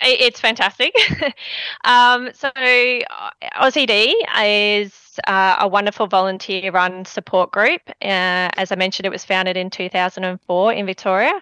It- 0.00 0.20
It's 0.20 0.40
fantastic. 0.40 0.94
um, 1.84 2.30
so 2.34 2.48
uh, 2.56 3.30
OzED 3.60 4.14
is 4.44 5.18
uh, 5.26 5.56
a 5.60 5.68
wonderful 5.68 6.06
volunteer-run 6.06 7.04
support 7.04 7.50
group. 7.52 7.82
Uh, 8.02 8.48
as 8.56 8.70
I 8.72 8.76
mentioned, 8.76 9.06
it 9.06 9.10
was 9.10 9.24
founded 9.24 9.56
in 9.56 9.70
2004 9.70 10.72
in 10.72 10.86
Victoria, 10.86 11.32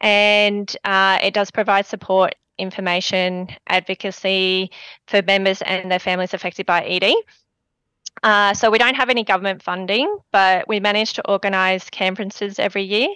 and 0.00 0.74
uh, 0.84 1.18
it 1.22 1.34
does 1.34 1.50
provide 1.50 1.86
support, 1.86 2.34
information, 2.58 3.48
advocacy 3.68 4.70
for 5.06 5.22
members 5.22 5.62
and 5.62 5.90
their 5.90 5.98
families 5.98 6.34
affected 6.34 6.66
by 6.66 6.82
ED. 6.84 7.14
Uh, 8.22 8.54
so 8.54 8.70
we 8.70 8.78
don't 8.78 8.94
have 8.94 9.10
any 9.10 9.24
government 9.24 9.60
funding, 9.62 10.16
but 10.30 10.68
we 10.68 10.78
manage 10.78 11.12
to 11.14 11.28
organise 11.28 11.90
conferences 11.90 12.58
every 12.60 12.84
year, 12.84 13.08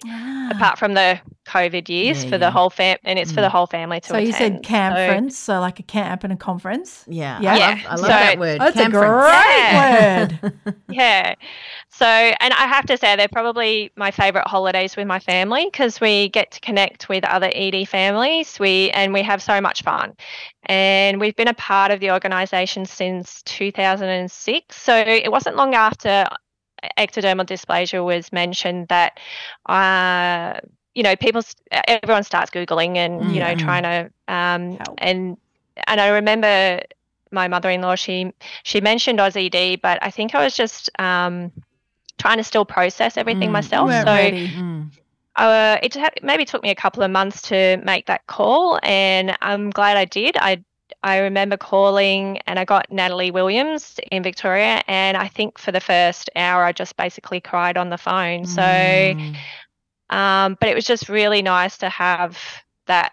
apart 0.51 0.79
from 0.79 0.95
the 0.95 1.21
COVID 1.47 1.89
years 1.89 2.25
Yeah, 2.25 2.31
for 2.31 2.39
the 2.39 2.51
whole 2.51 2.71
fam, 2.71 2.99
and 3.05 3.17
it's 3.17 3.31
for 3.31 3.41
the 3.41 3.49
whole 3.49 3.67
family 3.69 4.01
to 4.01 4.09
So 4.09 4.17
you 4.19 4.33
said 4.33 4.57
So- 4.65 4.69
conference, 4.69 5.39
so, 5.39 5.61
like 5.61 5.79
a 5.79 5.85
camp 5.85 6.25
and 6.25 6.33
a 6.33 6.37
conference. 6.37 7.05
Yeah, 7.07 7.39
Yeah. 7.41 7.53
I 7.53 7.57
love, 7.57 7.79
I 7.87 7.91
love 7.91 7.99
So- 8.01 8.07
that 8.09 8.39
word. 8.41 8.61
That's 8.61 8.77
a 8.77 8.81
Camference. 8.81 10.41
great 10.41 10.53
word. 10.65 10.77
yeah. 10.91 11.35
So, 11.99 12.05
and 12.07 12.53
I 12.53 12.67
have 12.67 12.85
to 12.87 12.99
say, 12.99 13.17
they're 13.17 13.27
probably 13.27 13.91
my 13.97 14.11
favourite 14.11 14.47
holidays 14.47 14.97
with 14.99 15.07
my 15.07 15.19
family 15.19 15.65
because 15.65 15.99
we 15.99 16.29
get 16.29 16.51
to 16.51 16.61
connect 16.61 17.09
with 17.09 17.25
other 17.25 17.51
ED 17.55 17.89
families. 17.89 18.61
We 18.61 18.91
and 18.91 19.15
we 19.15 19.23
have 19.23 19.43
so 19.43 19.63
much 19.63 19.83
fun, 19.83 20.15
and 20.67 21.19
we've 21.19 21.35
been 21.35 21.49
a 21.49 21.55
part 21.55 21.91
of 21.93 22.01
the 22.01 22.11
organisation 22.11 22.85
since 22.85 23.43
2006. 23.45 24.77
So 24.77 24.95
it 24.95 25.33
wasn't 25.33 25.57
long 25.57 25.75
after 25.75 26.27
ectodermal 26.99 27.47
dysplasia 27.47 28.05
was 28.05 28.31
mentioned 28.31 28.89
that, 28.89 29.19
uh, 29.67 30.61
you 30.95 31.03
know, 31.03 31.17
people, 31.17 31.41
everyone 31.73 32.25
starts 32.25 32.51
googling 32.51 32.97
and 32.99 33.35
you 33.35 33.41
know 33.41 33.55
trying 33.55 33.85
to 33.85 34.11
um 34.29 34.77
Help. 34.77 34.99
and 34.99 35.39
and 35.87 35.99
I 35.99 36.09
remember 36.09 36.83
my 37.31 37.49
mother-in-law 37.49 37.95
she 37.95 38.33
she 38.65 38.81
mentioned 38.83 39.19
OzED, 39.19 39.81
but 39.81 39.99
I 40.03 40.11
think 40.11 40.35
I 40.35 40.45
was 40.45 40.55
just 40.55 40.91
um, 40.99 41.53
trying 42.19 42.39
to 42.39 42.45
still 42.45 42.65
process 42.65 43.17
everything 43.17 43.51
Mm, 43.51 43.53
myself. 43.53 43.91
So 43.93 44.13
ready. 44.13 44.49
Mm. 44.49 44.91
uh, 45.37 45.79
it 45.83 45.95
ha- 45.95 46.11
maybe 46.23 46.45
took 46.45 46.63
me 46.63 46.71
a 46.71 46.75
couple 46.75 47.03
of 47.03 47.11
months 47.11 47.43
to 47.43 47.77
make 47.85 48.07
that 48.07 48.27
call, 48.27 48.79
and 48.83 49.37
I'm 49.43 49.71
glad 49.71 49.97
I 49.97 50.05
did. 50.05 50.37
I 50.39 50.63
I 51.03 51.19
remember 51.19 51.57
calling 51.57 52.39
and 52.47 52.59
I 52.59 52.65
got 52.65 52.91
Natalie 52.91 53.31
Williams 53.31 53.99
in 54.11 54.23
Victoria, 54.23 54.83
and 54.89 55.17
I 55.17 55.29
think 55.29 55.59
for 55.59 55.73
the 55.73 55.81
first 55.81 56.31
hour 56.37 56.65
I 56.65 56.73
just 56.73 56.97
basically 56.97 57.41
cried 57.41 57.77
on 57.77 57.91
the 57.91 57.99
phone. 57.99 58.47
So, 58.47 58.63
Mm. 58.63 59.37
um, 60.11 60.57
but 60.61 60.69
it 60.69 60.75
was 60.75 60.85
just 60.85 61.09
really 61.09 61.43
nice 61.43 61.79
to 61.79 61.89
have 61.89 62.39
that 62.87 63.13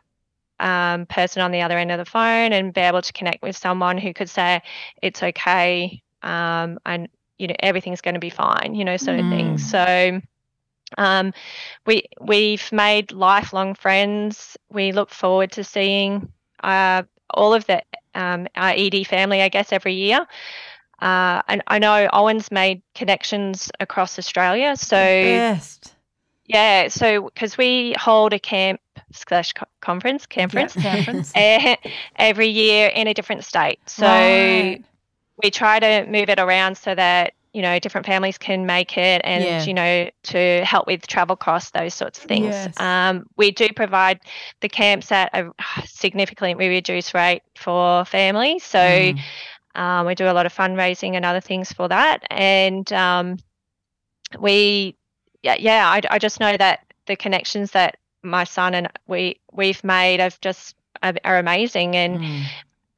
um, 0.60 1.06
person 1.08 1.41
on 1.41 1.51
the 1.51 1.62
other 1.62 1.78
end 1.78 1.91
of 1.91 1.97
the 1.97 2.06
phone 2.06 2.54
and 2.54 2.74
be 2.74 2.82
able 2.82 3.01
to 3.01 3.14
connect 3.14 3.41
with 3.41 3.58
someone 3.58 3.97
who 3.97 4.14
could 4.14 4.30
say 4.30 4.62
it's 5.01 5.22
okay 5.22 6.01
um, 6.22 6.80
and 6.86 7.10
you 7.38 7.48
know 7.48 7.56
everything's 7.60 8.02
going 8.02 8.14
to 8.14 8.20
be 8.20 8.30
fine, 8.30 8.76
you 8.76 8.86
know, 8.86 8.98
sort 8.98 9.20
of 9.20 9.30
thing. 9.30 9.56
Mm. 9.56 9.60
So. 9.60 10.22
Um, 10.96 11.34
we 11.88 12.04
we've 12.22 12.72
made 12.72 13.12
lifelong 13.12 13.74
friends. 13.74 14.56
We 14.70 14.92
look 14.92 15.10
forward 15.10 15.52
to 15.54 15.64
seeing 15.64 16.32
uh, 16.62 17.02
all 17.32 17.56
of 17.56 17.66
the 17.66 17.82
um, 18.14 18.48
our 18.56 18.74
ED 18.76 19.08
family, 19.08 19.42
I 19.42 19.50
guess, 19.50 19.72
every 19.72 19.94
year. 19.94 20.28
Uh, 21.02 21.42
and 21.48 21.62
I 21.68 21.80
know 21.80 22.08
Owen's 22.14 22.52
made 22.52 22.82
connections 22.96 23.70
across 23.80 24.18
Australia. 24.18 24.76
So 24.78 24.96
Best. 24.96 25.96
yeah, 26.46 26.88
so 26.88 27.26
because 27.26 27.58
we 27.58 27.94
hold 28.00 28.34
a 28.34 28.40
camp 28.40 28.80
slash 29.12 29.54
conference, 29.82 30.26
conference, 30.26 30.74
conference. 30.74 31.34
every 32.16 32.48
year 32.48 32.88
in 32.88 33.08
a 33.08 33.14
different 33.14 33.44
state. 33.44 33.80
So 33.86 34.06
Right. 34.06 34.84
We 35.42 35.50
try 35.50 35.80
to 35.80 36.06
move 36.06 36.30
it 36.30 36.40
around 36.40 36.78
so 36.78 36.94
that 36.94 37.34
you 37.54 37.62
know 37.62 37.78
different 37.80 38.06
families 38.08 38.38
can 38.38 38.66
make 38.66 38.98
it 38.98 39.22
and 39.24 39.44
Yeah. 39.44 39.64
you 39.66 39.74
know 39.74 40.10
to 40.24 40.64
help 40.66 40.88
with 40.88 41.06
travel 41.08 41.36
costs 41.36 41.72
those 41.72 41.94
sorts 41.94 42.18
of 42.20 42.26
things 42.26 42.46
Yes. 42.46 42.80
um, 42.80 43.26
we 43.38 43.52
do 43.52 43.68
provide 43.76 44.20
the 44.62 44.70
camps 44.70 45.12
at 45.12 45.30
a 45.36 45.52
significantly 45.86 46.68
reduced 46.68 47.14
rate 47.14 47.44
for 47.56 48.06
families 48.06 48.64
so 48.64 48.80
Mm. 48.80 49.20
um, 49.76 50.06
we 50.08 50.16
do 50.16 50.26
a 50.30 50.34
lot 50.34 50.46
of 50.46 50.54
fundraising 50.54 51.16
and 51.16 51.26
other 51.26 51.42
things 51.42 51.72
for 51.72 51.88
that 51.88 52.24
and 52.32 52.92
um, 52.94 53.38
we 54.40 54.96
yeah, 55.44 55.56
yeah 55.60 55.88
I, 55.90 56.02
I 56.10 56.20
just 56.20 56.40
know 56.40 56.56
that 56.58 56.86
the 57.06 57.16
connections 57.16 57.72
that 57.72 57.98
my 58.24 58.44
son 58.46 58.74
and 58.74 58.88
we 59.08 59.40
we've 59.52 59.84
made 59.84 60.20
have 60.20 60.40
just 60.42 60.76
are, 61.02 61.14
are 61.24 61.38
amazing 61.38 61.96
and 61.96 62.20
Mm. 62.20 62.44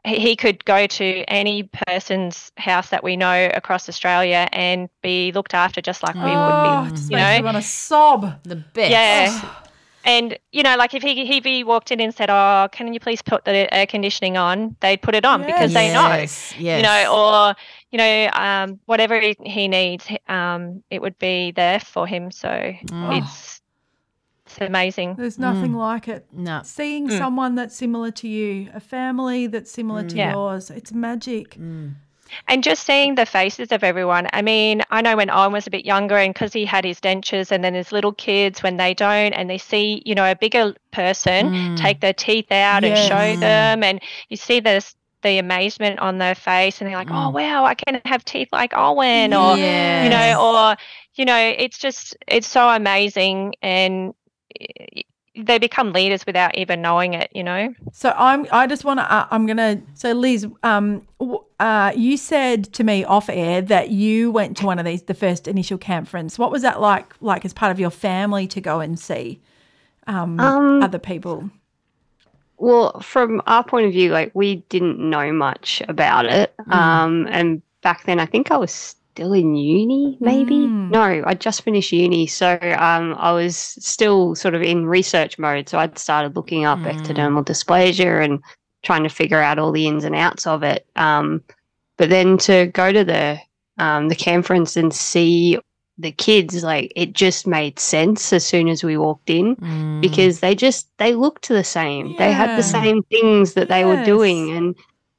He 0.05 0.19
he 0.19 0.35
could 0.35 0.63
go 0.65 0.87
to 0.87 1.05
any 1.27 1.63
person's 1.63 2.51
house 2.57 2.89
that 2.89 3.03
we 3.03 3.17
know 3.17 3.49
across 3.53 3.89
Australia 3.89 4.47
and 4.51 4.89
be 5.01 5.31
looked 5.31 5.53
after 5.53 5.81
just 5.81 6.03
like 6.03 6.15
we 6.15 6.21
oh, 6.31 6.45
would 6.45 6.63
be. 6.63 6.91
just 6.95 7.11
You 7.11 7.17
makes 7.17 7.29
me 7.31 7.39
know, 7.39 7.45
want 7.45 7.57
to 7.57 7.61
sob. 7.61 8.43
The 8.43 8.55
best. 8.55 8.91
yeah. 8.91 9.51
And 10.07 10.37
you 10.51 10.61
know, 10.61 10.75
like 10.77 10.93
if 10.93 11.01
he 11.01 11.25
he 11.25 11.39
be 11.39 11.63
walked 11.63 11.91
in 11.91 11.99
and 11.99 12.13
said, 12.13 12.29
"Oh, 12.29 12.67
can 12.71 12.93
you 12.93 12.99
please 12.99 13.23
put 13.23 13.43
the 13.43 13.73
air 13.73 13.87
conditioning 13.87 14.37
on?" 14.37 14.75
They'd 14.79 15.01
put 15.01 15.15
it 15.15 15.25
on 15.25 15.41
because 15.43 15.73
they 15.73 15.91
know. 15.91 16.09
Yes, 16.09 16.53
yes. 16.59 16.77
You 16.77 16.83
know, 16.83 17.11
or 17.11 17.55
you 17.89 17.97
know, 17.97 18.29
um, 18.33 18.79
whatever 18.85 19.19
he, 19.19 19.35
he 19.43 19.67
needs, 19.67 20.05
um, 20.27 20.83
it 20.91 21.01
would 21.01 21.17
be 21.17 21.49
there 21.53 21.79
for 21.79 22.05
him. 22.05 22.29
So 22.29 22.47
Mm. 22.49 23.17
it's 23.17 23.61
it's 24.45 24.57
amazing. 24.61 25.15
There's 25.17 25.39
nothing 25.39 25.73
like 25.73 26.07
it. 26.07 26.25
no. 26.31 26.61
Seeing 26.63 27.07
Mm. 27.07 27.17
someone 27.17 27.55
that's 27.55 27.75
similar 27.75 28.11
to 28.11 28.27
you, 28.27 28.69
a 28.73 28.79
family 28.79 29.47
that's 29.47 29.71
similar 29.71 30.03
to 30.03 30.15
Yeah. 30.15 30.33
yours, 30.33 30.69
it's 30.69 30.91
magic. 30.93 31.55
Mm. 31.57 31.95
And 32.47 32.63
just 32.63 32.83
seeing 32.85 33.15
the 33.15 33.25
faces 33.25 33.71
of 33.71 33.83
everyone. 33.83 34.27
I 34.33 34.41
mean, 34.41 34.81
I 34.89 35.01
know 35.01 35.15
when 35.15 35.29
Owen 35.29 35.51
was 35.53 35.67
a 35.67 35.69
bit 35.69 35.85
younger 35.85 36.17
and 36.17 36.33
because 36.33 36.53
he 36.53 36.65
had 36.65 36.83
his 36.83 36.99
dentures 36.99 37.51
and 37.51 37.63
then 37.63 37.75
his 37.75 37.91
little 37.91 38.11
kids 38.13 38.63
when 38.63 38.77
they 38.77 38.93
don't 38.95 39.31
and 39.33 39.47
they 39.49 39.59
see, 39.59 40.01
you 40.05 40.15
know, 40.15 40.29
a 40.29 40.35
bigger 40.35 40.73
person 40.91 41.51
Mm. 41.51 41.77
take 41.77 41.99
their 42.01 42.13
teeth 42.13 42.51
out 42.51 42.83
and 42.83 42.97
show 42.97 43.35
them 43.39 43.83
and 43.83 44.01
you 44.29 44.37
see 44.37 44.59
this 44.59 44.95
the 45.21 45.37
amazement 45.39 45.97
on 45.99 46.19
their 46.19 46.35
face 46.35 46.81
and 46.81 46.87
they're 46.89 46.97
like, 46.97 47.09
Oh 47.09 47.29
Mm. 47.31 47.33
wow, 47.33 47.65
I 47.65 47.73
can 47.73 47.99
have 48.05 48.23
teeth 48.25 48.49
like 48.51 48.73
Owen 48.75 49.33
or 49.33 49.55
you 49.57 50.09
know, 50.09 50.37
or 50.39 50.75
you 51.15 51.25
know, 51.25 51.37
it's 51.57 51.77
just 51.79 52.15
it's 52.27 52.47
so 52.47 52.69
amazing 52.69 53.53
and 53.61 54.13
they 55.37 55.57
become 55.59 55.91
leaders 55.91 56.25
without 56.25 56.57
even 56.57 56.81
knowing 56.81 57.13
it, 57.13 57.29
you 57.33 57.43
know. 57.43 57.73
So 57.91 58.13
I'm. 58.15 58.47
I 58.51 58.67
just 58.67 58.85
want 58.85 58.99
to. 58.99 59.11
Uh, 59.11 59.27
I'm 59.31 59.45
gonna. 59.45 59.81
So 59.93 60.13
Liz, 60.13 60.47
um, 60.63 61.05
uh, 61.59 61.91
you 61.95 62.17
said 62.17 62.65
to 62.73 62.83
me 62.83 63.03
off 63.03 63.29
air 63.29 63.61
that 63.61 63.89
you 63.89 64.31
went 64.31 64.57
to 64.57 64.65
one 64.65 64.79
of 64.79 64.85
these, 64.85 65.03
the 65.03 65.13
first 65.13 65.47
initial 65.47 65.77
conference. 65.77 66.39
What 66.39 66.51
was 66.51 66.61
that 66.61 66.79
like? 66.79 67.13
Like 67.21 67.43
as 67.43 67.53
part 67.53 67.71
of 67.71 67.79
your 67.79 67.89
family 67.89 68.47
to 68.47 68.61
go 68.61 68.79
and 68.79 68.97
see 68.99 69.41
um, 70.07 70.39
Um, 70.39 70.83
other 70.83 70.99
people. 70.99 71.49
Well, 72.57 73.01
from 73.01 73.41
our 73.47 73.63
point 73.63 73.85
of 73.85 73.91
view, 73.91 74.11
like 74.11 74.31
we 74.33 74.57
didn't 74.69 74.97
know 74.97 75.33
much 75.33 75.81
about 75.89 76.25
it. 76.25 76.53
Um, 76.69 77.27
and 77.29 77.61
back 77.81 78.05
then, 78.05 78.19
I 78.19 78.25
think 78.25 78.49
I 78.51 78.57
was 78.57 78.95
still 79.15 79.31
in 79.31 79.55
uni, 79.55 80.17
maybe. 80.19 80.67
Mm. 80.67 80.91
No, 80.91 81.23
I 81.25 81.33
just 81.35 81.61
finished 81.61 81.93
uni, 81.93 82.27
so 82.27 82.59
um, 82.77 83.15
I 83.17 83.31
was 83.31 83.55
still 83.55 84.35
sort 84.35 84.55
of 84.55 84.61
in 84.61 84.85
research 84.85 85.39
mode. 85.39 85.69
So 85.69 85.79
I'd 85.79 85.97
started 85.97 86.35
looking 86.35 86.65
up 86.65 86.79
Mm. 86.79 86.91
ectodermal 86.93 87.45
dysplasia 87.45 88.23
and 88.25 88.41
trying 88.83 89.03
to 89.03 89.09
figure 89.09 89.39
out 89.41 89.57
all 89.57 89.71
the 89.71 89.87
ins 89.87 90.03
and 90.03 90.15
outs 90.15 90.45
of 90.45 90.63
it. 90.63 90.85
Um, 90.97 91.41
but 91.97 92.09
then 92.09 92.37
to 92.39 92.67
go 92.67 92.91
to 92.91 93.05
the 93.05 93.39
um, 93.77 94.09
the 94.09 94.15
conference 94.15 94.75
and 94.75 94.93
see 94.93 95.59
the 95.97 96.11
kids, 96.11 96.61
like 96.61 96.91
it 96.93 97.13
just 97.13 97.47
made 97.47 97.79
sense 97.79 98.33
as 98.33 98.45
soon 98.45 98.67
as 98.67 98.83
we 98.83 98.97
walked 98.97 99.29
in 99.29 99.55
Mm. 99.55 100.01
because 100.01 100.41
they 100.41 100.55
just 100.55 100.89
they 100.97 101.15
looked 101.15 101.47
the 101.47 101.63
same. 101.63 102.15
They 102.17 102.33
had 102.33 102.57
the 102.57 102.63
same 102.63 103.01
things 103.03 103.53
that 103.53 103.69
they 103.69 103.85
were 103.85 104.03
doing, 104.03 104.51
and 104.57 104.75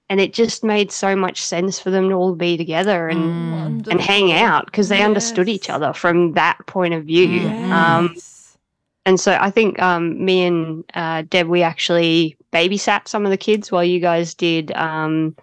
and 0.08 0.20
it 0.20 0.32
just 0.32 0.62
made 0.64 0.92
so 0.92 1.16
much 1.16 1.42
sense 1.42 1.80
for 1.80 1.90
them 1.90 2.08
to 2.08 2.14
all 2.14 2.34
be 2.34 2.56
together 2.56 3.08
and 3.08 3.84
Mm. 3.84 3.90
and 3.90 4.00
hang 4.00 4.32
out 4.32 4.66
because 4.66 4.88
they 4.88 5.02
understood 5.02 5.48
each 5.48 5.68
other 5.70 5.92
from 5.92 6.32
that 6.34 6.58
point 6.66 6.94
of 6.94 7.04
view. 7.04 7.48
Um, 7.70 8.10
Yes. 8.14 8.58
and 9.04 9.18
so 9.20 9.36
I 9.40 9.50
think 9.50 9.80
um, 9.80 10.24
me 10.24 10.44
and 10.44 10.84
uh, 10.94 11.22
Deb, 11.28 11.48
we 11.48 11.62
actually 11.62 12.36
babysat 12.52 13.08
some 13.08 13.24
of 13.24 13.30
the 13.30 13.36
kids 13.36 13.70
while 13.70 13.84
you 13.84 14.00
guys 14.00 14.34
did 14.34 14.72
um, 14.72 15.36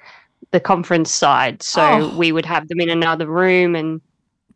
the 0.52 0.60
conference 0.60 1.12
side. 1.12 1.62
So 1.64 1.82
Oh. 1.82 2.08
we 2.08 2.32
would 2.32 2.46
have 2.46 2.68
them 2.68 2.80
in 2.80 2.90
another 2.90 3.28
room 3.28 3.76
and 3.76 4.02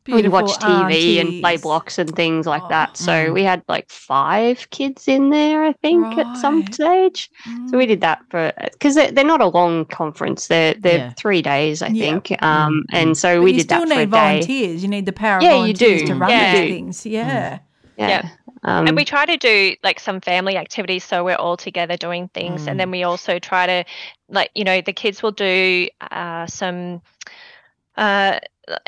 we'd 0.07 0.27
watch 0.29 0.59
Beautiful 0.59 0.85
TV 0.85 1.19
and 1.19 1.41
play 1.41 1.57
blocks 1.57 1.97
and 1.99 2.15
things 2.15 2.45
like 2.45 2.63
Oh. 2.63 2.69
that. 2.69 2.97
So 2.97 3.11
Mm. 3.11 3.33
we 3.33 3.43
had 3.43 3.63
like 3.67 3.89
five 3.89 4.69
kids 4.69 5.07
in 5.07 5.29
there, 5.29 5.63
I 5.63 5.73
think, 5.73 6.17
at 6.17 6.37
some 6.37 6.61
Right. 6.61 6.73
stage. 6.73 7.29
So 7.69 7.77
we 7.77 7.85
Mm. 7.85 7.87
did 7.89 8.01
that 8.01 8.19
for 8.29 8.51
because 8.71 8.95
they're, 8.95 9.11
they're 9.11 9.25
not 9.25 9.41
a 9.41 9.47
long 9.47 9.85
conference. 9.85 10.47
They're 10.47 10.73
they're 10.75 10.97
Yeah. 10.97 11.13
three 11.17 11.41
days, 11.41 11.81
I 11.81 11.87
Yeah. 11.87 12.05
think. 12.05 12.43
Um, 12.43 12.83
and 12.91 13.17
so 13.17 13.37
But 13.37 13.43
we 13.43 13.53
did 13.53 13.61
still 13.61 13.79
that 13.81 13.87
for 13.89 13.93
a 13.93 13.97
need 13.99 14.09
volunteers. 14.09 14.81
You 14.83 14.89
need 14.89 15.05
the 15.05 15.13
power 15.13 15.41
Yeah, 15.41 15.55
of 15.55 15.67
you 15.67 15.73
do. 15.73 16.05
to 16.07 16.15
run 16.15 16.29
Yeah. 16.29 16.51
these 16.61 16.69
things. 16.71 17.05
Yeah. 17.05 17.59
Yeah. 17.97 18.09
Yeah. 18.09 18.29
Um, 18.63 18.87
and 18.87 18.95
we 18.97 19.05
try 19.05 19.25
to 19.25 19.37
do 19.37 19.75
like 19.83 19.99
some 19.99 20.19
family 20.19 20.57
activities 20.57 21.03
so 21.03 21.23
we're 21.23 21.35
all 21.35 21.57
together 21.57 21.95
doing 21.95 22.27
things 22.33 22.65
Mm. 22.65 22.67
and 22.71 22.79
then 22.79 22.91
we 22.91 23.03
also 23.03 23.39
try 23.39 23.65
to 23.65 23.83
like 24.29 24.49
you 24.55 24.63
know 24.63 24.81
the 24.81 24.93
kids 24.93 25.23
will 25.23 25.31
do 25.31 25.87
uh, 26.11 26.45
some 26.47 27.01
uh, 27.97 28.39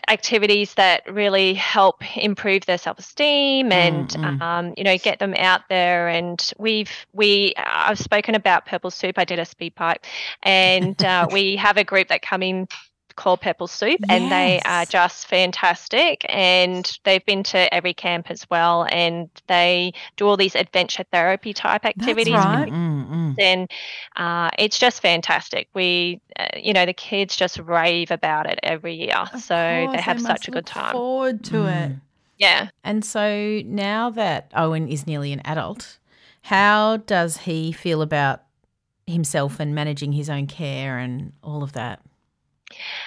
activities 0.08 0.74
that 0.74 1.10
really 1.12 1.54
help 1.54 2.04
improve 2.18 2.66
their 2.66 2.78
self-esteem 2.78 3.72
and 3.72 4.10
mm. 4.10 4.42
um, 4.42 4.74
you 4.78 4.84
know 4.84 4.98
get 4.98 5.20
them 5.20 5.34
out 5.38 5.62
there. 5.70 6.08
And 6.08 6.52
we've 6.58 6.92
we 7.14 7.54
i've 7.58 8.00
spoken 8.00 8.36
about 8.36 8.66
purple 8.66 8.92
soup. 8.92 9.18
I 9.18 9.26
did 9.26 9.40
a 9.40 9.46
speakpipe 9.46 10.04
and 10.44 11.04
uh, 11.04 11.28
we 11.32 11.56
have 11.56 11.78
a 11.78 11.84
group 11.84 12.10
that 12.10 12.22
come 12.22 12.44
in 12.44 12.68
called 13.20 13.42
Purple 13.42 13.68
Soup, 13.68 14.00
and 14.08 14.32
they 14.32 14.62
are 14.66 14.86
just 14.86 15.28
fantastic. 15.28 16.26
And 16.30 16.98
they've 17.04 17.26
been 17.26 17.44
to 17.44 17.72
every 17.74 17.94
camp 17.94 18.32
as 18.32 18.50
well, 18.50 18.88
and 18.92 19.30
they 19.48 19.94
do 20.16 20.26
all 20.26 20.38
these 20.38 20.56
adventure 20.56 21.04
therapy 21.12 21.54
type 21.54 21.86
activities. 21.86 22.34
with 22.34 22.44
right. 22.44 22.66
the 22.66 22.72
Mm, 22.72 23.10
mm. 23.10 23.36
and 23.40 23.70
uh, 24.16 24.50
it's 24.58 24.80
just 24.80 25.02
fantastic. 25.02 25.68
We, 25.74 26.22
uh, 26.40 26.48
you 26.56 26.72
know, 26.72 26.86
the 26.86 26.94
kids 26.94 27.36
just 27.36 27.60
rave 27.60 28.10
about 28.10 28.50
it 28.50 28.60
every 28.64 28.96
year, 28.96 29.26
Of 29.34 29.42
so 29.42 29.56
they 29.56 30.02
have 30.02 30.22
must 30.22 30.28
such 30.28 30.48
a 30.48 30.52
look 30.52 30.56
good 30.56 30.66
time. 30.68 30.94
Forward 30.94 31.44
to 31.46 31.66
it. 31.66 31.90
Mm. 31.90 32.02
Yeah. 32.38 32.70
And 32.86 33.04
so 33.04 33.62
now 33.66 34.10
that 34.12 34.50
Owen 34.56 34.88
is 34.88 35.06
nearly 35.06 35.34
an 35.34 35.42
adult, 35.44 36.00
how 36.44 36.98
does 36.98 37.38
he 37.40 37.74
feel 37.74 38.02
about 38.02 38.44
himself 39.06 39.60
and 39.60 39.76
managing 39.76 40.14
his 40.14 40.30
own 40.30 40.48
care 40.48 40.98
and 40.98 41.34
all 41.44 41.64
of 41.64 41.74
that? 41.74 42.00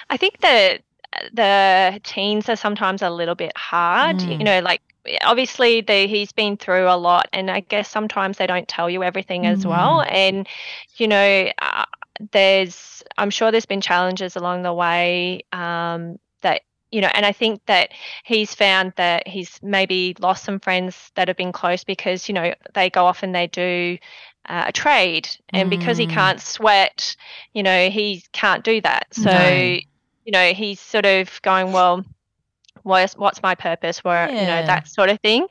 I 0.09 0.17
think 0.17 0.39
that 0.41 0.81
uh, 1.13 1.29
the 1.33 1.99
teens 2.03 2.49
are 2.49 2.55
sometimes 2.55 3.01
a 3.01 3.09
little 3.09 3.35
bit 3.35 3.55
hard. 3.57 4.23
You 4.27 4.37
Mm. 4.37 4.45
know, 4.45 4.59
like 4.59 4.81
obviously 5.23 5.81
the, 5.81 6.07
he's 6.07 6.31
been 6.31 6.57
through 6.57 6.87
a 6.87 6.97
lot, 6.97 7.27
and 7.33 7.49
I 7.51 7.61
guess 7.61 7.89
sometimes 7.89 8.37
they 8.37 8.47
don't 8.47 8.67
tell 8.67 8.89
you 8.89 9.03
everything 9.03 9.45
as 9.45 9.65
well. 9.65 10.03
And 10.07 10.47
you 10.97 11.07
know, 11.07 11.51
uh, 11.61 11.85
there's 12.31 13.03
I'm 13.17 13.29
sure 13.29 13.51
there's 13.51 13.65
been 13.65 13.81
challenges 13.81 14.35
along 14.35 14.63
the 14.63 14.73
way 14.73 15.43
um, 15.51 16.19
that 16.41 16.61
you 16.91 17.01
know, 17.01 17.09
and 17.13 17.25
I 17.25 17.31
think 17.31 17.65
that 17.65 17.89
he's 18.23 18.53
found 18.53 18.93
that 18.97 19.27
he's 19.27 19.59
maybe 19.63 20.15
lost 20.19 20.43
some 20.43 20.59
friends 20.59 21.11
that 21.15 21.27
have 21.27 21.37
been 21.37 21.51
close 21.51 21.83
because 21.83 22.27
you 22.29 22.35
know 22.35 22.53
they 22.73 22.89
go 22.89 23.05
off 23.05 23.23
and 23.23 23.33
they 23.33 23.47
do 23.47 23.97
uh, 24.47 24.65
a 24.67 24.71
trade, 24.71 25.29
and 25.53 25.69
because 25.69 25.97
he 25.97 26.05
Mm. 26.05 26.09
can't 26.09 26.41
sweat, 26.41 27.15
you 27.53 27.63
know, 27.63 27.89
he 27.89 28.23
can't 28.33 28.63
do 28.63 28.81
that. 28.81 29.13
So 29.13 29.29
No. 29.31 29.79
you 30.25 30.31
know, 30.31 30.53
he's 30.53 30.79
sort 30.79 31.05
of 31.05 31.41
going, 31.41 31.71
well, 31.73 32.05
what's 32.83 33.15
what's 33.15 33.41
my 33.43 33.55
purpose? 33.55 34.03
Where 34.03 34.31
you 34.35 34.45
know 34.45 34.61
that 34.63 34.87
sort 34.87 35.09
of 35.09 35.19
thing, 35.21 35.47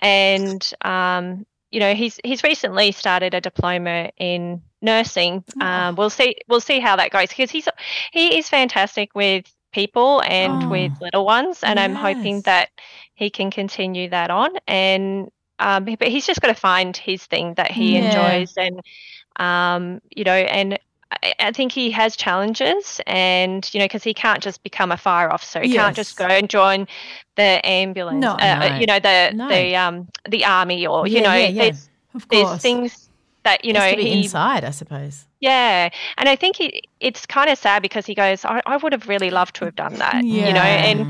and 0.00 0.68
um, 0.82 1.46
you 1.70 1.80
know, 1.80 1.94
he's 1.94 2.18
he's 2.24 2.42
recently 2.42 2.92
started 2.92 3.34
a 3.34 3.40
diploma 3.40 4.10
in 4.18 4.62
nursing. 4.82 5.44
Um, 5.60 5.96
we'll 5.96 6.10
see 6.10 6.36
we'll 6.48 6.60
see 6.60 6.80
how 6.80 6.96
that 6.96 7.10
goes 7.10 7.28
because 7.28 7.50
he's 7.50 7.68
he 8.12 8.38
is 8.38 8.48
fantastic 8.48 9.14
with 9.14 9.46
people 9.72 10.22
and 10.26 10.64
with 10.64 10.92
Oh. 10.92 11.00
little 11.00 11.24
ones, 11.26 11.62
and 11.62 11.78
I'm 11.78 11.94
hoping 11.94 12.42
that 12.42 12.70
he 13.14 13.30
can 13.30 13.50
continue 13.50 14.08
that 14.10 14.30
on. 14.30 14.50
And 14.66 15.30
um, 15.58 15.84
but 15.84 16.08
he's 16.08 16.26
just 16.26 16.40
got 16.40 16.48
to 16.48 16.54
find 16.54 16.96
his 16.96 17.24
thing 17.26 17.54
that 17.54 17.70
he 17.70 17.94
Yeah. 17.94 18.04
enjoys, 18.04 18.54
and 18.56 18.80
um, 19.38 20.00
you 20.14 20.24
know, 20.24 20.32
and 20.32 20.78
I, 21.10 21.34
I 21.38 21.52
think 21.52 21.72
he 21.72 21.90
has 21.92 22.16
challenges, 22.16 23.00
and 23.06 23.68
you 23.72 23.80
know, 23.80 23.84
because 23.84 24.02
he 24.04 24.14
can't 24.14 24.42
just 24.42 24.62
become 24.62 24.92
a 24.92 24.96
fire 24.96 25.30
officer. 25.32 25.60
He 25.62 25.68
can't 25.68 25.94
just 25.96 26.16
go 26.16 26.26
and 26.26 26.48
join 26.48 26.86
the 27.36 27.64
ambulance. 27.66 28.22
No. 28.24 28.32
uh, 28.32 28.68
No. 28.70 28.76
you 28.76 28.86
know, 28.86 28.98
the 28.98 29.32
No. 29.34 29.48
the 29.48 29.76
um 29.76 30.08
the 30.28 30.44
army, 30.44 30.86
or 30.86 31.06
you 31.06 31.20
know, 31.20 31.34
yeah, 31.34 31.48
yeah. 31.48 31.62
there's 31.64 31.88
Of 32.14 32.28
there's 32.28 32.50
things 32.60 33.08
that 33.44 33.64
you 33.64 33.72
know 33.72 33.80
he 33.94 34.24
inside, 34.24 34.64
I 34.64 34.70
suppose. 34.70 35.26
yeah, 35.40 35.90
and 36.16 36.28
I 36.28 36.36
think 36.36 36.56
he, 36.56 36.82
it's 37.00 37.26
kind 37.26 37.50
of 37.50 37.58
sad 37.58 37.82
because 37.82 38.06
he 38.06 38.14
goes, 38.14 38.44
I, 38.44 38.60
I 38.66 38.76
would 38.78 38.92
have 38.92 39.08
really 39.08 39.30
loved 39.30 39.54
to 39.56 39.64
have 39.66 39.76
done 39.76 39.94
that, 39.98 40.24
you 40.24 40.52
know, 40.52 40.60
and 40.62 41.06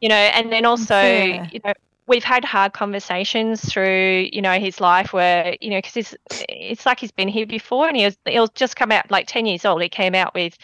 you 0.00 0.08
know, 0.08 0.14
and 0.14 0.50
then 0.52 0.64
also, 0.64 0.94
Fair. 0.94 1.48
you 1.52 1.60
know, 1.64 1.72
we've 2.06 2.24
had 2.24 2.44
hard 2.44 2.72
conversations 2.72 3.64
through, 3.64 4.28
you 4.32 4.40
know, 4.40 4.58
his 4.58 4.80
life 4.80 5.12
where, 5.12 5.56
you 5.60 5.70
know, 5.70 5.78
because 5.78 5.96
it's 5.96 6.14
it's 6.48 6.86
like 6.86 7.00
he's 7.00 7.12
been 7.12 7.28
here 7.28 7.46
before, 7.46 7.88
and 7.88 7.96
he 7.96 8.04
was 8.04 8.16
he'll 8.26 8.48
just 8.48 8.76
come 8.76 8.92
out 8.92 9.10
like 9.10 9.26
ten 9.26 9.46
years 9.46 9.64
old. 9.64 9.82
He 9.82 9.88
came 9.88 10.14
out 10.14 10.34
with, 10.34 10.56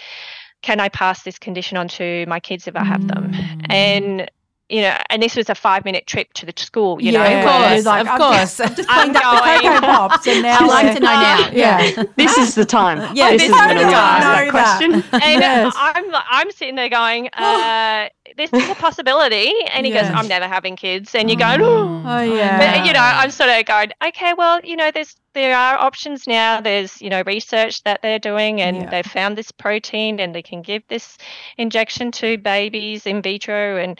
"Can 0.62 0.80
I 0.80 0.88
pass 0.88 1.22
this 1.22 1.38
condition 1.38 1.76
on 1.76 1.88
to 1.88 2.24
my 2.26 2.40
kids 2.40 2.66
if 2.66 2.76
I 2.76 2.84
have 2.84 3.06
them?" 3.08 3.32
Mm. 3.32 3.66
And 3.72 4.30
you 4.68 4.80
know, 4.80 4.96
and 5.10 5.22
this 5.22 5.36
was 5.36 5.50
a 5.50 5.54
five 5.54 5.84
minute 5.84 6.06
trip 6.06 6.32
to 6.34 6.46
the 6.46 6.52
school, 6.56 7.02
you 7.02 7.12
know, 7.12 7.22
Yeah, 7.22 7.40
Of 7.40 7.44
course, 7.74 7.84
like, 7.84 8.00
of 8.02 8.08
I've 8.08 8.18
course. 8.20 8.36
Just, 8.56 8.60
I've 8.60 8.76
just 8.76 8.88
I'm 8.90 9.00
cleaned 9.12 9.16
up 9.16 9.22
the 9.22 9.40
going. 9.60 9.74
Cocoa 9.80 9.86
Pops 9.86 10.26
and 10.26 10.42
now 10.42 10.58
I'd 10.60 10.66
like 10.68 10.94
to 10.94 11.00
know 11.00 11.06
now. 11.06 11.50
Yeah. 11.52 12.04
this 12.16 12.38
is 12.38 12.54
the 12.54 12.64
time. 12.64 13.14
Yeah, 13.14 13.30
this 13.32 13.42
this 13.42 13.50
is 13.50 13.54
is 13.56 13.60
when 13.66 13.76
the 13.76 13.82
I'm 13.82 13.88
to 13.88 13.92
time. 13.92 14.22
ask 14.22 14.24
that 14.24 14.52
that. 14.52 14.78
question. 14.78 14.92
And 15.22 15.40
Yes. 15.42 15.74
I'm 15.76 16.04
I'm 16.30 16.50
sitting 16.52 16.74
there 16.76 16.88
going, 16.88 17.28
uh, 17.34 18.08
this 18.38 18.50
is 18.52 18.68
a 18.70 18.74
possibility. 18.76 19.52
And 19.74 19.84
he 19.84 19.92
Yes. 19.92 20.08
goes, 20.08 20.16
I'm 20.18 20.28
never 20.28 20.46
having 20.48 20.76
kids. 20.76 21.14
And 21.14 21.28
you're 21.28 21.38
going, 21.38 21.60
oh. 21.62 22.02
Oh, 22.06 22.20
yeah. 22.22 22.56
But, 22.78 22.86
you 22.86 22.92
know, 22.94 23.00
I'm 23.00 23.30
sort 23.30 23.50
of 23.50 23.64
going, 23.66 23.92
okay, 24.06 24.32
well, 24.32 24.60
you 24.64 24.76
know, 24.76 24.90
there's 24.90 25.16
there 25.34 25.56
are 25.56 25.78
options 25.78 26.26
now. 26.26 26.60
There's 26.60 27.00
you 27.00 27.08
know 27.08 27.22
research 27.26 27.82
that 27.84 28.00
they're 28.02 28.18
doing, 28.18 28.60
and 28.60 28.76
Yeah. 28.82 28.90
they've 28.90 29.06
found 29.06 29.36
this 29.38 29.50
protein, 29.50 30.20
and 30.20 30.34
they 30.34 30.42
can 30.42 30.60
give 30.60 30.82
this 30.88 31.16
injection 31.56 32.10
to 32.12 32.36
babies 32.36 33.06
in 33.06 33.22
vitro, 33.22 33.78
and 33.78 33.98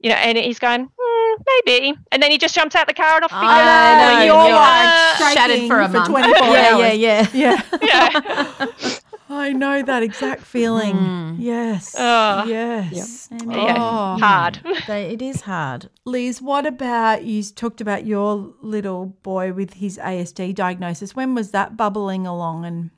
you 0.00 0.08
know, 0.10 0.16
and 0.16 0.36
he's 0.38 0.58
going, 0.58 0.88
hmm, 0.98 1.42
maybe, 1.66 1.94
and 2.10 2.22
then 2.22 2.30
he 2.30 2.38
just 2.38 2.54
jumps 2.54 2.74
out 2.74 2.86
the 2.86 2.94
car 2.94 3.16
and 3.16 3.24
off 3.24 3.30
he 3.30 3.36
goes. 3.36 3.44
I 3.46 3.98
know, 4.00 4.24
you're 4.24 4.44
you're 4.48 4.56
like 4.56 4.88
Uh, 5.20 5.34
shattered 5.34 5.68
for 5.68 5.80
a 5.80 5.86
shaking 5.86 5.92
month. 5.92 6.08
24 6.08 6.46
yeah, 6.48 6.74
hours. 6.74 6.96
yeah, 6.98 7.26
yeah. 7.34 7.62
Yeah. 7.82 8.20
yeah. 8.82 8.90
I 9.32 9.52
know 9.52 9.80
that 9.82 10.02
exact 10.02 10.42
feeling. 10.42 10.96
Mm. 10.96 11.36
Yes. 11.38 11.94
Oh. 11.96 12.44
yes. 12.46 13.28
Yeah. 13.30 13.38
Oh. 13.78 14.18
Hard. 14.18 14.58
It 14.88 15.22
is 15.22 15.42
hard. 15.42 15.88
Liz, 16.04 16.42
what 16.42 16.66
about 16.66 17.22
you 17.24 17.40
talked 17.44 17.80
about 17.80 18.04
your 18.06 18.52
little 18.60 19.06
boy 19.22 19.52
with 19.52 19.74
his 19.74 19.98
ASD 19.98 20.52
diagnosis? 20.56 21.14
When 21.14 21.36
was 21.36 21.52
that 21.52 21.76
bubbling 21.76 22.26
along 22.26 22.64
and 22.64 22.90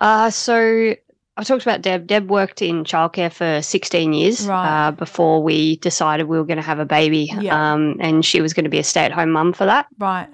Uh, 0.00 0.30
so 0.30 0.94
I 1.36 1.42
talked 1.42 1.62
about 1.62 1.82
Deb. 1.82 2.06
Deb 2.06 2.30
worked 2.30 2.62
in 2.62 2.84
childcare 2.84 3.32
for 3.32 3.60
16 3.60 4.12
years 4.12 4.46
Right. 4.46 4.86
uh, 4.86 4.90
before 4.92 5.42
we 5.42 5.76
decided 5.76 6.28
we 6.28 6.38
were 6.38 6.44
going 6.44 6.58
to 6.58 6.62
have 6.62 6.78
a 6.78 6.84
baby. 6.84 7.32
Yeah. 7.40 7.72
Um, 7.72 7.96
and 8.00 8.24
she 8.24 8.40
was 8.40 8.54
going 8.54 8.64
to 8.64 8.70
be 8.70 8.78
a 8.78 8.84
stay 8.84 9.04
at 9.04 9.12
home 9.12 9.30
mum 9.30 9.52
for 9.52 9.66
that. 9.66 9.86
right? 9.98 10.28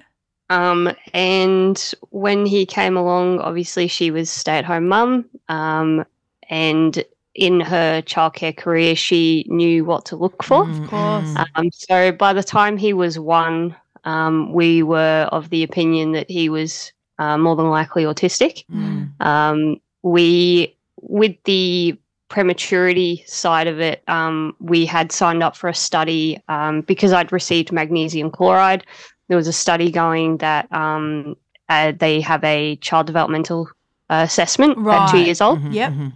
Um, 0.51 0.91
and 1.13 1.93
when 2.09 2.45
he 2.45 2.65
came 2.65 2.97
along, 2.97 3.39
obviously 3.39 3.87
she 3.87 4.11
was 4.11 4.29
stay 4.29 4.57
at 4.57 4.65
home 4.65 4.87
mum. 4.87 5.25
Um, 5.49 6.05
and 6.49 7.03
in 7.33 7.61
her 7.61 8.01
childcare 8.01 8.55
career, 8.55 8.95
she 8.95 9.45
knew 9.47 9.85
what 9.85 10.05
to 10.05 10.17
look 10.17 10.43
for. 10.43 10.65
Mm, 10.65 10.83
Of 10.83 10.89
course. 10.89 11.35
Um, 11.55 11.69
so 11.71 12.11
by 12.11 12.33
the 12.33 12.43
time 12.43 12.77
he 12.77 12.93
was 12.93 13.17
one, 13.17 13.75
um, 14.03 14.51
we 14.53 14.83
were 14.83 15.29
of 15.31 15.49
the 15.49 15.63
opinion 15.63 16.11
that 16.11 16.29
he 16.29 16.49
was 16.49 16.91
uh, 17.17 17.37
more 17.37 17.55
than 17.55 17.69
likely 17.69 18.03
autistic. 18.03 18.65
Mm. 18.67 19.19
Um, 19.25 19.81
we, 20.03 20.75
with 21.01 21.35
the 21.45 21.97
prematurity 22.29 23.23
side 23.27 23.67
of 23.67 23.79
it, 23.79 24.03
um, 24.07 24.55
we 24.59 24.85
had 24.85 25.11
signed 25.11 25.43
up 25.43 25.55
for 25.55 25.69
a 25.69 25.75
study 25.75 26.39
um, 26.47 26.81
because 26.81 27.11
I'd 27.13 27.31
received 27.31 27.71
magnesium 27.71 28.31
chloride. 28.31 28.85
There 29.27 29.37
was 29.37 29.47
a 29.47 29.53
study 29.53 29.91
going 29.91 30.37
that 30.37 30.71
um, 30.71 31.35
uh, 31.69 31.91
they 31.97 32.21
have 32.21 32.43
a 32.43 32.75
child 32.77 33.07
developmental 33.07 33.67
uh, 34.09 34.23
assessment 34.27 34.77
at 34.77 35.11
two 35.11 35.19
years 35.19 35.41
old. 35.41 35.59
Mhm, 35.59 35.73
Yep. 35.73 35.91
mhm. 35.91 36.13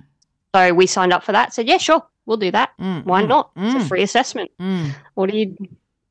So 0.55 0.73
we 0.73 0.88
signed 0.88 1.11
up 1.13 1.23
for 1.23 1.31
that. 1.33 1.53
Said, 1.53 1.67
yeah, 1.67 1.77
sure, 1.77 2.01
we'll 2.25 2.38
do 2.38 2.51
that. 2.51 2.71
Mm, 2.79 3.05
Why 3.05 3.23
mm, 3.23 3.27
not? 3.27 3.51
It's 3.57 3.75
mm, 3.75 3.86
a 3.86 3.88
free 3.88 4.03
assessment. 4.03 4.51
mm. 4.59 4.91
What 5.15 5.29
do 5.29 5.38
you? 5.38 5.55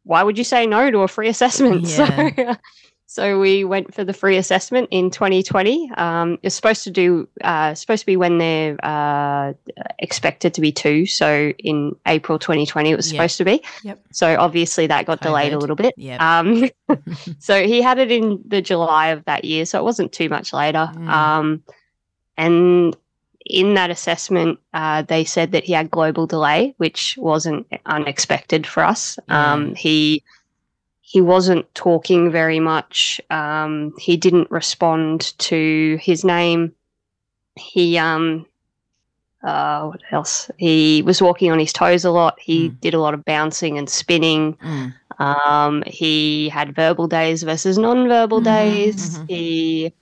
Why 0.04 0.22
would 0.22 0.36
you 0.36 0.44
say 0.44 0.66
no 0.66 0.90
to 0.90 0.98
a 1.00 1.08
free 1.08 1.28
assessment? 1.28 1.82
Yeah. 1.88 2.30
So, 2.36 2.56
so 3.14 3.38
we 3.38 3.62
went 3.62 3.94
for 3.94 4.02
the 4.02 4.12
free 4.12 4.36
assessment 4.38 4.88
in 4.90 5.08
2020. 5.08 5.88
Um, 5.96 6.36
it's 6.42 6.56
supposed 6.56 6.82
to 6.82 6.90
do 6.90 7.28
uh, 7.42 7.72
supposed 7.72 8.00
to 8.00 8.06
be 8.06 8.16
when 8.16 8.38
they're 8.38 8.76
uh, 8.84 9.52
expected 10.00 10.52
to 10.54 10.60
be 10.60 10.72
two. 10.72 11.06
So 11.06 11.52
in 11.60 11.94
April 12.08 12.40
2020, 12.40 12.90
it 12.90 12.96
was 12.96 13.12
Yeah. 13.12 13.18
supposed 13.18 13.38
to 13.38 13.44
be. 13.44 13.62
Yep. 13.84 14.00
So 14.10 14.36
obviously 14.36 14.88
that 14.88 15.06
got 15.06 15.20
delayed 15.20 15.52
a 15.52 15.58
little 15.58 15.76
bit. 15.76 15.94
Yep. 15.96 16.20
Um, 16.20 16.68
so 17.38 17.64
he 17.64 17.80
had 17.80 18.00
it 18.00 18.10
in 18.10 18.42
the 18.48 18.60
July 18.60 19.10
of 19.10 19.24
that 19.26 19.44
year, 19.44 19.64
so 19.64 19.78
it 19.78 19.84
wasn't 19.84 20.10
too 20.10 20.28
much 20.28 20.52
later. 20.52 20.90
Mm. 20.92 21.08
Um, 21.08 21.62
and 22.36 22.96
in 23.46 23.74
that 23.74 23.90
assessment, 23.90 24.58
uh, 24.72 25.02
they 25.02 25.22
said 25.22 25.52
that 25.52 25.62
he 25.62 25.72
had 25.72 25.88
global 25.88 26.26
delay, 26.26 26.74
which 26.78 27.16
wasn't 27.16 27.64
unexpected 27.86 28.66
for 28.66 28.82
us. 28.82 29.20
Um, 29.28 29.76
he 29.76 30.24
he 31.14 31.20
wasn't 31.20 31.64
talking 31.76 32.28
very 32.32 32.58
much. 32.58 33.20
Um, 33.30 33.92
he 34.00 34.16
didn't 34.16 34.50
respond 34.50 35.38
to 35.38 35.96
his 36.02 36.24
name. 36.24 36.72
He 37.54 37.96
um, 37.96 38.46
uh, 39.44 39.86
what 39.86 40.00
else? 40.10 40.50
He 40.58 41.02
was 41.02 41.22
walking 41.22 41.52
on 41.52 41.60
his 41.60 41.72
toes 41.72 42.04
a 42.04 42.10
lot. 42.10 42.34
He 42.40 42.70
Mm. 42.70 42.80
did 42.80 42.94
a 42.94 43.00
lot 43.00 43.14
of 43.14 43.24
bouncing 43.24 43.78
and 43.78 43.88
spinning. 43.88 44.56
Mm. 44.56 44.92
Um, 45.20 45.84
he 45.86 46.48
had 46.48 46.74
verbal 46.74 47.06
days 47.06 47.44
versus 47.44 47.78
non-verbal 47.78 48.40
Mhm, 48.40 48.44
days. 48.44 48.96
mhm. 49.20 49.24
He, 49.28 49.92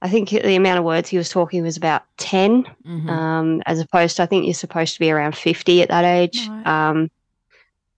I 0.00 0.08
think 0.08 0.30
the 0.30 0.56
amount 0.56 0.78
of 0.78 0.86
words 0.86 1.10
he 1.10 1.18
was 1.18 1.28
talking 1.28 1.62
was 1.62 1.76
about 1.76 2.04
10 2.16 2.64
Mhm. 2.88 3.10
um, 3.10 3.62
as 3.66 3.78
opposed 3.78 4.16
to 4.16 4.22
I 4.22 4.26
think 4.26 4.46
you're 4.46 4.54
supposed 4.54 4.94
to 4.94 5.00
be 5.00 5.10
around 5.10 5.36
fifty 5.36 5.82
at 5.82 5.90
that 5.90 6.06
age. 6.06 6.48
Right. 6.48 6.66
Um, 6.66 7.10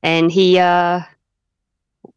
and 0.02 0.32
he, 0.32 0.58
uh, 0.58 1.02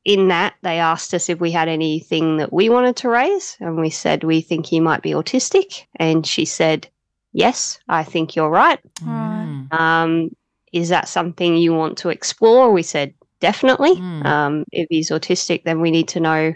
in 0.05 0.27
that, 0.29 0.53
they 0.61 0.79
asked 0.79 1.13
us 1.13 1.29
if 1.29 1.39
we 1.39 1.51
had 1.51 1.67
anything 1.67 2.37
that 2.37 2.53
we 2.53 2.69
wanted 2.69 2.95
to 2.97 3.09
raise, 3.09 3.57
and 3.59 3.77
we 3.77 3.89
said 3.89 4.23
we 4.23 4.39
think 4.41 4.65
he 4.65 4.79
might 4.79 5.01
be 5.01 5.11
autistic, 5.11 5.85
and 5.97 6.25
she 6.25 6.45
said, 6.45 6.87
"Yes, 7.33 7.79
I 7.89 8.03
think 8.03 8.35
you're 8.35 8.49
right. 8.49 8.79
Mm. 9.01 9.73
Um, 9.73 10.35
is 10.71 10.89
that 10.89 11.07
something 11.09 11.57
you 11.57 11.73
want 11.73 11.97
to 11.99 12.09
explore?" 12.09 12.71
We 12.71 12.83
said, 12.83 13.13
"Definitely. 13.39 13.95
Mm. 13.95 14.25
Um, 14.25 14.65
if 14.71 14.87
he's 14.89 15.09
autistic, 15.09 15.63
then 15.63 15.81
we 15.81 15.91
need 15.91 16.07
to 16.09 16.19
know." 16.19 16.55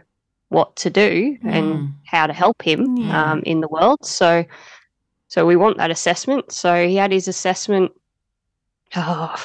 What 0.51 0.75
to 0.77 0.89
do 0.89 1.37
Mm. 1.43 1.51
and 1.53 1.93
how 2.05 2.25
to 2.25 2.33
help 2.33 2.63
him 2.63 2.97
Yeah. 2.97 3.33
um, 3.33 3.43
in 3.45 3.61
the 3.61 3.67
world. 3.67 4.03
So, 4.03 4.43
so 5.27 5.45
we 5.45 5.55
want 5.55 5.77
that 5.77 5.91
assessment. 5.91 6.51
So 6.51 6.87
he 6.87 6.95
had 6.95 7.11
his 7.11 7.27
assessment 7.27 7.91
oh, 8.95 9.35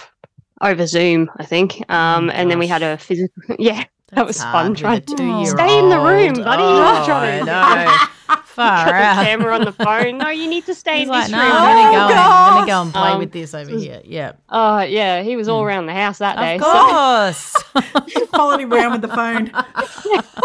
over 0.63 0.87
Zoom, 0.87 1.31
I 1.37 1.45
think. 1.45 1.85
Um, 1.91 2.31
Oh, 2.31 2.33
and 2.33 2.51
then 2.51 2.59
we 2.59 2.67
had 2.67 2.83
a 2.83 2.97
physical. 2.97 3.43
Yeah, 3.59 3.85
that 4.09 4.27
was 4.27 4.37
That's 4.39 4.51
fun. 4.51 4.75
Trying 4.75 5.03
to 5.03 5.47
stay 5.47 5.79
in 5.79 5.89
the 5.89 5.99
room, 5.99 6.35
buddy. 6.35 6.63
Oh, 6.63 7.13
I 7.13 7.41
know. 7.41 8.37
Far 8.55 8.87
got 8.87 8.95
out. 8.95 9.19
the 9.19 9.25
camera 9.25 9.55
on 9.55 9.65
the 9.65 9.73
phone. 9.85 10.19
No, 10.19 10.29
you 10.29 10.49
need 10.49 10.65
to 10.67 10.75
stay 10.75 10.99
He's 11.01 11.03
in 11.05 11.09
like, 11.09 11.25
this 11.25 11.33
no, 11.33 11.39
room. 11.43 11.53
I'm 11.53 11.93
gonna 11.93 12.09
go. 12.09 12.15
Oh, 12.15 12.21
I'm 12.21 12.55
gonna 12.55 12.67
go 12.67 12.83
and 12.83 12.93
play 12.93 13.11
Um, 13.11 13.19
with 13.19 13.33
this 13.33 13.55
over 13.55 13.71
here. 13.79 14.01
Yeah, 14.05 14.33
Oh, 14.49 14.81
yeah, 14.81 15.23
he 15.23 15.37
was 15.37 15.49
all 15.49 15.63
around 15.63 15.87
the 15.87 15.95
house 15.95 16.19
that 16.19 16.37
day. 16.37 16.57
of 16.57 16.63
so- 16.63 16.73
course. 16.73 18.29
Followed 18.31 18.61
him 18.61 18.73
around 18.73 18.93
with 18.93 19.03
the 19.03 19.09
phone. 19.09 19.45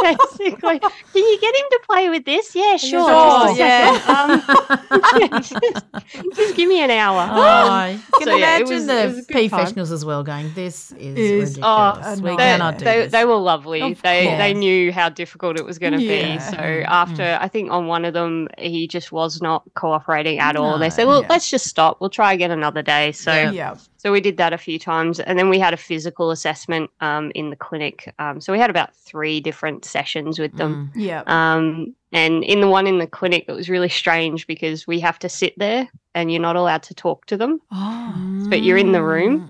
basically. 0.02 0.80
Can 0.80 0.92
you 1.14 1.38
get 1.40 1.56
him 1.56 1.66
to 1.72 1.80
play 1.90 2.10
with 2.10 2.26
this? 2.26 2.56
Yeah, 2.56 2.78
sure. 2.78 3.08
Sure, 3.10 3.56
just 3.56 3.60
a 3.60 4.00
second. 4.00 5.30
Um, 5.30 5.42
just, 5.42 6.36
just 6.36 6.56
give 6.56 6.70
me 6.70 6.82
an 6.84 6.92
hour. 6.92 7.28
Oh, 7.32 7.86
you 7.86 8.00
can 8.20 8.28
So, 8.28 8.36
yeah, 8.36 8.58
imagine 8.58 8.76
was- 8.76 8.86
the 8.88 9.02
it 9.04 9.06
was 9.08 9.18
a 9.18 9.22
good 9.22 9.34
time. 9.34 9.50
professionals 9.50 9.92
as 9.92 10.06
well 10.06 10.24
going. 10.24 10.52
This 10.54 10.92
is, 10.94 11.18
Is- 11.18 11.50
ridiculous. 11.58 11.60
oh, 11.64 12.16
we 12.22 12.30
they, 12.32 12.36
cannot 12.38 12.78
do 12.78 12.86
they, 12.86 12.98
this. 13.02 13.12
they 13.12 13.26
were 13.26 13.36
lovely. 13.36 13.82
Of 13.82 14.02
They 14.02 14.26
course. 14.26 14.38
they 14.38 14.54
knew 14.54 14.92
how 14.92 15.10
difficult 15.10 15.58
it 15.60 15.66
was 15.66 15.78
going 15.80 15.94
to 15.94 16.02
Yeah. 16.02 16.36
be. 16.36 16.40
So 16.40 16.58
after 16.58 17.38
I 17.42 17.48
think 17.48 17.72
on 17.72 17.88
one 17.88 17.99
of 18.06 18.14
them 18.14 18.48
he 18.58 18.88
just 18.88 19.12
was 19.12 19.42
not 19.42 19.64
cooperating 19.76 20.40
at 20.40 20.56
all. 20.56 20.78
They 20.78 20.90
said, 20.90 21.06
"Well, 21.08 21.22
Yeah. 21.22 21.28
let's 21.30 21.50
just 21.50 21.68
stop. 21.68 21.98
We'll 22.00 22.10
try 22.10 22.34
again 22.34 22.52
another 22.52 22.82
day." 22.82 23.12
So 23.12 23.32
Yeah. 23.34 23.52
yeah. 23.52 23.76
so 23.98 24.12
we 24.12 24.22
did 24.22 24.38
that 24.38 24.54
a 24.54 24.58
few 24.58 24.80
times, 24.80 25.20
and 25.20 25.38
then 25.38 25.50
we 25.50 25.60
had 25.60 25.74
a 25.74 25.78
physical 25.78 26.32
assessment 26.32 26.90
um, 27.02 27.32
in 27.36 27.50
the 27.50 27.56
clinic. 27.56 28.14
Um, 28.20 28.40
so 28.42 28.54
we 28.54 28.60
had 28.60 28.70
about 28.70 28.96
three 28.96 29.40
different 29.42 29.86
sessions 29.86 30.40
with 30.40 30.56
them. 30.58 30.92
Mm. 30.96 31.02
Yeah. 31.02 31.24
Um, 31.28 31.96
and 32.12 32.44
in 32.44 32.62
the 32.62 32.68
one 32.68 32.88
in 32.88 32.98
the 32.98 33.08
clinic, 33.08 33.46
it 33.48 33.52
was 33.52 33.70
really 33.70 33.90
strange 33.90 34.48
because 34.48 34.88
we 34.88 35.00
have 35.02 35.20
to 35.20 35.30
sit 35.30 35.54
there 35.58 35.88
and 36.20 36.32
you're 36.32 36.42
not 36.42 36.56
allowed 36.56 36.84
to 36.84 36.94
talk 36.94 37.26
to 37.28 37.38
them, 37.38 37.60
Oh. 37.72 38.14
but 38.50 38.62
you're 38.64 38.78
in 38.78 38.92
the 38.92 39.02
room. 39.04 39.48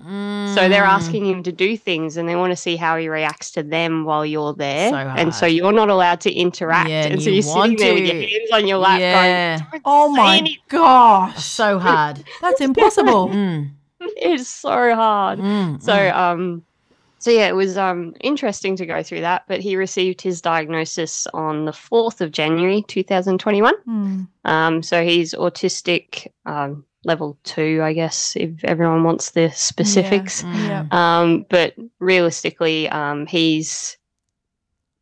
So 0.54 0.68
they're 0.68 0.82
Mm. 0.84 0.98
asking 0.98 1.26
him 1.26 1.42
to 1.44 1.52
do 1.52 1.76
things 1.76 2.16
and 2.16 2.28
they 2.28 2.34
want 2.34 2.50
to 2.52 2.56
see 2.56 2.76
how 2.76 2.96
he 2.96 3.08
reacts 3.08 3.50
to 3.52 3.62
them 3.62 4.04
while 4.04 4.24
you're 4.26 4.54
there. 4.54 4.90
So 4.90 4.96
and 4.96 5.34
so 5.34 5.46
you're 5.46 5.72
not 5.72 5.90
allowed 5.90 6.20
to 6.22 6.32
interact. 6.32 6.88
Yeah, 6.88 7.04
and, 7.04 7.12
and 7.14 7.22
so 7.22 7.28
you 7.30 7.34
you're 7.34 7.42
sitting 7.42 7.58
want 7.58 7.78
there 7.78 7.94
with 7.94 8.04
your 8.04 8.20
hands 8.22 8.50
on 8.52 8.66
your 8.66 8.78
lap 8.78 9.00
Yeah. 9.00 9.58
going, 9.70 9.82
Oh 9.84 10.08
my 10.08 10.36
anything." 10.38 10.58
gosh. 10.68 11.44
so 11.44 11.78
hard. 11.78 12.24
That's 12.42 12.60
impossible. 12.60 13.28
Mm. 13.28 13.70
It's 14.16 14.48
so 14.48 14.94
hard. 14.94 15.38
Mm. 15.38 15.82
So 15.82 15.92
mm. 15.92 16.14
um 16.16 16.62
so 17.20 17.30
yeah, 17.30 17.46
it 17.48 17.54
was 17.54 17.76
um 17.78 18.14
interesting 18.20 18.74
to 18.76 18.86
go 18.86 19.02
through 19.02 19.20
that, 19.20 19.44
but 19.46 19.60
he 19.60 19.76
received 19.76 20.20
his 20.20 20.40
diagnosis 20.40 21.26
on 21.32 21.64
the 21.66 21.72
4th 21.72 22.20
of 22.20 22.32
January 22.32 22.82
2021. 22.88 23.74
Hmm. 23.84 24.22
Um 24.44 24.82
so 24.82 25.04
he's 25.04 25.34
autistic 25.34 26.26
um 26.46 26.84
level 27.04 27.38
2, 27.44 27.80
I 27.82 27.92
guess, 27.94 28.34
if 28.36 28.62
everyone 28.64 29.04
wants 29.04 29.30
the 29.30 29.50
specifics. 29.52 30.42
Mm. 30.42 30.68
Yeah. 30.68 30.86
Um 30.90 31.46
but 31.48 31.74
realistically 31.98 32.88
um 32.88 33.26
he's 33.26 33.96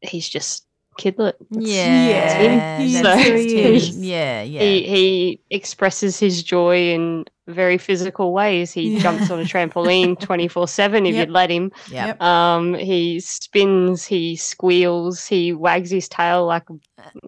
he's 0.01 0.29
just 0.29 0.65
kidlet. 0.99 1.35
That's- 1.51 1.69
yeah. 1.69 2.79
He 2.83 3.03
that's 3.03 3.27
him. 3.29 3.75
is. 3.75 3.97
yeah, 3.99 4.43
yeah. 4.43 4.61
He 4.61 4.83
he 4.83 5.41
expresses 5.51 6.19
his 6.19 6.43
joy 6.43 6.91
in 6.91 7.25
very 7.49 7.79
physical 7.79 8.33
ways. 8.33 8.73
He 8.73 8.91
Yeah. 8.91 9.01
jumps 9.01 9.31
on 9.31 9.41
a 9.41 9.45
trampoline 9.45 10.17
24/7 10.21 11.07
if 11.09 11.15
Yep. 11.15 11.27
you'd 11.29 11.33
let 11.33 11.51
him. 11.51 11.73
Yep. 11.91 12.23
Um, 12.23 12.75
he 12.75 13.21
spins, 13.21 14.05
he 14.07 14.37
squeals, 14.37 15.27
he 15.27 15.53
wags 15.53 15.91
his 15.91 16.09
tail 16.09 16.47
like 16.47 16.65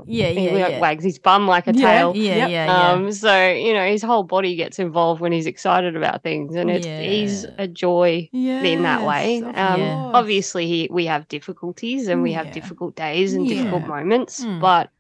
yeah, 0.07 0.29
he 0.31 0.47
yeah, 0.47 0.69
yeah. 0.69 0.81
wags 0.81 1.05
his 1.05 1.19
bum 1.19 1.47
like 1.47 1.67
a 1.69 1.73
Yeah. 1.73 1.87
tail. 1.87 2.13
Yeah, 2.17 2.37
Yep. 2.37 2.51
yeah, 2.51 2.67
yeah. 2.67 2.93
Um, 2.93 3.13
so 3.13 3.49
you 3.51 3.73
know 3.73 3.87
his 3.87 4.03
whole 4.03 4.25
body 4.25 4.57
gets 4.57 4.79
involved 4.79 5.21
when 5.21 5.33
he's 5.33 5.47
excited 5.47 5.97
about 5.97 6.23
things, 6.23 6.55
and 6.55 6.71
it's 6.71 6.87
he's 6.87 7.47
a 7.59 7.67
joy 7.67 8.29
in 8.33 8.83
that 8.83 9.05
way. 9.05 9.39
Um, 9.43 9.81
Yeah. 9.81 10.11
obviously, 10.15 10.67
he, 10.67 10.89
we 10.91 11.07
have 11.07 11.29
difficulties 11.29 12.09
and 12.09 12.23
we 12.23 12.33
Yeah. 12.33 12.43
have 12.45 12.53
difficult 12.53 12.95
days 12.97 13.35
and 13.35 13.49
difficult 13.49 13.85
moments, 13.87 14.45
Mm. 14.45 14.61
but 14.61 14.91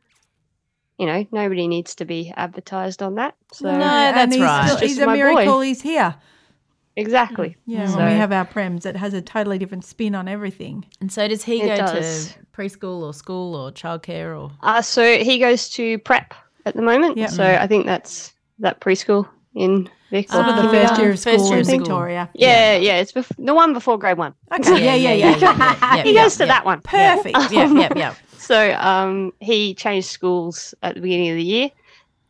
you 1.00 1.06
know 1.06 1.26
nobody 1.32 1.66
needs 1.66 1.94
to 1.96 2.04
be 2.04 2.32
advertised 2.36 3.02
on 3.02 3.14
that. 3.16 3.34
So 3.52 3.70
No, 3.72 3.78
that's 3.78 4.34
he's 4.34 4.42
right. 4.44 4.66
still- 4.68 4.88
he's 4.88 4.98
a 4.98 5.06
my 5.06 5.12
boy. 5.14 5.16
miracle 5.16 5.60
he's 5.62 5.80
here. 5.82 6.14
exactly. 6.96 7.56
Yeah, 7.66 7.86
So- 7.86 7.96
when 7.98 8.06
we 8.12 8.18
have 8.18 8.32
our 8.32 8.44
prems, 8.44 8.84
it 8.84 8.96
has 8.96 9.14
a 9.14 9.22
totally 9.22 9.58
different 9.58 9.84
spin 9.84 10.14
on 10.14 10.28
everything. 10.28 10.84
And 11.00 11.10
so 11.10 11.26
does 11.28 11.44
he 11.44 11.62
It 11.62 11.68
go 11.68 11.76
does. 11.86 12.32
to 12.34 12.38
preschool 12.56 13.02
or 13.02 13.14
school 13.14 13.54
or 13.56 13.72
childcare 13.72 14.38
or? 14.38 14.50
Uh, 14.62 14.82
so 14.82 15.18
he 15.18 15.38
goes 15.38 15.68
to 15.70 15.98
prep 16.00 16.34
at 16.66 16.74
the 16.76 16.82
moment. 16.82 17.16
Yep. 17.16 17.30
So 17.30 17.44
I 17.44 17.66
think 17.66 17.86
that's 17.86 18.34
that 18.58 18.80
preschool 18.80 19.26
in 19.54 19.88
Vic. 20.10 20.30
Sort 20.30 20.46
of 20.46 20.56
the 20.56 20.68
first 20.70 20.98
year 21.00 21.10
of 21.10 21.20
first 21.20 21.22
school 21.22 21.46
year 21.48 21.54
in 21.54 21.60
of 21.60 21.66
school. 21.66 21.78
Victoria. 21.78 22.28
yeah, 22.34 22.76
yeah, 22.76 22.96
it's 22.96 23.12
bef- 23.12 23.32
the 23.44 23.54
one 23.54 23.72
before 23.72 23.98
grade 23.98 24.18
one. 24.18 24.34
Okay, 24.52 24.84
yeah, 24.84 24.94
yeah, 24.94 25.12
yeah. 25.14 25.36
yeah, 25.96 26.02
he 26.02 26.14
goes 26.14 26.36
to 26.38 26.46
that 26.46 26.64
one. 26.64 26.80
Perfect. 26.82 27.36
Yeah, 27.52 27.72
yeah, 27.72 27.92
yeah. 27.96 28.14
So 28.38 28.72
um, 28.72 29.32
he 29.38 29.74
changed 29.74 30.08
schools 30.08 30.74
at 30.82 30.94
the 30.96 31.00
beginning 31.00 31.28
of 31.30 31.36
the 31.36 31.44
year, 31.44 31.70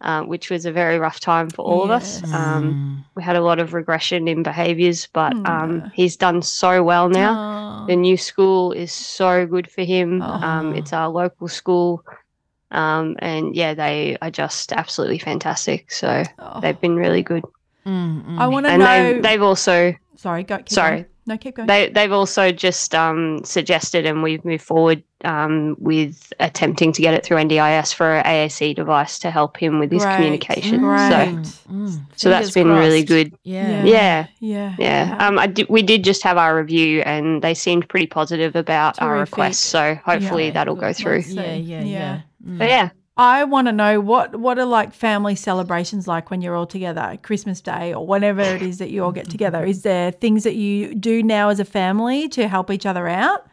uh, 0.03 0.23
which 0.25 0.51
was 0.51 0.67
a 0.67 0.73
very 0.73 0.99
rough 0.99 1.19
time 1.19 1.49
for 1.49 1.63
all 1.65 1.83
of 1.85 1.91
us. 1.91 2.21
Yes. 2.21 2.33
Um, 2.35 3.05
we 3.15 3.23
had 3.23 3.37
a 3.37 3.41
lot 3.41 3.59
of 3.59 3.73
regression 3.73 4.29
in 4.29 4.43
behaviours, 4.43 5.09
but 5.15 5.33
Mm. 5.33 5.49
um, 5.49 5.91
he's 5.95 6.17
done 6.19 6.43
so 6.43 6.83
well 6.83 7.09
now. 7.09 7.85
Oh. 7.85 7.87
The 7.87 7.97
new 7.97 8.19
school 8.19 8.73
is 8.73 8.93
so 8.93 9.47
good 9.47 9.71
for 9.71 9.83
him. 9.83 10.21
Um, 10.21 10.73
Oh. 10.75 10.77
it's 10.77 10.93
our 10.93 11.09
local 11.09 11.49
school. 11.49 12.05
Um, 12.71 13.17
and 13.21 13.57
yeah, 13.57 13.73
they 13.73 14.19
are 14.21 14.31
just 14.31 14.73
absolutely 14.73 15.19
fantastic. 15.21 15.91
So 15.91 16.23
Oh, 16.39 16.61
they've 16.61 16.79
been 16.81 16.97
really 16.97 17.23
good. 17.23 17.45
Mm, 17.91 18.25
mm. 18.25 18.39
I 18.39 18.47
want 18.47 18.67
to 18.67 18.79
know. 18.79 19.13
they've, 19.15 19.23
they've 19.23 19.43
also 19.43 19.95
sorry, 20.17 20.45
go. 20.45 20.59
Keep 20.59 20.69
Sorry. 20.71 20.97
Going. 20.97 21.07
No, 21.27 21.37
keep 21.37 21.55
going. 21.57 21.67
they 21.67 21.91
they've 21.91 22.13
also 22.13 22.51
just 22.51 22.95
um, 22.95 23.41
suggested, 23.45 24.07
and 24.07 24.23
we've 24.23 24.45
moved 24.45 24.65
forward 24.65 25.03
um, 25.25 25.77
with 25.79 26.33
attempting 26.41 26.93
to 26.93 27.03
get 27.03 27.15
it 27.15 27.25
through 27.25 27.37
NDIS 27.37 27.95
for 27.95 28.17
an 28.17 28.25
AAC 28.25 28.75
device 28.75 29.19
to 29.21 29.31
help 29.31 29.57
him 29.57 29.79
with 29.79 29.93
his 29.93 30.03
Great. 30.03 30.17
communication. 30.17 30.81
Great. 30.81 31.09
So 31.45 31.53
Mm, 31.71 32.01
so 32.17 32.31
that's 32.31 32.51
fingers 32.51 32.55
been 32.55 32.69
really 32.69 33.05
good. 33.05 33.33
Yeah. 33.45 33.85
Yeah. 33.85 34.27
yeah, 34.41 34.75
Yeah, 34.79 35.17
um, 35.21 35.39
I 35.39 35.47
did, 35.47 35.69
we 35.69 35.83
did 35.83 36.03
just 36.03 36.23
have 36.25 36.37
our 36.37 36.57
review, 36.57 37.03
and 37.03 37.43
they 37.43 37.55
seemed 37.55 37.89
pretty 37.89 38.07
positive 38.09 38.57
about 38.57 39.01
our 39.01 39.19
request. 39.19 39.61
So 39.67 39.95
hopefully 40.05 40.47
Yeah. 40.47 40.53
that'll 40.53 40.75
go 40.75 40.93
through. 40.93 41.21
Yeah, 41.29 41.55
yeah, 41.55 41.83
Yeah. 41.83 41.85
yeah. 41.85 42.21
Mm. 42.45 42.59
But 42.59 42.69
yeah, 42.69 42.89
I 43.21 43.45
want 43.45 43.69
to 43.69 43.73
know 43.73 44.01
what 44.01 44.37
what 44.37 44.59
are 44.59 44.65
like 44.65 44.95
family 44.95 45.35
celebrations 45.35 46.09
like 46.09 46.31
when 46.31 46.41
you're 46.41 46.57
all 46.57 46.67
together, 46.67 47.19
Christmas 47.23 47.61
Day 47.61 47.93
or 47.93 48.07
whenever 48.07 48.41
it 48.41 48.63
is 48.63 48.79
that 48.79 48.89
you 48.89 49.05
all 49.05 49.13
get 49.13 49.29
together. 49.29 49.63
Is 49.63 49.83
there 49.83 50.11
things 50.11 50.43
that 50.45 50.55
you 50.55 50.95
do 50.95 51.23
now 51.23 51.51
as 51.51 51.61
a 51.61 51.67
family 51.67 52.31
to 52.31 52.49
help 52.49 52.71
each 52.71 52.87
other 52.87 53.07
out? 53.09 53.47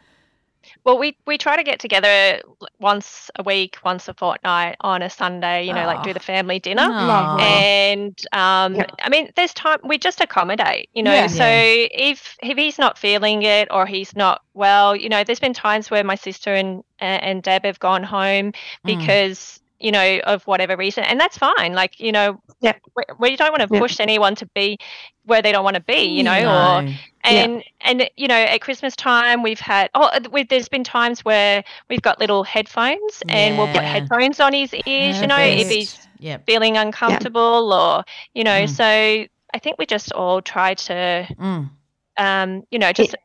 Well, 0.88 0.98
we 0.98 1.18
we 1.28 1.38
try 1.38 1.58
to 1.58 1.64
get 1.64 1.82
together 1.82 2.40
once 2.80 3.30
a 3.36 3.44
week, 3.44 3.78
once 3.84 4.08
a 4.08 4.14
fortnight 4.14 4.78
on 4.80 5.02
a 5.02 5.10
Sunday. 5.10 5.68
You 5.68 5.74
know, 5.74 5.86
like 5.86 6.02
do 6.02 6.12
Oh. 6.12 6.14
the 6.14 6.20
ah, 6.20 6.24
family 6.24 6.60
dinner. 6.60 6.88
Lovely. 6.88 7.44
And 7.44 8.18
um, 8.32 8.78
I 9.02 9.10
mean, 9.10 9.30
there's 9.36 9.54
time. 9.54 9.80
We 9.84 9.98
just 9.98 10.22
accommodate. 10.22 10.90
You 10.94 11.04
know, 11.04 11.14
Yeah. 11.14 11.28
so 11.28 11.46
if 11.46 12.38
if 12.42 12.58
he's 12.58 12.80
not 12.80 12.98
feeling 12.98 13.44
it 13.44 13.68
or 13.70 13.86
he's 13.86 14.16
not 14.16 14.42
well, 14.54 14.96
you 14.96 15.10
know, 15.10 15.26
there's 15.26 15.42
been 15.42 15.54
times 15.54 15.92
where 15.92 16.06
my 16.06 16.16
sister 16.16 16.54
and 16.54 16.84
and 17.00 17.44
Deb 17.44 17.66
have 17.66 17.80
gone 17.80 18.04
home 18.04 18.54
mm. 18.54 18.54
because 18.86 19.60
you 19.80 19.92
know 19.92 20.20
of 20.24 20.48
whatever 20.48 20.78
reason, 20.78 21.04
and 21.04 21.20
that's 21.20 21.38
fine. 21.38 21.74
Like 21.74 22.00
you 22.00 22.14
know, 22.14 22.40
Yeah. 22.62 22.76
we, 22.96 23.04
we 23.20 23.36
don't 23.36 23.52
want 23.52 23.70
to 23.70 23.70
Yeah. 23.70 23.80
push 23.80 24.00
anyone 24.00 24.36
to 24.36 24.46
be 24.56 24.78
where 25.26 25.42
they 25.42 25.52
don't 25.52 25.66
want 25.66 25.76
to 25.76 25.84
be. 25.84 26.06
You 26.18 26.24
mm, 26.24 26.26
know, 26.26 26.78
or 26.78 26.84
And 27.28 27.64
and 27.82 28.10
you 28.18 28.28
know 28.28 28.36
at 28.36 28.62
christmas 28.62 28.96
time 28.96 29.44
we've 29.44 29.60
had 29.60 29.90
oh 29.94 30.10
we 30.32 30.44
there's 30.44 30.70
been 30.70 30.84
times 30.84 31.26
where 31.26 31.64
we've 31.90 32.02
got 32.02 32.20
little 32.20 32.44
headphones 32.44 33.24
and 33.30 33.58
we'll 33.58 33.68
put 33.68 33.84
headphones 33.84 34.40
on 34.40 34.54
his 34.54 34.74
ears 34.86 35.22
you 35.22 35.28
know 35.28 35.40
if 35.40 35.70
he's 35.70 36.08
Yep. 36.20 36.46
feeling 36.46 36.78
uncomfortable 36.78 37.74
or 37.74 38.04
you 38.34 38.44
know 38.44 38.66
Mm. 38.66 38.70
so 38.70 38.84
i 38.86 39.60
think 39.60 39.78
we 39.78 39.86
just 39.86 40.12
all 40.14 40.42
try 40.42 40.74
to 40.76 41.28
Mm. 41.40 41.70
um 42.18 42.64
you 42.72 42.80
know 42.80 42.92
just 42.94 43.16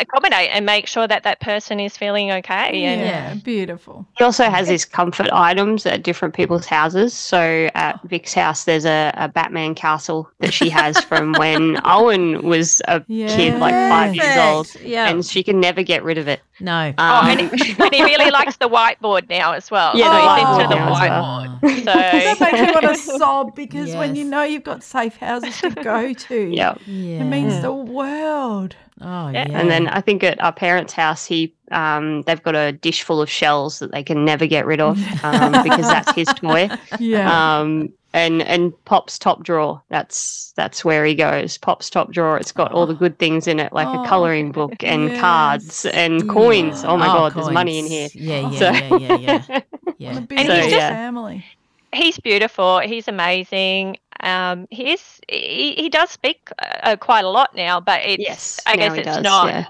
accommodate 0.00 0.50
and 0.52 0.64
make 0.66 0.86
sure 0.86 1.06
that 1.06 1.22
that 1.24 1.40
person 1.40 1.78
is 1.80 1.96
feeling 1.96 2.30
okay 2.32 2.84
and 2.84 3.00
Yeah, 3.00 3.34
beautiful. 3.34 4.06
He 4.18 4.24
also 4.24 4.44
has 4.50 4.68
these 4.68 4.84
comfort 4.84 5.28
items 5.32 5.86
at 5.86 6.02
different 6.02 6.34
people's 6.34 6.66
houses. 6.66 7.12
So 7.14 7.68
at 7.74 8.00
Vic's 8.04 8.34
house, 8.34 8.64
there's 8.64 8.84
a, 8.86 9.12
a 9.16 9.28
Batman 9.28 9.74
castle 9.74 10.30
that 10.40 10.52
she 10.52 10.68
has 10.70 10.98
from 11.04 11.32
when 11.38 11.78
Owen 11.84 12.42
was 12.42 12.80
a 12.88 13.00
kid, 13.00 13.58
like 13.60 13.74
five 13.74 14.14
years 14.14 14.36
old, 14.38 14.74
Yeah. 14.82 15.08
and 15.08 15.24
she 15.24 15.42
can 15.42 15.60
never 15.60 15.82
get 15.82 16.02
rid 16.04 16.18
of 16.18 16.28
it. 16.28 16.40
No. 16.58 16.94
oh 16.96 17.02
Um, 17.04 17.26
and, 17.26 17.40
he- 17.60 17.74
and 17.78 17.94
he 17.94 18.02
really 18.02 18.30
likes 18.30 18.56
the 18.56 18.68
whiteboard 18.68 19.28
now 19.28 19.52
as 19.52 19.70
well 19.70 19.92
Yeah, 19.94 20.06
so 20.06 20.10
the 20.12 20.20
he's 20.20 20.28
whiteboard 20.28 20.60
into 20.64 20.68
the 20.68 20.74
now 20.74 20.92
as 20.94 21.00
well. 21.10 21.58
whiteboard 21.60 21.84
That 21.84 22.36
so 22.38 22.44
makes 22.44 22.60
me 22.60 22.72
want 22.72 22.96
to 22.96 23.18
sob 23.18 23.54
because 23.54 23.94
when 23.94 24.16
you 24.16 24.24
know 24.24 24.42
you've 24.42 24.64
got 24.64 24.82
safe 24.82 25.16
houses 25.16 25.58
to 25.60 25.70
go 25.70 26.12
to, 26.14 26.48
yeah. 26.48 26.76
yeah. 26.86 27.20
it 27.20 27.24
means 27.24 27.60
the 27.60 27.72
world. 27.72 28.74
Oh, 29.00 29.28
Yeah. 29.28 29.46
yeah. 29.48 29.58
And 29.60 29.70
then 29.70 29.88
I 29.88 30.00
think 30.00 30.24
at 30.24 30.40
our 30.42 30.52
parents' 30.52 30.92
house, 30.92 31.24
he 31.26 31.52
um, 31.72 32.22
they've 32.22 32.42
got 32.42 32.54
a 32.54 32.72
dish 32.72 33.02
full 33.02 33.20
of 33.20 33.28
shells 33.28 33.78
that 33.80 33.90
they 33.92 34.02
can 34.02 34.24
never 34.24 34.46
get 34.46 34.64
rid 34.66 34.80
of 34.80 34.98
um, 35.24 35.52
because 35.62 35.86
that's 35.86 36.12
his 36.14 36.28
toy. 36.28 36.68
Yeah. 36.98 37.58
Um, 37.60 37.92
and 38.14 38.40
and 38.44 38.72
Pop's 38.86 39.18
top 39.18 39.42
drawer. 39.42 39.82
That's 39.90 40.52
that's 40.56 40.82
where 40.84 41.04
he 41.04 41.14
goes. 41.14 41.58
Pop's 41.58 41.90
top 41.90 42.12
drawer. 42.12 42.38
It's 42.38 42.52
got 42.52 42.72
all 42.72 42.86
the 42.86 42.94
good 42.94 43.18
things 43.18 43.46
in 43.46 43.60
it, 43.60 43.74
like 43.74 43.88
Oh, 43.88 44.02
a 44.04 44.06
coloring 44.06 44.52
book 44.52 44.82
and 44.82 45.10
yes. 45.10 45.20
cards 45.20 45.84
and 45.86 46.26
coins. 46.26 46.82
Oh 46.84 46.96
my 46.96 47.06
god, 47.06 47.34
there's 47.34 47.50
money 47.50 47.78
in 47.78 47.84
here. 47.86 48.08
Yeah, 48.14 48.50
yeah, 48.50 48.58
So- 48.58 48.96
yeah, 48.96 49.16
yeah, 49.18 49.42
yeah. 49.48 49.60
yeah. 49.98 50.16
And 50.16 50.28
beautiful 50.28 50.54
he's 50.54 50.70
just- 50.72 50.80
family. 50.88 51.44
he's 51.92 52.18
beautiful. 52.18 52.78
He's 52.78 53.06
amazing. 53.08 53.98
Um, 54.20 54.66
he 54.70 54.92
is. 54.92 55.20
He, 55.28 55.74
he 55.76 55.88
does 55.88 56.10
speak 56.10 56.48
uh, 56.58 56.96
quite 56.96 57.24
a 57.24 57.28
lot 57.30 57.54
now, 57.54 57.80
but 57.80 58.02
it's. 58.04 58.22
Yes, 58.22 58.60
I 58.66 58.76
now 58.76 58.86
guess 58.88 58.94
he 58.94 59.00
it's 59.00 59.06
does, 59.08 59.22
not. 59.22 59.48
yeah. 59.48 59.64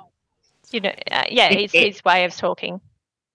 You 0.73 0.81
know. 0.81 0.93
Uh, 1.11 1.25
yeah, 1.31 1.49
It- 1.51 1.61
it's 1.61 1.73
his 1.73 2.05
way 2.05 2.25
of 2.25 2.35
talking. 2.37 2.81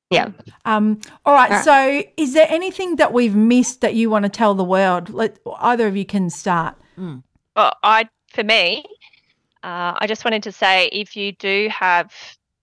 Yeah. 0.09 0.31
Um, 0.65 0.99
all 1.25 1.33
right. 1.33 1.51
All 1.53 1.63
So, 1.63 2.03
is 2.17 2.33
there 2.33 2.47
anything 2.49 2.97
that 2.97 3.13
we've 3.13 3.33
missed 3.35 3.79
that 3.79 3.93
you 3.95 4.09
want 4.09 4.23
to 4.23 4.29
tell 4.29 4.53
the 4.53 4.63
world? 4.63 5.09
Let 5.09 5.39
either 5.59 5.87
of 5.87 5.95
you 5.95 6.05
can 6.05 6.29
start. 6.29 6.75
Well, 6.97 7.73
I 7.81 8.09
for 8.27 8.43
me, 8.43 8.83
uh, 9.63 9.93
I 9.97 10.07
just 10.07 10.25
wanted 10.25 10.43
to 10.43 10.51
say 10.51 10.87
if 10.91 11.15
you 11.15 11.31
do 11.31 11.69
have 11.71 12.13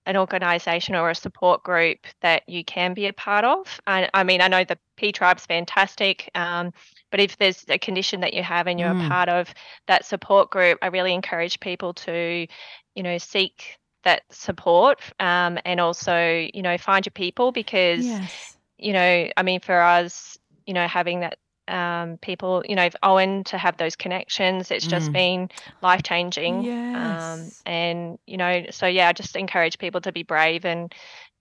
an 0.05 0.17
organisation 0.19 0.95
or 0.95 1.09
a 1.09 1.15
support 1.15 1.63
group 1.63 2.01
that 2.21 2.47
you 2.49 2.65
can 2.65 2.93
be 2.93 3.07
a 3.07 3.13
part 3.15 3.47
of, 3.47 3.81
and 3.87 4.11
I 4.13 4.25
mean 4.25 4.43
I 4.43 4.49
know 4.49 4.65
the 4.65 4.79
P 4.97 5.11
Tribe's 5.13 5.47
fantastic, 5.47 6.31
um, 6.35 6.73
but 7.11 7.21
if 7.21 7.37
there's 7.39 7.65
a 7.69 7.79
condition 7.79 8.21
that 8.21 8.35
you 8.35 8.43
have 8.43 8.67
and 8.67 8.79
you're 8.81 8.91
Mm. 8.91 8.93
a 8.93 8.97
part 8.97 9.29
of 9.29 9.53
that 9.87 10.05
support 10.05 10.51
group, 10.51 10.79
I 10.83 10.87
really 10.89 11.15
encourage 11.15 11.61
people 11.61 11.95
to, 11.95 12.47
you 12.95 13.03
know, 13.03 13.19
seek 13.19 13.79
that 14.05 14.23
support 14.31 15.01
um, 15.21 15.59
and 15.65 15.81
also 15.81 16.47
you 16.55 16.63
know 16.63 16.79
find 16.79 17.05
your 17.05 17.13
people 17.13 17.51
because 17.53 18.21
Yes. 18.21 18.59
you 18.79 18.93
know, 18.93 19.29
I 19.37 19.43
mean, 19.43 19.61
for 19.61 19.81
us, 19.81 20.39
you 20.67 20.75
know, 20.75 20.87
having 20.87 21.21
that 21.21 21.39
um, 21.69 22.17
people, 22.19 22.63
you 22.69 22.77
know, 22.77 22.89
Owen 23.03 23.45
to 23.45 23.59
have 23.59 23.77
those 23.77 23.97
connections, 23.97 24.71
it's 24.71 24.87
just 24.87 25.13
Mm. 25.13 25.13
been 25.13 25.49
life 25.83 26.03
changing. 26.03 26.69
Um, 26.95 27.53
Yes. 27.53 27.63
and 27.67 28.19
you 28.27 28.37
know, 28.37 28.65
so 28.71 28.87
yeah, 28.87 29.09
I 29.09 29.13
just 29.13 29.37
encourage 29.37 29.79
people 29.79 30.01
to 30.03 30.13
be 30.13 30.23
brave 30.23 30.65
and 30.65 30.93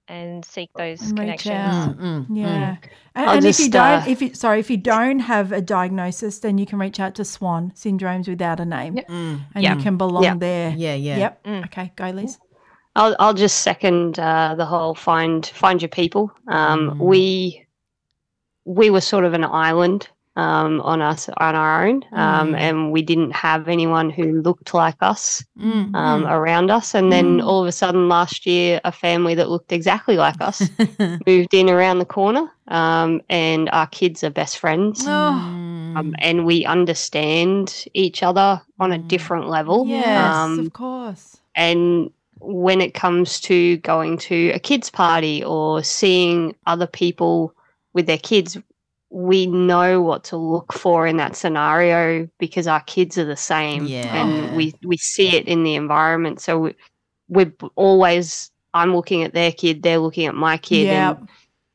and 0.08 0.45
seek 0.45 0.70
those 0.76 1.01
And 1.01 1.18
connections. 1.18 1.55
out. 1.55 1.97
Mm, 1.97 2.28
mm, 2.28 2.38
Yeah. 2.38 2.78
And, 3.16 3.30
I'll 3.30 3.38
and 3.38 3.45
if 3.45 3.60
you 3.60 3.70
don't, 3.70 4.03
uh, 4.03 4.05
if 4.08 4.22
you 4.22 4.34
sorry, 4.34 4.60
if 4.60 4.70
you 4.70 4.78
don't 4.78 5.20
have 5.20 5.51
a 5.51 5.62
diagnosis, 5.62 6.39
then 6.39 6.58
you 6.58 6.66
can 6.66 6.80
reach 6.80 6.99
out 6.99 7.16
to 7.16 7.26
SWAN 7.26 7.72
Syndromes 7.76 8.28
Without 8.28 8.60
a 8.60 8.66
Name, 8.66 8.95
mm. 8.95 9.41
and 9.53 9.64
Yeah. 9.64 9.76
you 9.76 9.82
can 9.82 9.97
belong 9.97 10.24
Yeah. 10.24 10.36
there. 10.36 10.70
Yeah, 10.78 10.93
yeah. 10.95 11.18
Yep. 11.18 11.43
Mm. 11.43 11.66
Okay. 11.66 11.91
Go, 11.95 12.10
Liz. 12.10 12.38
I'll 12.95 13.16
I'll 13.20 13.34
just 13.34 13.60
second 13.62 14.18
uh, 14.20 14.55
the 14.55 14.66
whole 14.66 14.95
find 14.95 15.45
find 15.45 15.82
your 15.82 15.89
people. 15.89 16.32
Um, 16.47 16.97
We 16.99 17.66
we 18.66 18.89
were 18.89 19.01
sort 19.01 19.24
of 19.26 19.34
an 19.34 19.43
island 19.43 20.10
um, 20.38 20.82
on 20.82 21.02
us 21.02 21.30
on 21.38 21.56
our 21.56 21.86
own, 21.88 21.98
um, 22.14 22.52
Mm. 22.54 22.58
and 22.66 22.92
we 22.92 23.02
didn't 23.02 23.32
have 23.34 23.68
anyone 23.68 24.10
who 24.10 24.42
looked 24.42 24.74
like 24.74 24.96
us 25.02 25.44
Mm. 25.60 25.96
um, 25.96 26.26
around 26.28 26.70
us. 26.70 26.94
And 26.96 27.12
then 27.12 27.42
all 27.42 27.62
of 27.64 27.68
a 27.68 27.72
sudden, 27.72 28.08
last 28.08 28.46
year, 28.46 28.80
a 28.86 28.92
family 28.92 29.34
that 29.36 29.50
looked 29.50 29.72
exactly 29.72 30.16
like 30.16 30.40
us 30.40 30.70
moved 31.28 31.54
in 31.54 31.70
around 31.70 31.98
the 32.00 32.06
corner, 32.20 32.46
um, 32.68 33.22
and 33.30 33.70
our 33.72 33.88
kids 33.88 34.24
are 34.24 34.30
best 34.42 34.60
friends. 34.60 35.04
Oh, 35.08 35.34
Um, 35.98 36.14
and 36.20 36.46
we 36.46 36.64
understand 36.66 37.86
each 37.96 38.22
other 38.22 38.62
on 38.80 38.92
a 38.92 39.00
different 39.00 39.50
level. 39.50 39.88
yes, 39.88 40.36
Um, 40.36 40.60
of 40.60 40.74
course. 40.74 41.38
and 41.56 42.12
when 42.40 42.82
it 42.82 42.94
comes 42.94 43.40
to 43.42 43.78
going 43.78 44.20
to 44.30 44.52
a 44.54 44.60
kids 44.60 44.92
party 44.92 45.44
or 45.44 45.82
seeing 45.84 46.56
other 46.68 46.86
people 46.86 47.52
with 47.94 48.06
their 48.06 48.20
kids 48.20 48.58
we 49.10 49.47
know 49.47 50.01
what 50.01 50.24
to 50.26 50.38
look 50.38 50.74
for 50.74 51.08
in 51.08 51.18
that 51.18 51.36
scenario 51.36 52.28
because 52.39 52.68
our 52.68 52.82
kids 52.82 53.18
are 53.18 53.26
the 53.26 53.38
same 53.38 53.86
Yeah. 53.86 54.14
and 54.26 54.55
we 54.55 54.74
we 54.84 54.97
see 54.97 55.36
it 55.36 55.47
in 55.47 55.64
the 55.64 55.76
environment 55.76 56.41
so 56.41 56.60
we, 56.60 56.76
we're 57.30 57.53
always 57.76 58.51
i'm 58.74 58.93
looking 58.93 59.24
at 59.24 59.34
their 59.34 59.51
kid 59.51 59.82
they're 59.82 59.97
looking 59.99 60.26
at 60.28 60.36
my 60.36 60.58
kid 60.58 60.88
Yep. 60.88 61.20
and, 61.20 61.30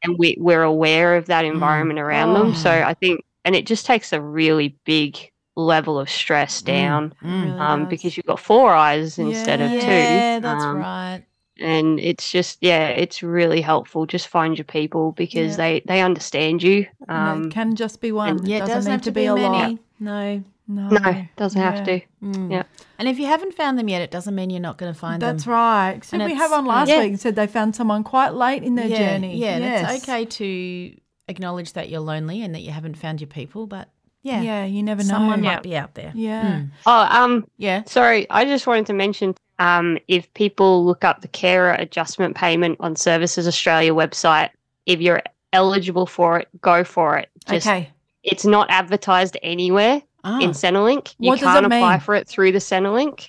and 0.05 0.19
we, 0.19 0.37
we're 0.39 0.63
aware 0.63 1.17
of 1.17 1.27
that 1.27 1.45
environment 1.47 1.99
around 1.99 2.35
them 2.35 2.55
so 2.55 2.71
Oh. 2.71 2.83
i 2.89 2.95
think 2.95 3.25
and 3.45 3.57
it 3.57 3.67
just 3.67 3.87
takes 3.87 4.13
a 4.13 4.21
really 4.21 4.77
big 4.85 5.19
level 5.57 5.99
of 5.99 6.09
stress 6.11 6.61
down 6.63 7.15
Mm. 7.23 7.45
Really 7.45 7.59
um, 7.59 7.89
because 7.89 8.17
you've 8.17 8.27
got 8.27 8.41
four 8.41 8.73
eyes 8.75 9.19
instead 9.19 9.61
of 9.61 9.71
two. 9.71 9.77
Yeah, 9.87 10.39
that's 10.41 10.65
um, 10.65 10.77
right. 10.79 11.25
And 11.61 12.01
it's 12.01 12.31
just, 12.31 12.59
yeah, 12.61 12.89
it's 12.89 13.23
really 13.23 13.61
helpful. 13.61 14.07
Just 14.07 14.29
find 14.29 14.57
your 14.57 14.65
people 14.65 15.13
because 15.13 15.53
Yeah. 15.53 15.57
they 15.57 15.83
they 15.87 16.01
understand 16.01 16.63
you. 16.63 16.87
Um, 17.09 17.45
it 17.45 17.51
can 17.53 17.77
just 17.77 18.01
be 18.01 18.11
one. 18.13 18.45
Yeah, 18.47 18.57
it 18.57 18.61
doesn't, 18.61 18.75
doesn't 18.75 18.91
need 18.91 18.95
have 18.95 19.03
to 19.03 19.13
be, 19.13 19.27
a 19.27 19.35
lot. 19.35 19.79
No. 20.01 20.45
No, 20.69 20.89
no, 20.89 21.27
doesn't 21.37 21.61
have 21.61 21.85
to. 21.85 22.01
Mm. 22.23 22.51
Yeah. 22.51 22.63
And 22.99 23.09
if 23.09 23.19
you 23.19 23.27
haven't 23.27 23.53
found 23.53 23.79
them 23.79 23.89
yet, 23.89 24.01
it 24.01 24.11
doesn't 24.13 24.35
mean 24.35 24.49
you're 24.49 24.61
not 24.61 24.79
going 24.79 24.95
to 24.95 24.99
find 24.99 25.21
That's 25.21 25.31
them. 25.31 25.37
That's 25.39 25.47
right. 25.49 25.91
Except 25.97 26.23
And 26.23 26.25
we 26.33 26.35
have 26.39 26.47
it's- 26.53 26.59
on 26.59 26.67
last 26.67 26.89
Yeah. 26.89 27.01
week 27.01 27.11
and 27.11 27.21
said 27.21 27.35
they 27.35 27.49
found 27.49 27.75
someone 27.77 28.05
quite 28.05 28.33
late 28.33 28.63
in 28.63 28.77
their 28.77 28.87
yeah, 28.87 28.99
journey. 29.13 29.37
Yeah, 29.37 29.57
and 29.57 29.65
it's 29.91 30.03
okay 30.05 30.25
to 30.25 30.97
acknowledge 31.29 31.73
that 31.75 31.91
you're 31.91 32.01
lonely 32.01 32.43
and 32.43 32.55
that 32.55 32.61
you 32.61 32.71
haven't 32.71 32.97
found 32.97 33.21
your 33.21 33.29
people, 33.29 33.67
but 33.67 33.89
yeah, 34.23 34.41
Yeah, 34.41 34.65
you 34.65 34.83
never 34.85 35.03
know. 35.03 35.09
someone 35.09 35.43
Yeah. 35.43 35.55
might 35.55 35.63
be 35.65 35.77
out 35.77 35.95
there. 35.95 36.13
Yeah. 36.15 36.43
Mm. 36.45 36.71
Oh, 36.87 37.07
um, 37.11 37.47
Yeah. 37.59 37.83
sorry, 37.87 38.31
I 38.31 38.45
just 38.45 38.67
wanted 38.67 38.87
to 38.87 38.93
mention 38.95 39.35
um, 39.59 39.99
if 40.09 40.33
people 40.35 40.85
look 40.85 41.05
up 41.05 41.21
the 41.21 41.29
carer 41.29 41.73
adjustment 41.75 42.37
payment 42.37 42.77
on 42.81 42.97
Services 42.97 43.47
Australia 43.47 43.93
website, 43.95 44.51
if 44.87 45.01
you're 45.01 45.23
eligible 45.53 46.07
for 46.07 46.39
it, 46.39 46.49
go 46.61 46.83
for 46.85 47.17
it. 47.19 47.29
Just, 47.49 47.67
Okay. 47.67 47.91
It's 48.25 48.45
not 48.47 48.69
advertised 48.71 49.37
anywhere 49.43 50.01
Ah. 50.25 50.39
in 50.41 50.51
Centrelink. 50.51 51.15
You 51.19 51.31
What 51.31 51.41
does 51.41 51.49
can't 51.49 51.65
it 51.65 51.67
apply 51.67 51.91
mean? 51.93 52.01
for 52.01 52.15
it 52.15 52.29
through 52.29 52.53
the 52.53 52.59
Centrelink. 52.61 53.29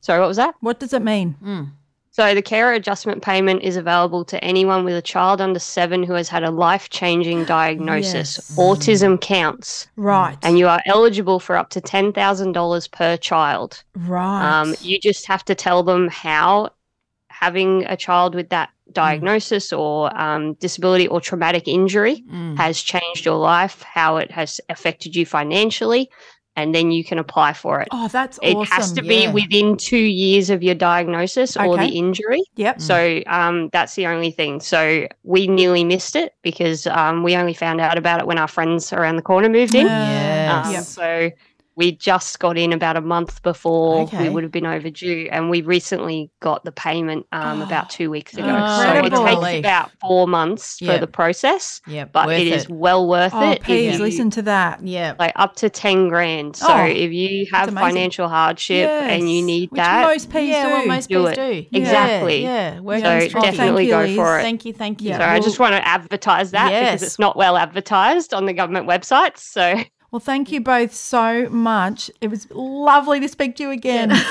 Sorry, 0.00 0.18
what 0.20 0.26
was 0.28 0.36
that? 0.36 0.54
What 0.60 0.80
does 0.80 0.92
it 0.92 1.02
mean? 1.02 1.36
Mm. 1.42 1.70
So 2.16 2.32
the 2.32 2.42
carer 2.42 2.72
adjustment 2.74 3.22
payment 3.22 3.62
is 3.64 3.76
available 3.76 4.24
to 4.26 4.42
anyone 4.44 4.84
with 4.84 4.94
a 4.94 5.02
child 5.02 5.40
under 5.40 5.58
seven 5.58 6.04
who 6.04 6.12
has 6.12 6.28
had 6.28 6.44
a 6.44 6.50
life-changing 6.52 7.44
diagnosis. 7.56 8.36
Yes. 8.38 8.56
Autism 8.56 9.20
counts, 9.20 9.88
Right. 9.96 10.38
and 10.44 10.56
you 10.56 10.68
are 10.68 10.80
eligible 10.86 11.40
for 11.40 11.56
up 11.56 11.70
to 11.70 11.80
ten 11.80 12.12
thousand 12.12 12.52
dollars 12.52 12.86
per 12.86 13.16
child. 13.16 13.82
right. 13.96 14.60
Um, 14.60 14.76
you 14.80 15.00
just 15.00 15.26
have 15.26 15.44
to 15.46 15.56
tell 15.56 15.82
them 15.82 16.06
how 16.08 16.70
having 17.30 17.84
a 17.86 17.96
child 17.96 18.36
with 18.36 18.48
that 18.50 18.70
diagnosis 18.92 19.72
or 19.72 20.16
um, 20.16 20.52
disability 20.54 21.08
or 21.08 21.20
traumatic 21.20 21.66
injury 21.66 22.22
Mm. 22.32 22.56
has 22.58 22.80
changed 22.80 23.24
your 23.24 23.38
life, 23.38 23.82
how 23.82 24.18
it 24.18 24.30
has 24.30 24.60
affected 24.68 25.16
you 25.16 25.26
financially, 25.26 26.08
and 26.56 26.74
then 26.74 26.90
you 26.90 27.04
can 27.04 27.18
apply 27.18 27.52
for 27.52 27.80
it. 27.80 27.88
Oh, 27.90 28.08
that's 28.08 28.38
it 28.42 28.54
awesome. 28.54 28.72
has 28.72 28.92
to 28.92 29.02
be 29.02 29.26
within 29.28 29.76
two 29.76 29.96
years 29.96 30.50
of 30.50 30.62
your 30.62 30.74
diagnosis 30.74 31.56
or 31.56 31.76
the 31.76 31.88
injury. 31.88 32.42
Yep. 32.56 32.80
So 32.80 33.22
um, 33.26 33.70
that's 33.72 33.94
the 33.94 34.06
only 34.06 34.30
thing. 34.30 34.60
So 34.60 35.08
we 35.24 35.46
nearly 35.46 35.84
missed 35.84 36.16
it 36.16 36.34
because 36.42 36.86
um, 36.86 37.22
we 37.22 37.36
only 37.36 37.54
found 37.54 37.80
out 37.80 37.98
about 37.98 38.20
it 38.20 38.26
when 38.26 38.38
our 38.38 38.48
friends 38.48 38.92
around 38.92 39.16
the 39.16 39.22
corner 39.22 39.48
moved 39.48 39.74
in. 39.74 39.86
Yes. 39.86 40.66
Um, 40.66 40.72
Yep. 40.72 40.82
So 40.84 41.30
we 41.76 41.92
just 41.92 42.38
got 42.38 42.56
in 42.56 42.72
about 42.72 42.96
a 42.96 43.00
month 43.00 43.42
before 43.42 44.02
Okay. 44.02 44.22
we 44.24 44.28
would 44.28 44.42
have 44.44 44.52
been 44.52 44.66
overdue, 44.66 45.28
and 45.32 45.50
we 45.50 45.60
recently 45.62 46.30
got 46.40 46.64
the 46.64 46.72
payment 46.72 47.26
um, 47.32 47.62
about 47.66 47.90
two 47.90 48.10
weeks 48.10 48.34
ago. 48.34 48.44
Oh, 48.46 48.82
so 48.82 48.90
it 48.90 49.04
incredible. 49.06 49.42
takes 49.42 49.58
about 49.60 49.90
four 50.00 50.28
months 50.28 50.80
Yep. 50.80 50.94
for 50.94 51.00
the 51.00 51.06
process, 51.06 51.80
Yep. 51.86 52.12
but 52.12 52.26
worth 52.28 52.40
it 52.40 52.46
is 52.48 52.68
well 52.68 53.08
worth 53.08 53.32
Oh, 53.34 53.50
it. 53.50 53.62
please 53.62 53.94
you- 53.98 54.02
listen 54.04 54.30
to 54.30 54.42
that. 54.42 54.80
Yeah. 54.86 55.14
like 55.18 55.32
up 55.36 55.56
to 55.56 55.68
10 55.70 56.08
grand. 56.08 56.56
So 56.56 56.66
Oh, 56.72 56.84
if 56.86 57.12
you 57.12 57.46
have 57.52 57.72
financial 57.72 58.28
hardship 58.28 58.88
and 58.88 59.30
you 59.30 59.42
need 59.42 59.70
which 59.70 59.78
that, 59.78 60.06
most 60.06 60.26
people 60.28 60.42
yeah, 60.42 60.64
do. 60.64 60.70
well, 60.70 60.86
most 60.86 61.08
Do 61.08 61.26
it. 61.26 61.34
do. 61.34 61.66
Exactly. 61.78 62.42
Yeah. 62.42 62.80
yeah. 62.84 63.28
So 63.28 63.40
definitely 63.40 63.88
Thank 63.88 63.90
go 63.90 64.00
you, 64.02 64.16
for 64.16 64.38
it. 64.38 64.42
Thank 64.42 64.64
you. 64.64 64.72
Thank 64.72 65.02
you. 65.02 65.10
Yeah. 65.10 65.18
So 65.18 65.24
I 65.24 65.40
just 65.40 65.58
want 65.58 65.74
to 65.74 65.86
advertise 65.86 66.50
that 66.52 66.70
Yes. 66.70 66.92
because 66.92 67.02
it's 67.02 67.18
not 67.18 67.36
well 67.36 67.56
advertised 67.56 68.32
on 68.34 68.46
the 68.46 68.52
government 68.52 68.86
websites. 68.88 69.38
So 69.38 69.74
Well, 70.14 70.20
thank 70.20 70.52
you 70.52 70.60
both 70.60 70.94
so 70.94 71.48
much. 71.50 72.08
It 72.20 72.28
was 72.28 72.48
lovely 72.52 73.18
to 73.18 73.26
speak 73.26 73.56
to 73.56 73.64
you 73.64 73.70
again. 73.72 74.12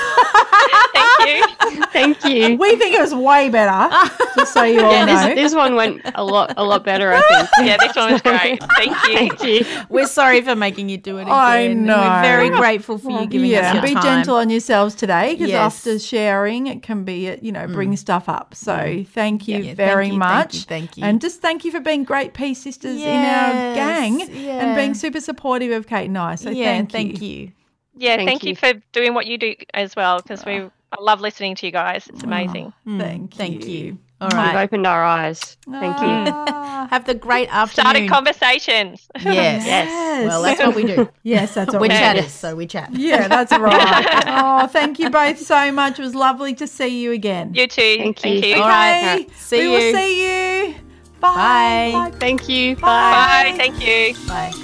Thank 0.94 1.28
you. 1.28 1.84
thank 1.92 2.24
you. 2.24 2.56
we 2.56 2.76
think 2.76 2.94
it 2.94 3.00
was 3.00 3.14
way 3.14 3.48
better, 3.48 3.94
just 4.36 4.52
so 4.52 4.62
you 4.62 4.80
all 4.84 4.92
yeah, 4.92 5.04
know. 5.04 5.26
this, 5.28 5.34
this 5.34 5.54
one 5.54 5.74
went 5.74 6.00
a 6.14 6.24
lot 6.24 6.54
a 6.56 6.64
lot 6.64 6.84
better, 6.84 7.12
I 7.12 7.20
think. 7.20 7.68
Yeah, 7.68 7.76
this 7.78 7.96
one 7.96 8.12
was 8.12 8.22
great. 8.22 8.62
Thank 8.76 8.90
you. 9.08 9.14
Thank 9.14 9.42
you. 9.42 9.66
We're 9.88 10.06
sorry 10.06 10.40
for 10.40 10.54
making 10.54 10.88
you 10.88 10.98
do 10.98 11.18
it 11.18 11.22
again. 11.22 11.32
I 11.34 11.68
know. 11.68 11.96
We're 11.98 12.22
very 12.22 12.50
grateful 12.50 12.98
for 12.98 13.20
you 13.20 13.26
giving 13.26 13.50
yeah, 13.50 13.68
us 13.68 13.74
your 13.74 13.82
be 13.82 13.94
time. 13.94 14.02
gentle 14.02 14.36
on 14.36 14.50
yourselves 14.50 14.94
today 14.94 15.32
because 15.34 15.50
Yes. 15.50 15.76
after 15.76 15.98
sharing, 15.98 16.66
it 16.66 16.82
can 16.82 17.04
be, 17.04 17.30
uh, 17.30 17.36
you 17.40 17.52
know, 17.52 17.66
bring 17.66 17.96
stuff 17.96 18.28
up. 18.28 18.54
So 18.54 19.04
thank 19.12 19.48
you 19.48 19.58
Yeah, 19.58 19.62
thank 19.62 19.76
very 19.76 20.06
you, 20.06 20.12
thank 20.12 20.18
much. 20.18 20.54
you, 20.54 20.60
thank 20.62 20.96
you. 20.96 21.04
And 21.04 21.20
just 21.20 21.40
thank 21.40 21.64
you 21.64 21.70
for 21.70 21.80
being 21.80 22.04
great 22.04 22.34
peace 22.34 22.62
sisters 22.62 23.00
in 23.00 23.08
our 23.08 23.14
Yes, 23.54 23.76
gang 23.76 24.22
and 24.22 24.76
being 24.76 24.94
super 24.94 25.20
supportive 25.20 25.73
of 25.76 25.86
Kate 25.86 26.06
and 26.06 26.18
I. 26.18 26.34
So 26.36 26.50
yeah, 26.50 26.76
thank, 26.76 26.90
thank 26.92 27.22
you. 27.22 27.28
you. 27.28 27.52
Yeah, 27.96 28.16
Thank 28.16 28.28
thank, 28.28 28.42
you. 28.42 28.50
you. 28.50 28.56
for 28.56 28.72
doing 28.92 29.14
what 29.14 29.26
you 29.26 29.38
do 29.38 29.54
as 29.72 29.94
well 29.94 30.20
because 30.20 30.44
we 30.44 30.54
I 30.96 31.00
love 31.00 31.20
listening 31.20 31.54
to 31.56 31.66
you 31.66 31.72
guys. 31.72 32.08
It's 32.08 32.22
amazing. 32.22 32.72
Mm, 32.86 33.00
Thank 33.00 33.34
Thank 33.34 33.66
you. 33.66 33.70
you. 33.70 33.98
All 34.20 34.30
You've 34.30 34.56
opened 34.56 34.86
our 34.86 35.04
eyes. 35.04 35.56
Thank 35.70 35.98
you. 36.00 36.06
Ah. 36.08 36.86
Have 36.90 37.04
the 37.04 37.14
great 37.14 37.48
afternoon. 37.54 37.90
Started 37.90 38.08
conversations. 38.10 39.08
Yes. 39.20 39.66
Yes. 39.66 40.26
Well, 40.26 40.42
that's 40.42 40.60
what 40.60 40.74
we 40.74 40.84
do. 40.84 41.08
Yes, 41.22 41.54
that's 41.54 41.72
what 41.72 41.80
We're 41.80 42.14
we 42.14 42.20
do. 42.20 42.28
so 42.28 42.54
we 42.54 42.66
chat. 42.66 42.90
Yeah, 42.92 43.26
that's 43.28 43.52
right. 43.52 44.24
oh, 44.26 44.66
thank 44.68 44.98
you 44.98 45.10
both 45.10 45.38
so 45.38 45.72
much. 45.72 45.98
It 45.98 46.02
was 46.02 46.14
lovely 46.14 46.54
to 46.54 46.66
see 46.66 47.00
you 47.02 47.12
again. 47.12 47.54
You 47.54 47.66
too. 47.66 47.96
Thank 47.98 48.20
Thank 48.20 48.44
you. 48.44 48.56
you. 48.56 48.62
All 48.62 48.68
right. 48.68 49.20
Okay, 49.22 49.28
See 49.36 49.60
we 49.60 49.68
will 49.68 49.80
you. 49.80 49.94
see 49.94 50.66
you. 50.68 50.74
Bye. 51.20 51.90
Bye. 51.92 52.12
Thank 52.18 52.48
you. 52.48 52.76
Bye. 52.76 52.80
Bye. 52.80 53.54
Thank 53.56 53.84
you. 53.84 54.14
Bye. 54.28 54.63